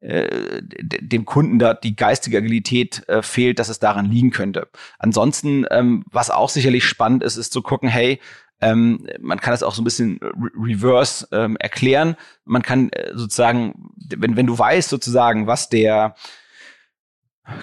äh, 0.00 0.60
dem 0.62 1.24
Kunden 1.24 1.58
da 1.58 1.74
die 1.74 1.96
geistige 1.96 2.38
Agilität 2.38 3.08
äh, 3.08 3.22
fehlt, 3.22 3.58
dass 3.58 3.68
es 3.68 3.78
daran 3.78 4.06
liegen 4.06 4.30
könnte. 4.30 4.68
Ansonsten, 4.98 5.64
ähm, 5.70 6.04
was 6.10 6.30
auch 6.30 6.50
sicherlich 6.50 6.84
spannend 6.84 7.24
ist, 7.24 7.36
ist 7.36 7.52
zu 7.52 7.62
gucken, 7.62 7.88
hey, 7.88 8.20
ähm, 8.60 9.06
man 9.20 9.40
kann 9.40 9.52
das 9.52 9.62
auch 9.62 9.74
so 9.74 9.82
ein 9.82 9.84
bisschen 9.84 10.18
re 10.22 10.50
reverse 10.56 11.26
ähm, 11.32 11.56
erklären. 11.56 12.16
Man 12.44 12.62
kann 12.62 12.90
äh, 12.90 13.12
sozusagen, 13.14 13.92
wenn, 14.16 14.36
wenn 14.36 14.46
du 14.46 14.58
weißt 14.58 14.88
sozusagen, 14.88 15.46
was 15.46 15.68
der 15.68 16.14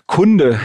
Kunde 0.05 0.59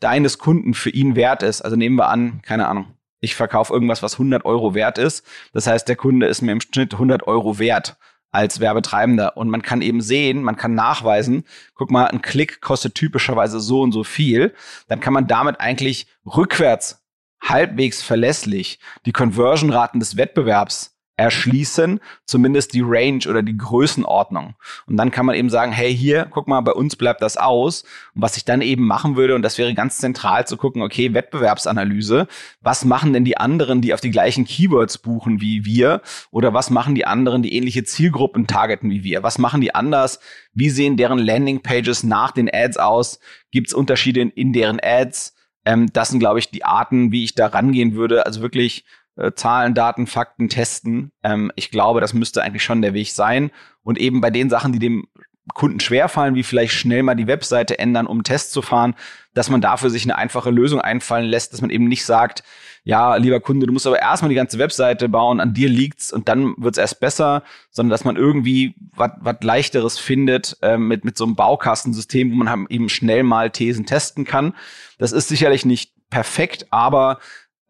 deines 0.00 0.38
Kunden 0.38 0.74
für 0.74 0.90
ihn 0.90 1.16
wert 1.16 1.42
ist, 1.42 1.62
also 1.62 1.76
nehmen 1.76 1.96
wir 1.96 2.08
an, 2.08 2.40
keine 2.42 2.68
Ahnung, 2.68 2.86
ich 3.20 3.36
verkaufe 3.36 3.72
irgendwas, 3.72 4.02
was 4.02 4.14
100 4.14 4.44
Euro 4.44 4.74
wert 4.74 4.98
ist. 4.98 5.24
Das 5.52 5.66
heißt, 5.66 5.88
der 5.88 5.96
Kunde 5.96 6.26
ist 6.26 6.42
mir 6.42 6.50
im 6.52 6.60
Schnitt 6.60 6.94
100 6.94 7.26
Euro 7.28 7.58
wert 7.60 7.96
als 8.32 8.58
Werbetreibender. 8.58 9.36
Und 9.36 9.48
man 9.48 9.62
kann 9.62 9.80
eben 9.80 10.00
sehen, 10.00 10.42
man 10.42 10.56
kann 10.56 10.74
nachweisen, 10.74 11.44
guck 11.74 11.92
mal, 11.92 12.06
ein 12.06 12.20
Klick 12.20 12.60
kostet 12.60 12.96
typischerweise 12.96 13.60
so 13.60 13.82
und 13.82 13.92
so 13.92 14.02
viel. 14.02 14.54
Dann 14.88 14.98
kann 14.98 15.12
man 15.12 15.28
damit 15.28 15.60
eigentlich 15.60 16.08
rückwärts 16.26 17.04
halbwegs 17.40 18.02
verlässlich 18.02 18.80
die 19.06 19.12
Conversion-Raten 19.12 20.00
des 20.00 20.16
Wettbewerbs 20.16 20.91
erschließen, 21.22 22.00
zumindest 22.24 22.74
die 22.74 22.82
Range 22.84 23.20
oder 23.28 23.42
die 23.42 23.56
Größenordnung. 23.56 24.54
Und 24.86 24.96
dann 24.96 25.12
kann 25.12 25.24
man 25.24 25.36
eben 25.36 25.50
sagen, 25.50 25.70
hey, 25.70 25.96
hier, 25.96 26.26
guck 26.28 26.48
mal, 26.48 26.60
bei 26.62 26.72
uns 26.72 26.96
bleibt 26.96 27.22
das 27.22 27.36
aus. 27.36 27.84
Und 28.14 28.22
was 28.22 28.36
ich 28.36 28.44
dann 28.44 28.60
eben 28.60 28.84
machen 28.84 29.14
würde, 29.14 29.36
und 29.36 29.42
das 29.42 29.56
wäre 29.56 29.72
ganz 29.72 29.98
zentral 29.98 30.48
zu 30.48 30.56
gucken, 30.56 30.82
okay, 30.82 31.14
Wettbewerbsanalyse, 31.14 32.26
was 32.60 32.84
machen 32.84 33.12
denn 33.12 33.24
die 33.24 33.36
anderen, 33.36 33.80
die 33.82 33.94
auf 33.94 34.00
die 34.00 34.10
gleichen 34.10 34.44
Keywords 34.44 34.98
buchen 34.98 35.40
wie 35.40 35.64
wir? 35.64 36.02
Oder 36.32 36.54
was 36.54 36.70
machen 36.70 36.96
die 36.96 37.06
anderen, 37.06 37.44
die 37.44 37.54
ähnliche 37.54 37.84
Zielgruppen 37.84 38.48
targeten 38.48 38.90
wie 38.90 39.04
wir? 39.04 39.22
Was 39.22 39.38
machen 39.38 39.60
die 39.60 39.76
anders? 39.76 40.18
Wie 40.52 40.70
sehen 40.70 40.96
deren 40.96 41.20
Landingpages 41.20 42.02
nach 42.02 42.32
den 42.32 42.50
Ads 42.52 42.78
aus? 42.78 43.20
Gibt 43.52 43.68
es 43.68 43.74
Unterschiede 43.74 44.22
in, 44.22 44.52
deren 44.52 44.80
Ads? 44.82 45.36
Ähm, 45.64 45.92
das 45.92 46.08
sind, 46.08 46.18
glaube 46.18 46.40
ich, 46.40 46.50
die 46.50 46.64
Arten, 46.64 47.12
wie 47.12 47.22
ich 47.22 47.36
da 47.36 47.46
rangehen 47.46 47.94
würde. 47.94 48.26
Also 48.26 48.40
wirklich 48.40 48.84
äh, 49.16 49.32
Zahlen, 49.32 49.74
Daten, 49.74 50.06
Fakten 50.06 50.48
testen. 50.48 51.12
Ähm, 51.22 51.52
ich 51.56 51.70
glaube, 51.70 52.00
das 52.00 52.14
müsste 52.14 52.42
eigentlich 52.42 52.64
schon 52.64 52.82
der 52.82 52.94
Weg 52.94 53.10
sein. 53.12 53.50
Und 53.82 53.98
eben 53.98 54.20
bei 54.20 54.30
den 54.30 54.50
Sachen, 54.50 54.72
die 54.72 54.78
dem 54.78 55.08
Kunden 55.54 55.80
schwerfallen, 55.80 56.36
wie 56.36 56.44
vielleicht 56.44 56.72
schnell 56.72 57.02
mal 57.02 57.16
die 57.16 57.26
Webseite 57.26 57.78
ändern, 57.78 58.06
um 58.06 58.18
einen 58.18 58.24
Test 58.24 58.52
zu 58.52 58.62
fahren, 58.62 58.94
dass 59.34 59.50
man 59.50 59.60
dafür 59.60 59.90
sich 59.90 60.04
eine 60.04 60.16
einfache 60.16 60.50
Lösung 60.50 60.80
einfallen 60.80 61.26
lässt, 61.26 61.52
dass 61.52 61.60
man 61.60 61.70
eben 61.70 61.88
nicht 61.88 62.04
sagt, 62.04 62.44
ja, 62.84 63.16
lieber 63.16 63.40
Kunde, 63.40 63.66
du 63.66 63.72
musst 63.72 63.86
aber 63.86 64.00
erstmal 64.00 64.28
die 64.28 64.36
ganze 64.36 64.58
Webseite 64.58 65.08
bauen, 65.08 65.40
an 65.40 65.52
dir 65.52 65.68
liegt's 65.68 66.12
und 66.12 66.28
dann 66.28 66.54
wird's 66.58 66.78
erst 66.78 67.00
besser, 67.00 67.42
sondern 67.70 67.90
dass 67.90 68.04
man 68.04 68.16
irgendwie 68.16 68.74
was 68.94 69.36
leichteres 69.40 69.98
findet 69.98 70.56
äh, 70.62 70.76
mit, 70.76 71.04
mit 71.04 71.16
so 71.16 71.24
einem 71.24 71.34
Baukastensystem, 71.34 72.30
wo 72.30 72.36
man 72.36 72.50
halt 72.50 72.70
eben 72.70 72.88
schnell 72.88 73.24
mal 73.24 73.50
Thesen 73.50 73.84
testen 73.84 74.24
kann. 74.24 74.54
Das 74.98 75.12
ist 75.12 75.28
sicherlich 75.28 75.64
nicht 75.64 75.92
perfekt, 76.10 76.66
aber 76.70 77.18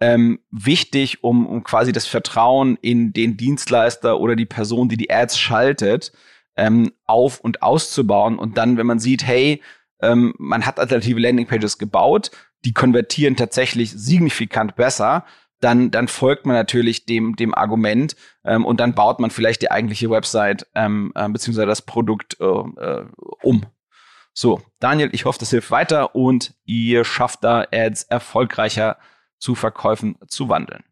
ähm, 0.03 0.41
wichtig, 0.51 1.23
um, 1.23 1.47
um 1.47 1.63
quasi 1.63 1.93
das 1.93 2.09
Vertrauen 2.09 2.77
in 2.83 3.13
den 3.13 3.37
Dienstleister 3.37 4.19
oder 4.19 4.35
die 4.35 4.47
Person, 4.47 4.89
die 4.89 4.97
die 4.97 5.13
Ads 5.13 5.39
schaltet, 5.39 6.11
ähm, 6.57 6.93
auf 7.07 7.39
und 7.39 7.63
auszubauen. 7.63 8.37
Und 8.37 8.59
dann, 8.59 8.77
wenn 8.77 8.87
man 8.87 8.99
sieht, 8.99 9.25
hey, 9.25 9.63
ähm, 10.01 10.35
man 10.39 10.67
hat 10.67 10.81
alternative 10.81 11.21
Landingpages 11.21 11.79
gebaut, 11.79 12.33
die 12.65 12.73
konvertieren 12.73 13.37
tatsächlich 13.37 13.93
signifikant 13.93 14.75
besser, 14.75 15.25
dann, 15.61 15.93
dann 15.93 16.09
folgt 16.09 16.47
man 16.47 16.57
natürlich 16.57 17.07
dem, 17.07 17.37
dem 17.37 17.55
Argument 17.55 18.17
ähm, 18.45 18.67
und 18.67 18.81
dann 18.81 18.97
baut 18.97 19.21
man 19.21 19.31
vielleicht 19.31 19.63
die 19.63 19.71
eigentliche 19.71 20.11
Website 20.11 20.67
ähm, 20.75 21.13
äh, 21.15 21.29
beziehungsweise 21.29 21.69
das 21.69 21.83
Produkt 21.83 22.39
äh, 22.41 22.45
äh, 22.45 23.05
um. 23.43 23.67
So, 24.35 24.63
Daniel, 24.81 25.11
ich 25.13 25.27
hoffe, 25.27 25.39
das 25.39 25.51
hilft 25.51 25.71
weiter 25.71 26.17
und 26.17 26.55
ihr 26.65 27.05
schafft 27.05 27.45
da 27.45 27.67
Ads 27.71 28.03
erfolgreicher 28.05 28.97
zu 29.43 29.57
Verkäufen 29.57 30.17
zu 30.29 30.49
wandeln. 30.49 30.85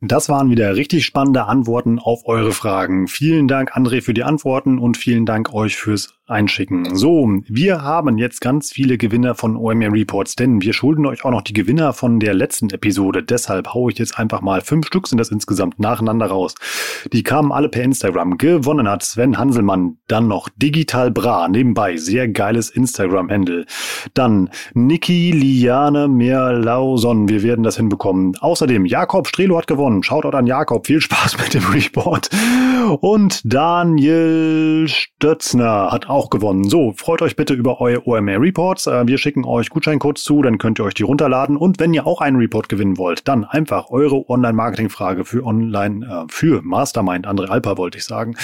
Das 0.00 0.28
waren 0.28 0.50
wieder 0.50 0.76
richtig 0.76 1.04
spannende 1.04 1.44
Antworten 1.44 1.98
auf 1.98 2.22
eure 2.24 2.52
Fragen. 2.52 3.08
Vielen 3.08 3.48
Dank, 3.48 3.76
André, 3.76 4.00
für 4.00 4.14
die 4.14 4.22
Antworten 4.22 4.78
und 4.78 4.96
vielen 4.96 5.26
Dank 5.26 5.52
euch 5.52 5.76
fürs 5.76 6.14
einschicken. 6.30 6.94
So, 6.94 7.28
wir 7.46 7.82
haben 7.82 8.18
jetzt 8.18 8.40
ganz 8.40 8.72
viele 8.72 8.98
Gewinner 8.98 9.34
von 9.34 9.56
OMR 9.56 9.92
Reports, 9.92 10.36
denn 10.36 10.62
wir 10.62 10.72
schulden 10.72 11.06
euch 11.06 11.24
auch 11.24 11.30
noch 11.30 11.42
die 11.42 11.52
Gewinner 11.52 11.92
von 11.92 12.20
der 12.20 12.34
letzten 12.34 12.70
Episode. 12.70 13.22
Deshalb 13.22 13.74
haue 13.74 13.92
ich 13.92 13.98
jetzt 13.98 14.18
einfach 14.18 14.40
mal 14.40 14.60
fünf 14.60 14.86
Stück 14.86 15.08
sind 15.08 15.18
das 15.18 15.30
insgesamt 15.30 15.78
nacheinander 15.78 16.26
raus. 16.26 16.54
Die 17.12 17.22
kamen 17.22 17.52
alle 17.52 17.68
per 17.68 17.82
Instagram. 17.82 18.38
Gewonnen 18.38 18.88
hat 18.88 19.02
Sven 19.02 19.38
Hanselmann, 19.38 19.98
dann 20.08 20.28
noch 20.28 20.48
Digital 20.56 21.10
Bra, 21.10 21.48
nebenbei 21.48 21.96
sehr 21.96 22.28
geiles 22.28 22.70
Instagram-Handle. 22.70 23.66
Dann 24.14 24.50
Niki 24.74 25.32
Liane 25.32 26.08
Merlauson, 26.08 27.28
wir 27.28 27.42
werden 27.42 27.62
das 27.62 27.76
hinbekommen. 27.76 28.36
Außerdem 28.38 28.86
Jakob 28.86 29.26
Strelo 29.26 29.58
hat 29.58 29.66
gewonnen. 29.66 30.02
Shoutout 30.02 30.36
an 30.36 30.46
Jakob, 30.46 30.86
viel 30.86 31.00
Spaß 31.00 31.38
mit 31.38 31.54
dem 31.54 31.64
Report. 31.64 32.28
Und 33.00 33.40
Daniel 33.44 34.86
Stötzner 34.88 35.90
hat 35.90 36.08
auch 36.08 36.19
auch 36.20 36.28
gewonnen. 36.28 36.68
So, 36.68 36.92
freut 36.94 37.22
euch 37.22 37.34
bitte 37.34 37.54
über 37.54 37.80
eure 37.80 38.06
OMR 38.06 38.42
Reports. 38.42 38.86
Äh, 38.86 39.06
wir 39.06 39.16
schicken 39.16 39.46
euch 39.46 39.70
Gutscheincodes 39.70 40.22
zu, 40.22 40.42
dann 40.42 40.58
könnt 40.58 40.78
ihr 40.78 40.84
euch 40.84 40.92
die 40.92 41.02
runterladen. 41.02 41.56
Und 41.56 41.80
wenn 41.80 41.94
ihr 41.94 42.06
auch 42.06 42.20
einen 42.20 42.36
Report 42.36 42.68
gewinnen 42.68 42.98
wollt, 42.98 43.26
dann 43.26 43.44
einfach 43.44 43.88
eure 43.88 44.28
Online-Marketing-Frage 44.28 45.24
für 45.24 45.46
Online, 45.46 46.04
äh, 46.04 46.24
für 46.28 46.60
Mastermind, 46.60 47.26
andere 47.26 47.48
Alpa 47.48 47.78
wollte 47.78 47.96
ich 47.96 48.04
sagen, 48.04 48.36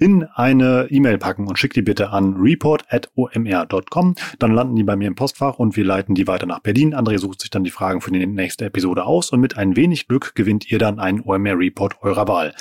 in 0.00 0.24
eine 0.34 0.86
E-Mail 0.88 1.18
packen 1.18 1.46
und 1.46 1.58
schickt 1.58 1.76
die 1.76 1.82
bitte 1.82 2.10
an 2.10 2.36
report.omr.com. 2.38 4.14
Dann 4.38 4.54
landen 4.54 4.76
die 4.76 4.84
bei 4.84 4.96
mir 4.96 5.08
im 5.08 5.14
Postfach 5.14 5.58
und 5.58 5.76
wir 5.76 5.84
leiten 5.84 6.14
die 6.14 6.26
weiter 6.26 6.46
nach 6.46 6.60
Berlin. 6.60 6.94
André 6.94 7.18
sucht 7.18 7.42
sich 7.42 7.50
dann 7.50 7.64
die 7.64 7.70
Fragen 7.70 8.00
für 8.00 8.10
die 8.10 8.26
nächste 8.26 8.64
Episode 8.64 9.04
aus 9.04 9.32
und 9.32 9.40
mit 9.40 9.58
ein 9.58 9.76
wenig 9.76 10.08
Glück 10.08 10.34
gewinnt 10.34 10.70
ihr 10.70 10.78
dann 10.78 10.98
einen 10.98 11.20
OMR 11.20 11.58
Report 11.58 11.96
eurer 12.00 12.26
Wahl. 12.26 12.54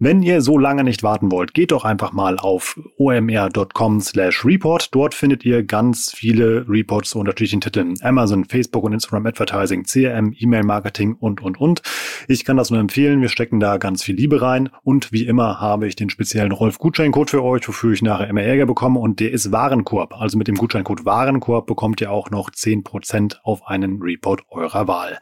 Wenn 0.00 0.24
ihr 0.24 0.42
so 0.42 0.58
lange 0.58 0.82
nicht 0.82 1.04
warten 1.04 1.30
wollt, 1.30 1.54
geht 1.54 1.70
doch 1.70 1.84
einfach 1.84 2.12
mal 2.12 2.36
auf 2.36 2.80
omr.com 2.96 4.00
slash 4.08 4.44
report. 4.44 4.94
Dort 4.94 5.14
findet 5.14 5.44
ihr 5.44 5.62
ganz 5.62 6.12
viele 6.14 6.66
Reports 6.68 7.10
zu 7.10 7.18
unterschiedlichen 7.18 7.60
Titeln. 7.60 7.94
Amazon, 8.02 8.44
Facebook 8.44 8.84
und 8.84 8.92
Instagram 8.92 9.26
Advertising, 9.26 9.84
CRM, 9.84 10.34
E-Mail 10.38 10.64
Marketing 10.64 11.14
und, 11.14 11.40
und, 11.40 11.60
und. 11.60 11.82
Ich 12.26 12.44
kann 12.44 12.56
das 12.56 12.70
nur 12.70 12.80
empfehlen. 12.80 13.20
Wir 13.20 13.28
stecken 13.28 13.60
da 13.60 13.76
ganz 13.76 14.02
viel 14.02 14.16
Liebe 14.16 14.42
rein. 14.42 14.70
Und 14.82 15.12
wie 15.12 15.26
immer 15.26 15.60
habe 15.60 15.86
ich 15.86 15.96
den 15.96 16.10
speziellen 16.10 16.52
Rolf 16.52 16.78
Gutscheincode 16.78 17.30
für 17.30 17.44
euch, 17.44 17.66
wofür 17.68 17.92
ich 17.92 18.02
nachher 18.02 18.28
immer 18.28 18.42
Ärger 18.42 18.66
bekomme. 18.66 19.00
Und 19.00 19.20
der 19.20 19.32
ist 19.32 19.52
Warenkorb. 19.52 20.14
Also 20.20 20.38
mit 20.38 20.48
dem 20.48 20.56
Gutscheincode 20.56 21.04
Warenkorb 21.04 21.66
bekommt 21.66 22.00
ihr 22.00 22.10
auch 22.10 22.30
noch 22.30 22.50
10% 22.50 23.36
auf 23.42 23.66
einen 23.66 24.02
Report 24.02 24.42
eurer 24.50 24.88
Wahl. 24.88 25.18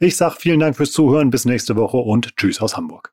Ich 0.00 0.16
sag 0.16 0.36
vielen 0.36 0.60
Dank 0.60 0.76
fürs 0.76 0.92
Zuhören. 0.92 1.30
Bis 1.30 1.44
nächste 1.44 1.76
Woche 1.76 1.98
und 1.98 2.36
tschüss 2.36 2.60
aus 2.60 2.76
Hamburg. 2.76 3.12